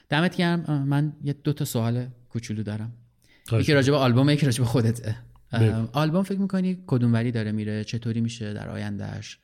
[0.09, 0.83] دمت گرم.
[0.87, 2.93] من یه دو تا سوال کوچولو دارم.
[3.51, 5.15] یکی راجع به آلبوم یکی راجع به خودته.
[5.93, 9.37] آلبوم فکر می‌کنی کدوم وری داره میره؟ چطوری میشه در آیندهش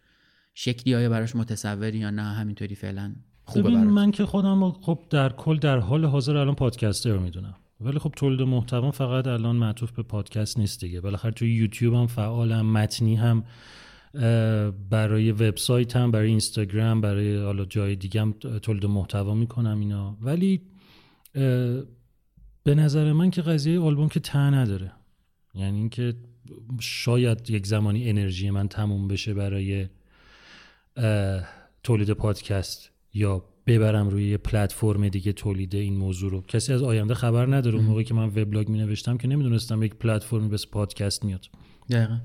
[0.54, 3.84] شکلی آیا براش متصوری یا نه؟ همینطوری فعلا خوبه برات.
[3.84, 7.56] من که خودم خب در کل در حال حاضر الان پادکستر می‌دونم.
[7.82, 11.02] ولی خب تولید محتوا فقط الان معطوف به پادکست نیست دیگه.
[11.02, 13.44] بالاخره توی یوتیوب هم فعالم متنی هم
[14.90, 20.18] برای وبسایت هم برای اینستاگرام برای حالا جای دیگه هم تولید محتوا می‌کنم اینا.
[20.22, 20.62] ولی
[22.68, 24.92] به نظر من که قضیه آلبوم که ته نداره.
[25.56, 26.14] یعنی اینکه
[26.80, 29.88] شاید یک زمانی انرژی من تموم بشه برای
[31.84, 36.42] تولید پادکست یا ببرم روی یه پلتفرم دیگه تولید این موضوع رو.
[36.42, 37.76] کسی از آینده خبر نداره.
[37.76, 41.46] اون موقعی که من وبلاگ می نوشتم که نمی‌دونستم یک پلتفرمی بس پادکست میاد.
[41.90, 42.20] دقیقا.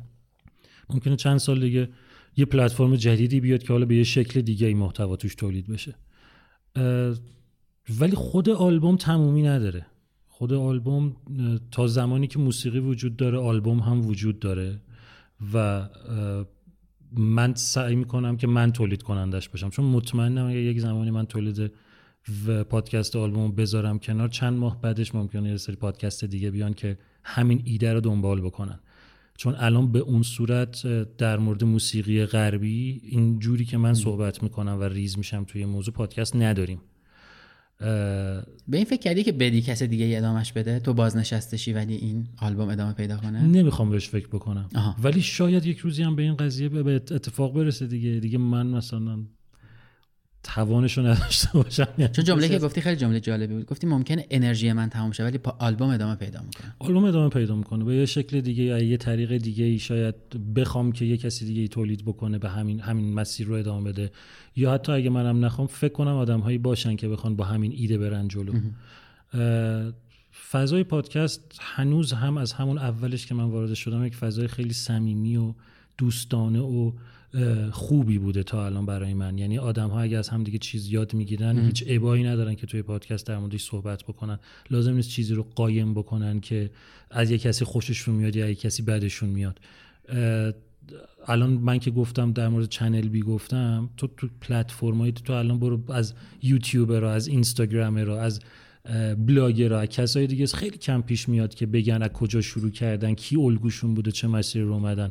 [0.91, 1.89] ممکنه چند سال دیگه
[2.37, 5.95] یه پلتفرم جدیدی بیاد که حالا به یه شکل دیگه این محتوا توش تولید بشه.
[8.01, 9.87] ولی خود آلبوم تمومی نداره.
[10.43, 11.17] خود آلبوم
[11.71, 14.81] تا زمانی که موسیقی وجود داره آلبوم هم وجود داره
[15.55, 15.89] و
[17.13, 19.71] من سعی می‌کنم که من تولید کنندش باشم.
[19.71, 21.73] چون مطمئنم اگه یک زمانی من تولید
[22.47, 26.99] و پادکست آلبوم بذارم کنار چند ماه بعدش ممکنه یه سری پادکست دیگه بیان که
[27.25, 28.81] همین ایده رو دنبال بکنن.
[29.37, 30.87] چون الان به اون صورت
[31.17, 35.95] در مورد موسیقی غربی این جوری که من صحبت می‌کنم و ریز میشم توی موضوع
[35.95, 36.81] پادکست نداریم.
[38.69, 42.27] به این فکر کردی که بدی کس دیگه ای ادامش بده؟ تو بازنشستشی ولی این
[42.39, 44.69] آلبوم ادامه پیدا کنه؟ نمی‌خوام بهش فکر بکنم.
[44.75, 44.97] آها.
[45.03, 48.21] ولی شاید یک روزی هم به این قضیه به به اتفاق برسه دیگه.
[48.21, 49.25] دیگه من مثلا
[50.43, 53.67] توانشو نداشته باشم یعنی چون جمله که گفتی خیلی جمله جالبی بود.
[53.67, 56.75] گفتی ممکنه انرژی من تموم شه ولی پا آلبوم ادامه پیدا می‌کنه.
[56.79, 57.85] آلبوم ادامه پیدا می‌کنه.
[57.85, 60.15] به یه شکل دیگه یا یه طریق دیگه ای شاید
[60.55, 64.11] بخوام که یه کسی دیگه ای تولید بکنه به همین همین مسیر رو ادامه بده.
[64.57, 67.99] یا حتی اگه منم نخوام فکر کنم آدم هایی باشن که بخوان با همین ایده
[67.99, 68.53] برن جلو.
[70.51, 75.37] فضای پادکست هنوز هم از همون اولش که من وارد شدم یک فضای خیلی صمیمی
[75.37, 75.55] و
[75.99, 76.93] دوستانه و
[77.71, 79.39] خوبی بوده تا الان برای من.
[79.39, 82.83] یعنی آدم ها اگه از هم دیگه چیز یاد می‌گیرن هیچ ابایی ندارن که توی
[82.83, 84.39] پادکست در موردش صحبت بکنن.
[84.71, 86.71] لازم نیست چیزی رو قایم بکنن که
[87.11, 89.61] از یک کسی خوششون میاد یا یک کسی بدشون میاد.
[91.27, 96.15] الان من که گفتم در مورد چنل‌بی گفتم تو تو پلتفرمایی تو الان برو از
[96.43, 98.41] YouTuber Instagrammer از اه، بلاگر از
[99.91, 104.11] کسای دیگه خیلی کم پیش میاد که بگن از کجا شروع کردن کی الگوشون بوده
[104.13, 105.11] چه مسیری رو اومدن.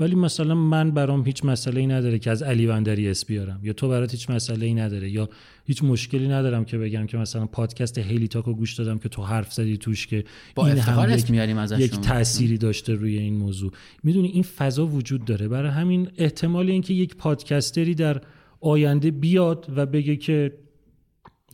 [0.00, 3.72] ولی مثلا من برام هیچ مسئله ای نداره که از علی بندری اسم بیارم یا
[3.72, 5.10] تو برات هیچ مسئله ای نداره.
[5.10, 5.28] یا
[5.66, 9.52] هیچ مشکلی ندارم که بگم که مثلا پادکست هیلی تاکو گوش دادم که تو حرف
[9.52, 10.24] زدی توش که
[10.54, 11.80] با این هم یک- میاریم ازشون.
[11.80, 13.72] یک تأثیری داشته روی این موضوع.
[14.02, 15.48] می‌دونی این فضا وجود داره.
[15.48, 18.20] برای همین احتمال اینکه یک پادکستری در
[18.60, 20.52] آینده بیاد و بگه که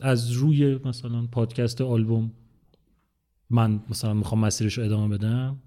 [0.01, 2.31] از روی مثلا پادکست آلبوم
[3.49, 5.57] من مثلا می‌خوام مسیرش رو ادامه بدم.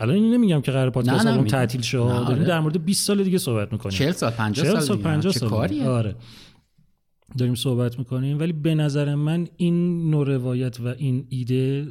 [0.00, 1.98] الان اینو نمیگم که قرار پادکست آلبوم تعطیل شه.
[1.98, 2.44] آره.
[2.44, 3.98] در مورد 20 سال دیگه صحبت می‌کنیم.
[3.98, 5.08] 40 سال 50 40 سال سال دیگه.
[5.08, 5.48] 50 چه سال.
[5.48, 6.16] کاریه؟ آره.
[7.38, 8.38] داریم صحبت می‌کنیم.
[8.38, 11.86] ولی به نظر من این نوع روایت و این ایده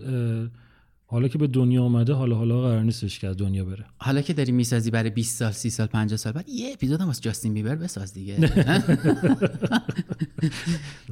[1.14, 4.34] حالا که به دنیا اومده حالا حالا قرار نیستش که از دنیا بره حالا که
[4.34, 7.54] داری می‌سازی برای 20 سال 30 سال 50 سال بعد یه اپیزود هم واسه جاستین
[7.54, 8.38] بیبر بساز دیگه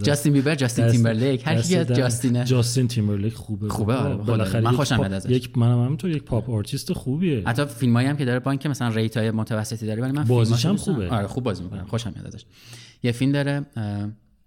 [0.03, 4.15] جاستین بیبر جاستین تیمبرلیک هر کی از جاستینه جاستین تیمبرلیک خوبه خوبه، آره،.
[4.15, 5.29] بالاخره من خوشم میاد ازش.
[5.29, 8.87] یک منم همینطور یک pop artist خوبیه حتی فیلمایی هم که داره با اینکه مثلا
[8.87, 10.75] rate های متوسطی داره ولی من بازیش هم.
[10.75, 11.09] خوبه.
[11.09, 12.45] آره خوب بازی می‌کنه خوشم میاد ازش
[13.03, 13.65] یه فیلم داره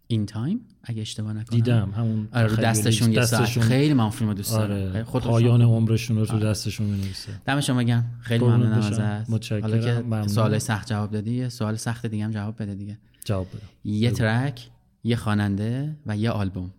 [0.07, 1.45] این تایم اگه اشتباه نکنم.
[1.59, 2.57] دیدم همون آره.
[2.57, 3.43] دستشون یه ساعت.
[3.43, 4.91] دستشون- خیلی من اون فیلمو دوست دارم.
[4.91, 7.33] آره خودشون- پایان عمرشون رو تو دستشون می‌نویسه.
[7.47, 8.05] دم شما گرم.
[8.21, 8.73] خیلی ممنونم.
[8.73, 9.31] ازت.
[9.31, 9.61] متشکرم.
[9.63, 10.29] حالا که.
[10.29, 12.99] سوال سخت جواب دادی سوال سخت دیگه هم جواب بده دیگه.
[13.25, 13.63] جواب بده.
[13.85, 14.69] یه ترک
[15.05, 16.71] یه خواننده و یه آلبوم.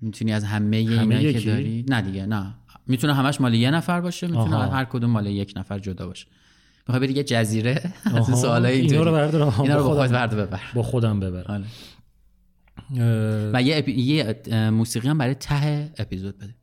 [0.00, 2.54] می‌تونی از همه همه اینایی که؟ داری؟ نه دیگه نه.
[2.86, 4.70] می‌تونه همش مال یه نفر باشه می‌تونه آها.
[4.76, 6.26] هر کدوم مال یک نفر جدا باشه.
[6.88, 9.42] می‌خوای بری یه جزیره؟ از سوالای اینا رو بردار.
[9.42, 10.26] آها، اینا رو با خودم.
[10.26, 10.60] ببر.
[10.74, 11.54] با خودم ببرم.
[11.54, 11.64] آره.
[13.52, 13.92] و یه, اپی...
[13.92, 14.40] یه
[14.70, 16.54] موسیقی هم برای ته اپیزود بده.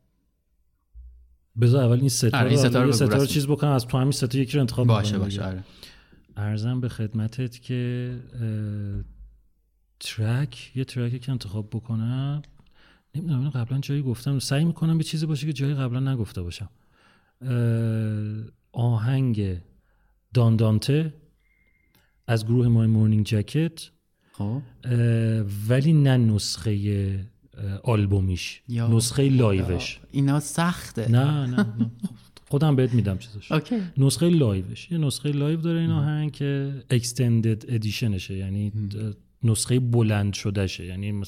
[1.60, 3.26] بذار اول این ستا آره، این رو.
[3.26, 5.44] چیز بکنم از تو همین ستا یکی رو انتخاب باشه باشه.
[5.44, 5.64] آره.
[6.36, 8.14] ارزم به خدمتت که
[10.00, 12.42] ترک یه ترکی که انتخاب بکنم.
[13.14, 14.38] نمی‌دونم اینو قبلا جایی گفتم.
[14.38, 16.70] سعی می‌کنم به چیزی باشه که جایی قبلا نگفته باشم.
[18.72, 19.58] آهنگ
[20.34, 21.14] Dondante
[22.26, 23.90] از گروه My Morning Jacket
[24.38, 24.62] خب.
[25.68, 27.20] ولی نه نسخه
[27.82, 28.62] آلبومیش.
[28.68, 30.00] یا نسخه live ش.
[30.10, 31.10] اینا سخته.
[31.10, 31.66] نه نه, نه.
[32.50, 33.52] خودم بهت میدم چیزش.
[33.52, 33.76] اوکی.
[33.98, 34.90] نسخه live ش.
[34.90, 38.72] یه نسخه live داره این آهنگ که extended edition شه یعنی
[39.44, 40.86] نسخه بلند شدهشه.
[40.86, 41.22] یعنی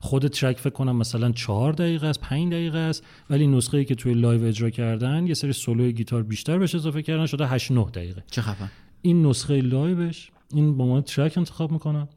[0.00, 3.04] خود track فکر کنم مثلا چهار دقیقه است پنج دقیقه است.
[3.30, 7.02] ولی نسخه ای که توی live اجرا کردن یه سری سولو گیتار بیشتر بهش اضافه
[7.02, 8.24] کردن شده 8 9 دقیقه.
[8.30, 8.70] چه خفن
[9.02, 12.08] این نسخه live ش این با عنوان track انتخاب می‌کنم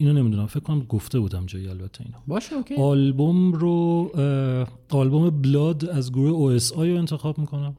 [0.00, 2.16] اینو نمی‌دونم فکر کنم گفته بودم جایی البته اینو.
[2.26, 2.74] باشه اوکی.
[2.74, 4.10] آلبوم رو
[4.90, 7.76] آلبوم Blood از گروه OSI رو انتخاب می‌کنم.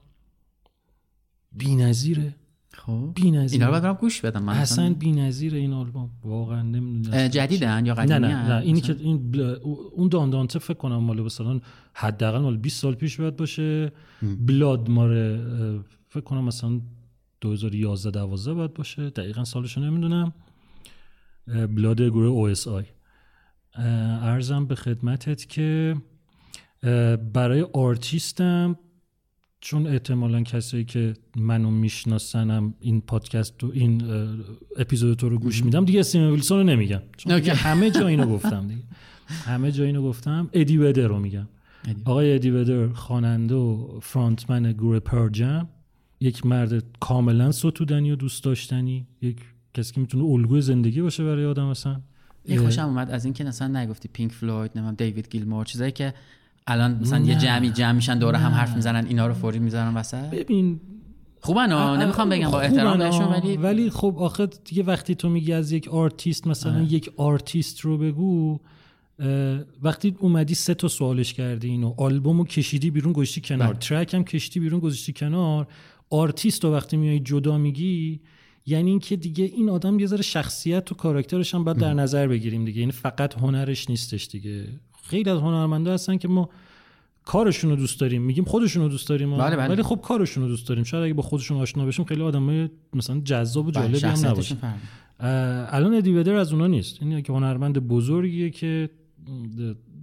[1.51, 2.35] بی‌نظیره.
[2.73, 3.11] خب.
[3.15, 3.65] بی‌نظیره.
[3.65, 6.09] اینا رو برم گوش بدم من اصلا بی‌نظیره این آلبوم.
[6.23, 7.27] واقعا نمی‌دونم.
[7.27, 9.39] جدیدن یا نه قدیمی نه نه اینی که این بل...
[9.91, 11.59] اون Dondante فکر کنم مال مثلا
[11.93, 13.91] حداقل مال 20 سال پیش باید باشه.
[14.39, 15.41] Blood ماله
[16.09, 16.81] فکر کنم مثلا
[17.41, 19.09] 2011 12 باید باشه.
[19.09, 20.33] دقیقا سالشو نمی‌دونم.
[21.51, 25.95] Blood گروه OSI عرضم به خدمتت که
[27.33, 28.77] برای آرتیستم
[29.61, 34.03] چون احتمالا کسایی که منو میشناسن این پادکست و این
[34.77, 37.01] اپیزود تو رو گوش میدم دیگه استیون ویلسون رو نمیگم.
[37.17, 37.49] چون اوکی.
[37.49, 38.81] همه جا اینو گفتم دیگه.
[39.27, 40.49] همه جا اینو گفتم.
[40.53, 41.47] ادی ودر رو میگم.
[42.05, 45.67] آقای ادی ودر خواننده و frontman گروه Pearl Jam
[46.19, 49.07] یک مرد کاملا ستودنی و دوست داشتنی.
[49.21, 49.37] یک
[49.73, 52.01] کسی که می‌تونه الگوی زندگی باشه برای آدم مثلا
[52.45, 56.13] این خوشم اومد از اینکه مثلا نگفتی پینک فلوید نمی‌دونم دیوید گیلمور چیزایی که
[56.67, 57.41] الان مثلا یه نه.
[57.41, 60.79] جمعی جمع میشن دور هم حرف می‌زنن اینا رو فوری می‌زنن وسط ببین
[61.41, 63.41] خوبن ها نمی‌خوام بگم با احترام بهشون آه.
[63.41, 66.93] ولی ولی خب آخه دیگه وقتی تو میگی از یک آرتیست مثلا آره.
[66.93, 68.59] یک آرتیست رو بگو
[69.81, 73.79] وقتی اومدی سه تا سوالش کردی اینو آلبومو کشیدی بیرون گذاشتی کنار بله.
[73.79, 75.67] track هم کشیدی بیرون گذاشتی کنار
[76.09, 78.19] آرتیست رو وقتی میای جدا میگی
[78.65, 82.65] یعنی اینکه دیگه این آدم یه ذره شخصیت و کاراکترش هم باید در نظر بگیریم
[82.65, 82.79] دیگه.
[82.79, 84.65] یعنی فقط هنرش نیستش دیگه.
[85.03, 86.49] خیلی از هنرمندا هستن که ما
[87.25, 88.21] کارشون رو دوست داریم.
[88.21, 89.37] میگیم خودشون رو دوست داریم.
[89.37, 89.67] بله، بله.
[89.67, 90.83] ولی خب کارشون رو دوست داریم.
[90.83, 94.57] شاید اگه با خودشون آشنا بشیم خیلی آدمای مثلا جذاب و بله، جالبی هم
[95.19, 96.97] اه، الان Eddie Vedder از اونا نیست.
[97.01, 98.89] این که هنرمند بزرگیه که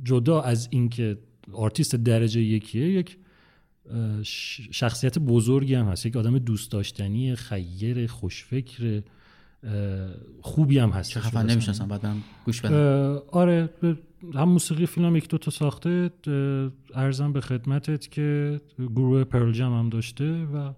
[0.04, 1.18] جدا از اینکه
[1.52, 3.18] آرتیست درجه یکیه یک
[4.70, 6.06] شخصیت بزرگی هم هست.
[6.06, 9.02] یک آدم دوست داشتنی خیر خوشفکر
[10.40, 11.10] خوبی هم هست.
[11.10, 13.22] چه خفن نمی‌شناسم بعد برم گوش بدم.
[13.32, 13.70] آره
[14.34, 16.10] هم موسیقی فیلم هم یک دو تا ساخته
[16.94, 20.72] عرضم به خدمتت که گروه Pearl Jam هم داشته و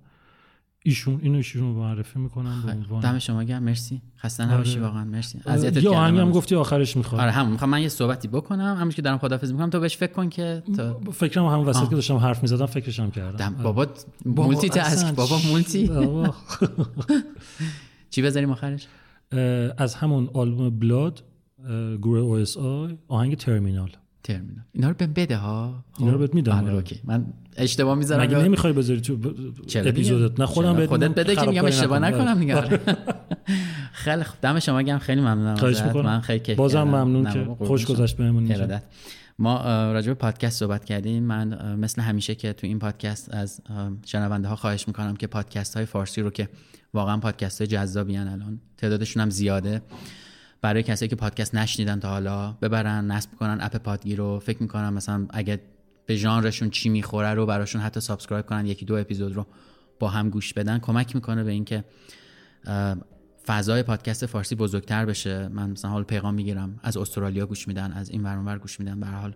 [0.85, 4.03] ایشون اینو ایشون رو معرفی می‌کنم به عنوان دم شما گرم مرسی.
[4.19, 4.83] خسته نباشی آره.
[4.83, 5.05] واقعا.
[5.05, 5.41] مرسی.
[5.47, 5.97] اذیتت کردم.
[5.97, 6.31] آهنگ هم.
[6.31, 7.21] گفتی آخرش می‌خواد.
[7.21, 7.53] آره همون.
[7.53, 8.77] می‌خوام من یه صحبتی بکنم.
[8.81, 11.89] همونش که دارم خدافظی می‌کنم تو بهش فکر کن که تا فکرم هم وسط.
[11.89, 13.37] که داشتم حرف می‌زدم فکرشم کردم.
[13.37, 13.65] دم آره.
[13.65, 13.87] بابا
[14.25, 15.91] multitask اصلا بابا multi.
[18.11, 18.87] چی بذاریم آخرش؟
[19.79, 21.23] از همون آلبوم Blood
[22.03, 22.57] گروه OSI
[23.09, 23.91] آهنگ Terminal
[24.23, 26.75] Terminal اینا رو بهم بده ها اینا رو بهت میدم، آره، آره.
[26.75, 27.27] okay من
[27.57, 29.19] اشتباه می‌ذارم مگه نمی‌خوای بذاری تو؟
[29.75, 32.39] اپیزودت نه خودم؟ بهت خودت بده که میگم اشتباه نکنم.
[32.39, 32.81] دیگه آره.
[33.93, 35.83] خیلی خوب دم شما گرم خیلی ممنونم خواهش.
[35.83, 36.05] می‌کنم.
[36.05, 36.83] من خیلی کیف بازم.
[36.83, 37.87] ممنون که خوش.
[37.87, 38.53] گذشت بهمون.
[38.53, 38.83] ارادت
[39.39, 43.61] ما راجع به پادکست صحبت کردیم من مثل همیشه که تو این پادکست از
[44.07, 46.49] شنونده ها خواهش می‌کنم که پادکست های فارسی رو که
[46.95, 49.83] واقعا پادکست های جذابی الان تعدادشون هم زیاده
[50.63, 54.39] برای کسایی که پادکست نشنیدن تا حالا ببرن نصب کنن app پادگیر رو.
[54.39, 55.61] فکر می‌کنم مثلا اگه
[56.07, 59.47] به ژانرشون چی می‌خوره رو براشون حتی subscribe کنن یکی دو اپیزود رو
[59.99, 60.79] با هم گوش بدن.
[60.79, 61.85] کمک می‌کنه به اینکه
[63.47, 65.49] فضای پادکست فارسی بزرگتر بشه.
[65.49, 69.01] من مثلا حال پیغام می‌گیرم از استرالیا گوش میدن از این ور گوش میدن.
[69.01, 69.35] به حال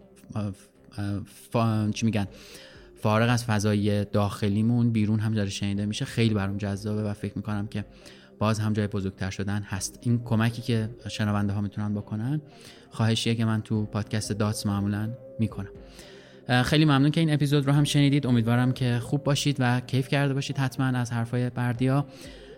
[1.52, 2.26] فا- چی میگن؟
[3.02, 6.04] فارغ از فضای داخلیمون بیرون هم داره شنیده میشه.
[6.04, 7.84] خیلی برام جذابه و فکر می‌کنم که
[8.38, 9.98] باز هم جای بزرگتر شدن هست.
[10.02, 12.40] این کمکی که شنونده ها می‌تونن بکنن
[12.90, 15.70] خواهشیه که من تو پادکست داتس معمولا می‌کنم.
[16.64, 18.26] خیلی ممنون که این اپیزود رو هم شنیدید.
[18.26, 22.06] امیدوارم که خوب باشید و کیف کرده باشید حتما از حرفای بردیا.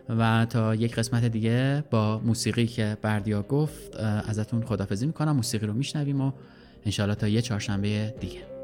[0.09, 5.37] و تا یک قسمت دیگه با موسیقی که بردیا گفت ازتون خدافزی می‌کنم.
[5.37, 6.33] موسیقی رو میشنویم و
[6.85, 8.56] انشالله تا یه چهارشنبه دیگه.